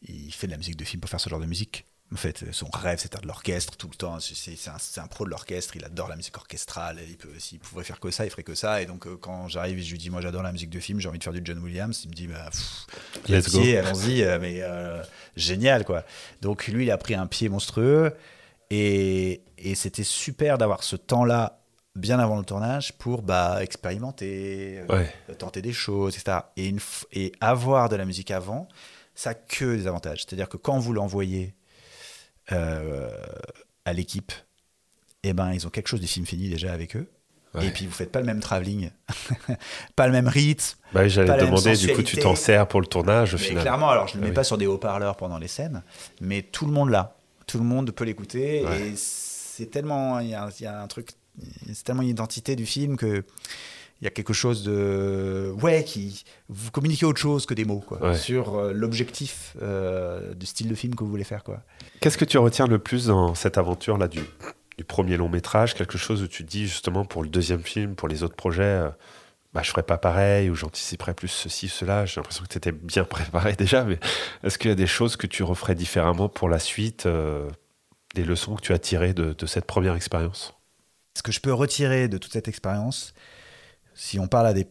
il 0.07 0.31
fait 0.33 0.47
de 0.47 0.51
la 0.51 0.57
musique 0.57 0.77
de 0.77 0.83
film 0.83 1.01
pour 1.01 1.09
faire 1.09 1.19
ce 1.19 1.29
genre 1.29 1.39
de 1.39 1.45
musique. 1.45 1.85
En 2.13 2.17
fait, 2.17 2.45
son 2.51 2.67
rêve, 2.71 2.99
c'est 3.01 3.19
de 3.19 3.27
l'orchestre 3.27 3.75
tout 3.77 3.87
le 3.89 3.95
temps. 3.95 4.19
C'est- 4.19 4.99
un, 4.99 5.07
pro 5.07 5.25
de 5.25 5.31
l'orchestre. 5.31 5.75
Il 5.75 5.83
adore 5.83 6.07
la 6.07 6.15
musique 6.15 6.37
orchestrale. 6.37 6.99
S'il 7.39 7.57
pouvait 7.59 7.83
faire 7.83 7.99
que 7.99 8.11
ça, 8.11 8.25
il 8.25 8.29
ferait 8.29 8.43
que 8.43 8.53
ça. 8.53 8.79
Et 8.81 8.85
donc, 8.85 9.07
euh, 9.07 9.17
quand 9.17 9.47
j'arrive 9.47 9.79
et 9.79 9.81
je 9.81 9.91
lui 9.91 9.97
dis, 9.97 10.11
moi, 10.11 10.21
j'adore 10.21 10.43
la 10.43 10.51
musique 10.51 10.69
de 10.69 10.79
film, 10.79 10.99
j'ai 10.99 11.09
envie 11.09 11.17
de 11.17 11.23
faire 11.23 11.33
du 11.33 11.41
John 11.43 11.57
Williams, 11.57 11.99
il 12.03 12.09
me 12.11 12.13
dit, 12.13 12.27
bah, 12.27 12.49
allons-y. 13.77 14.21
euh, 14.23 14.37
Mais 14.39 14.59
euh, 14.61 15.01
génial, 15.35 15.83
quoi. 15.83 16.05
Donc, 16.41 16.67
lui, 16.67 16.85
il 16.85 16.91
a 16.91 16.97
pris 16.99 17.15
un 17.15 17.25
pied 17.25 17.49
monstrueux. 17.49 18.13
Et, 18.69 19.41
et 19.57 19.75
c'était 19.75 20.03
super 20.03 20.57
d'avoir 20.57 20.83
ce 20.83 20.95
temps-là 20.95 21.59
bien 21.95 22.19
avant 22.19 22.37
le 22.37 22.43
tournage 22.45 22.93
pour 22.97 23.21
bah, 23.21 23.63
expérimenter, 23.63 24.79
euh, 25.29 25.33
tenter 25.37 25.61
des 25.61 25.73
choses, 25.73 26.15
etc. 26.17 26.39
Et, 26.57 26.67
une 26.67 26.77
f- 26.79 27.05
et 27.13 27.31
avoir 27.41 27.89
de 27.89 27.95
la 27.95 28.05
musique 28.05 28.31
avant, 28.31 28.67
ça 29.15 29.31
a 29.31 29.33
que 29.33 29.75
des 29.75 29.87
avantages. 29.87 30.23
C'est-à-dire 30.25 30.49
que 30.49 30.57
quand 30.57 30.77
vous 30.79 30.93
l'envoyez 30.93 31.55
euh, 32.51 33.09
à 33.85 33.93
l'équipe, 33.93 34.31
eh 35.23 35.33
ben, 35.33 35.53
ils 35.53 35.65
ont 35.65 35.69
quelque 35.69 35.87
chose 35.87 36.01
du 36.01 36.07
film 36.07 36.25
fini 36.25 36.49
déjà 36.49 36.71
avec 36.73 36.95
eux. 36.95 37.09
Ouais. 37.55 37.67
Et 37.67 37.71
puis 37.71 37.85
vous 37.85 37.93
faites 37.93 38.11
pas 38.11 38.19
le 38.19 38.25
même 38.25 38.41
travelling, 38.41 38.89
pas 39.95 40.07
le 40.07 40.11
même 40.11 40.27
rythme. 40.27 40.77
Bah 40.93 41.01
oui, 41.03 41.09
j'allais 41.09 41.37
demander, 41.45 41.75
du 41.77 41.93
coup, 41.93 42.03
tu 42.03 42.17
t'en 42.17 42.35
sers 42.35 42.67
pour 42.67 42.81
le 42.81 42.87
tournage 42.87 43.33
au 43.33 43.37
Mais 43.37 43.43
final. 43.43 43.63
clairement, 43.63 43.89
alors 43.89 44.07
je 44.09 44.15
ne 44.15 44.19
le 44.19 44.23
Ah 44.23 44.25
mets 44.25 44.29
oui. 44.31 44.35
pas 44.35 44.43
sur 44.43 44.57
des 44.57 44.67
haut-parleurs 44.67 45.15
pendant 45.15 45.37
les 45.37 45.47
scènes, 45.47 45.81
mais 46.19 46.41
tout 46.41 46.65
le 46.65 46.73
monde 46.73 46.89
l'a. 46.89 47.15
Tout 47.47 47.57
le 47.57 47.63
monde 47.63 47.91
peut 47.91 48.03
l'écouter. 48.03 48.65
Ouais. 48.65 48.89
Et 48.89 48.93
c'est 48.97 49.67
tellement. 49.67 50.19
Il 50.19 50.27
y, 50.27 50.31
y 50.31 50.65
a 50.65 50.81
un 50.81 50.87
truc. 50.87 51.11
C'est 51.71 51.83
tellement 51.85 52.01
une 52.01 52.09
identité 52.09 52.55
du 52.57 52.65
film 52.65 52.97
que. 52.97 53.23
Il 54.01 54.05
y 54.05 54.07
a 54.07 54.11
quelque 54.11 54.33
chose 54.33 54.63
de. 54.63 55.53
Ouais, 55.61 55.83
qui. 55.83 56.25
Vous 56.49 56.69
communiquez 56.71 57.05
autre 57.05 57.19
chose 57.19 57.45
que 57.45 57.53
des 57.53 57.63
mots, 57.63 57.79
quoi. 57.79 58.01
Ouais. 58.01 58.15
Sur 58.15 58.55
euh, 58.55 58.73
l'objectif 58.73 59.55
euh, 59.61 60.33
du 60.33 60.45
style 60.45 60.67
de 60.67 60.75
film 60.75 60.95
que 60.95 61.03
vous 61.03 61.09
voulez 61.09 61.23
faire, 61.23 61.43
quoi. 61.43 61.61
Qu'est-ce 62.01 62.17
que 62.17 62.25
tu 62.25 62.37
retiens 62.37 62.67
le 62.67 62.77
plus 62.77 63.07
dans 63.07 63.35
cette 63.35 63.57
aventure-là 63.57 64.07
du, 64.07 64.19
du 64.77 64.83
premier 64.83 65.15
long 65.15 65.29
métrage? 65.29 65.75
Quelque 65.75 65.97
chose 65.97 66.21
où 66.21 66.27
tu 66.27 66.43
te 66.43 66.49
dis 66.49 66.67
justement 66.67 67.05
pour 67.05 67.23
le 67.23 67.29
deuxième 67.29 67.63
film, 67.63 67.95
pour 67.95 68.09
les 68.09 68.21
autres 68.23 68.35
projets, 68.35 68.63
euh, 68.63 68.89
bah, 69.53 69.61
je 69.63 69.69
ferais 69.69 69.83
pas 69.83 69.97
pareil 69.97 70.49
ou 70.49 70.55
j'anticiperais 70.55 71.13
plus 71.13 71.29
ceci, 71.29 71.69
cela. 71.69 72.05
J'ai 72.05 72.19
l'impression 72.19 72.43
que 72.43 72.49
tu 72.49 72.57
étais 72.57 72.73
bien 72.73 73.03
préparé 73.05 73.53
déjà, 73.53 73.85
mais 73.85 73.97
est-ce 74.43 74.57
qu'il 74.57 74.69
y 74.69 74.73
a 74.73 74.75
des 74.75 74.87
choses 74.87 75.15
que 75.15 75.25
tu 75.25 75.41
referais 75.43 75.75
différemment 75.75 76.27
pour 76.27 76.49
la 76.49 76.59
suite 76.59 77.05
euh, 77.05 77.49
Des 78.13 78.25
leçons 78.25 78.55
que 78.55 78.61
tu 78.61 78.73
as 78.73 78.79
tirées 78.79 79.13
de, 79.13 79.31
de 79.31 79.45
cette 79.45 79.65
première 79.65 79.95
expérience? 79.95 80.53
Ce 81.13 81.23
que 81.23 81.31
je 81.31 81.39
peux 81.39 81.53
retirer 81.53 82.09
de 82.09 82.17
toute 82.17 82.33
cette 82.33 82.49
expérience, 82.49 83.13
si 83.95 84.19
on 84.19 84.27
parle 84.27 84.45
à 84.47 84.53
des, 84.53 84.67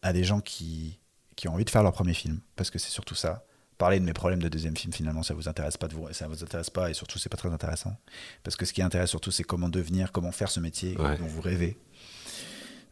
à 0.00 0.12
des 0.14 0.24
gens 0.24 0.40
qui, 0.40 0.98
qui 1.36 1.46
ont 1.48 1.52
envie 1.54 1.64
de 1.66 1.70
faire 1.70 1.82
leur 1.82 1.92
premier 1.92 2.14
film, 2.14 2.40
parce 2.56 2.70
que 2.70 2.78
c'est 2.78 2.88
surtout 2.90 3.14
ça. 3.14 3.44
Parler 3.76 3.98
de 4.00 4.04
mes 4.04 4.12
problèmes 4.12 4.42
de 4.42 4.48
deuxième 4.48 4.76
film, 4.76 4.92
finalement, 4.92 5.22
ça 5.22 5.34
vous 5.34 5.48
intéresse 5.48 5.76
pas 5.76 5.88
de 5.88 5.94
vous, 5.94 6.10
ça 6.12 6.26
vous 6.28 6.42
intéresse 6.42 6.70
pas, 6.70 6.90
et 6.90 6.94
surtout, 6.94 7.18
c'est 7.18 7.28
pas 7.30 7.36
très 7.38 7.50
intéressant. 7.50 7.96
Parce 8.42 8.56
que 8.56 8.64
ce 8.66 8.72
qui 8.72 8.80
intéresse 8.82 9.10
surtout, 9.10 9.30
c'est 9.30 9.42
comment 9.44 9.68
devenir, 9.68 10.12
comment 10.12 10.32
faire 10.32 10.50
ce 10.50 10.60
métier 10.60 10.96
Ouais. 10.98 11.16
dont 11.18 11.26
vous 11.26 11.40
rêvez. 11.40 11.78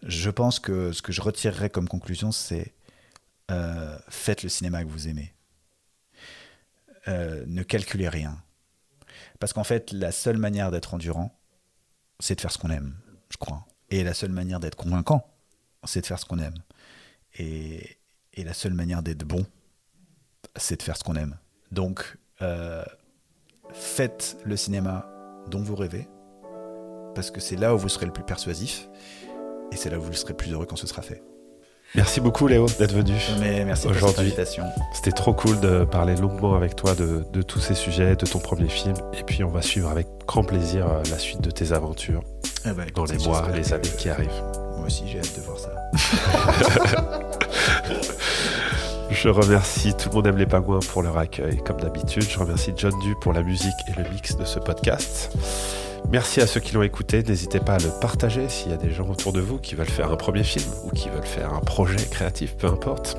Je 0.03 0.31
pense 0.31 0.61
que 0.61 0.93
ce 0.93 1.03
que 1.03 1.13
je 1.13 1.21
retirerais 1.21 1.71
comme 1.71 1.89
conclusion, 1.89 2.33
c'est 2.33 2.75
euh, 3.51 3.99
faites 4.09 4.43
le 4.43 4.49
cinéma 4.49 4.83
que 4.85 4.89
vous 4.89 5.09
aimez. 5.09 5.35
Euh, 7.09 7.45
ne 7.47 7.63
calculez 7.63 8.09
rien. 8.09 8.39
Parce 9.41 9.53
qu'en 9.53 9.65
fait, 9.65 9.93
la 9.93 10.13
seule 10.13 10.37
manière 10.39 10.71
d'être 10.71 10.95
endurant, 10.95 11.39
c'est 12.21 12.35
de 12.35 12.41
faire 12.41 12.53
ce 12.53 12.59
qu'on 12.59 12.71
aime, 12.71 12.97
je 13.31 13.37
crois. 13.37 13.67
Et 13.91 14.05
la 14.05 14.15
seule 14.15 14.33
manière 14.33 14.61
d'être 14.61 14.75
convaincant, 14.77 15.27
c'est 15.85 16.01
de 16.01 16.07
faire 16.07 16.19
ce 16.19 16.25
qu'on 16.25 16.39
aime. 16.39 16.55
Et, 17.39 17.97
et 18.35 18.45
la 18.45 18.55
seule 18.55 18.75
manière 18.75 19.03
d'être 19.03 19.25
bon, 19.25 19.47
c'est 20.57 20.77
de 20.77 20.83
faire 20.83 20.97
ce 20.97 21.05
qu'on 21.05 21.17
aime. 21.17 21.37
Donc, 21.73 22.17
euh, 22.43 22.85
faites 23.73 24.37
le 24.45 24.57
cinéma 24.57 25.07
dont 25.49 25.63
vous 25.63 25.77
rêvez, 25.77 26.09
parce 27.15 27.31
que 27.31 27.41
c'est 27.41 27.57
là 27.57 27.75
où 27.75 27.79
vous 27.79 27.89
serez 27.89 28.07
le 28.07 28.13
plus 28.13 28.25
persuasif, 28.25 28.89
et 29.73 29.77
c'est 29.77 29.91
là 29.91 29.99
où 29.99 30.03
vous 30.03 30.13
serez 30.13 30.33
le 30.33 30.37
plus 30.37 30.53
heureux 30.53 30.67
quand 30.67 30.77
ce 30.77 30.87
sera 30.87 31.03
fait. 31.03 31.23
Merci 31.95 32.21
beaucoup 32.21 32.47
Léo 32.47 32.67
d'être 32.79 32.93
venu. 32.95 33.15
Mais 33.41 33.65
merci 33.65 33.87
pour 33.89 34.09
cette 34.11 34.19
invitation. 34.19 34.65
C'était 34.93 35.11
trop 35.11 35.33
cool 35.33 35.59
de 35.61 35.85
parler 35.85 36.17
longuement 36.17 36.55
avec 36.55 36.77
toi 36.77 36.95
de, 36.95 37.25
de 37.33 37.41
tous 37.41 37.61
ces 37.61 37.75
sujets, 37.75 38.15
de 38.15 38.27
ton 38.27 38.41
premier 38.41 38.69
film. 38.69 38.95
Et 39.15 39.23
puis 39.23 39.43
on 39.43 39.49
va 39.49 39.63
suivre 39.63 39.89
avec 39.89 40.07
grand 40.27 40.45
plaisir 40.45 40.87
euh, 40.87 41.03
la 41.11 41.19
suite 41.19 41.41
de 41.41 41.51
tes 41.51 41.73
aventures 41.73 42.23
Eh 42.67 42.73
ben, 42.73 42.87
dans 42.95 43.07
les 43.07 43.17
mois, 43.19 43.49
les 43.53 43.73
années 43.73 43.89
qui 43.97 44.11
arrivent. 44.11 44.68
Moi 44.79 44.87
aussi, 44.87 45.05
j'ai 45.07 45.19
hâte 45.19 45.37
de 45.37 45.43
voir 45.43 45.59
ça. 45.59 45.71
Je 49.11 49.29
remercie 49.29 49.95
tout 49.95 50.11
le 50.11 50.15
monde 50.15 50.27
aime 50.29 50.37
les 50.37 50.47
pingouins 50.47 50.79
pour 50.93 51.03
leur 51.03 51.19
accueil, 51.19 51.57
comme 51.65 51.81
d'habitude. 51.81 52.23
Je 52.23 52.39
remercie 52.39 52.73
John 52.77 52.93
Du 53.01 53.17
pour 53.17 53.33
la 53.33 53.43
musique 53.43 53.75
et 53.89 54.01
le 54.01 54.09
mix 54.11 54.37
de 54.37 54.45
ce 54.45 54.61
podcast. 54.61 55.37
Merci 56.11 56.41
à 56.41 56.47
ceux 56.47 56.61
qui 56.61 56.75
l'ont 56.75 56.83
écouté. 56.83 57.23
N'hésitez 57.23 57.59
pas 57.59 57.75
à 57.75 57.79
le 57.79 57.91
partager 58.01 58.49
s'il 58.49 58.71
y 58.71 58.75
a 58.75 58.77
des 58.77 58.93
gens 58.93 59.09
autour 59.09 59.33
de 59.33 59.41
vous 59.41 59.59
qui 59.59 59.75
veulent 59.75 59.87
faire 59.87 60.13
un 60.13 60.17
premier 60.17 60.45
film 60.45 60.65
ou 60.85 60.91
qui 60.91 61.09
veulent 61.09 61.27
faire 61.27 61.53
un 61.53 61.61
projet 61.61 61.97
créatif, 62.11 62.57
peu 62.57 62.69
importe. 62.69 63.19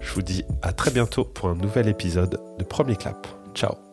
Je 0.00 0.14
vous 0.14 0.22
dis 0.22 0.44
à 0.62 0.72
très 0.72 0.90
bientôt 0.90 1.24
pour 1.24 1.48
un 1.48 1.54
nouvel 1.54 1.88
épisode 1.88 2.40
de 2.58 2.64
Premier 2.64 2.96
Clap. 2.96 3.26
Ciao 3.54 3.85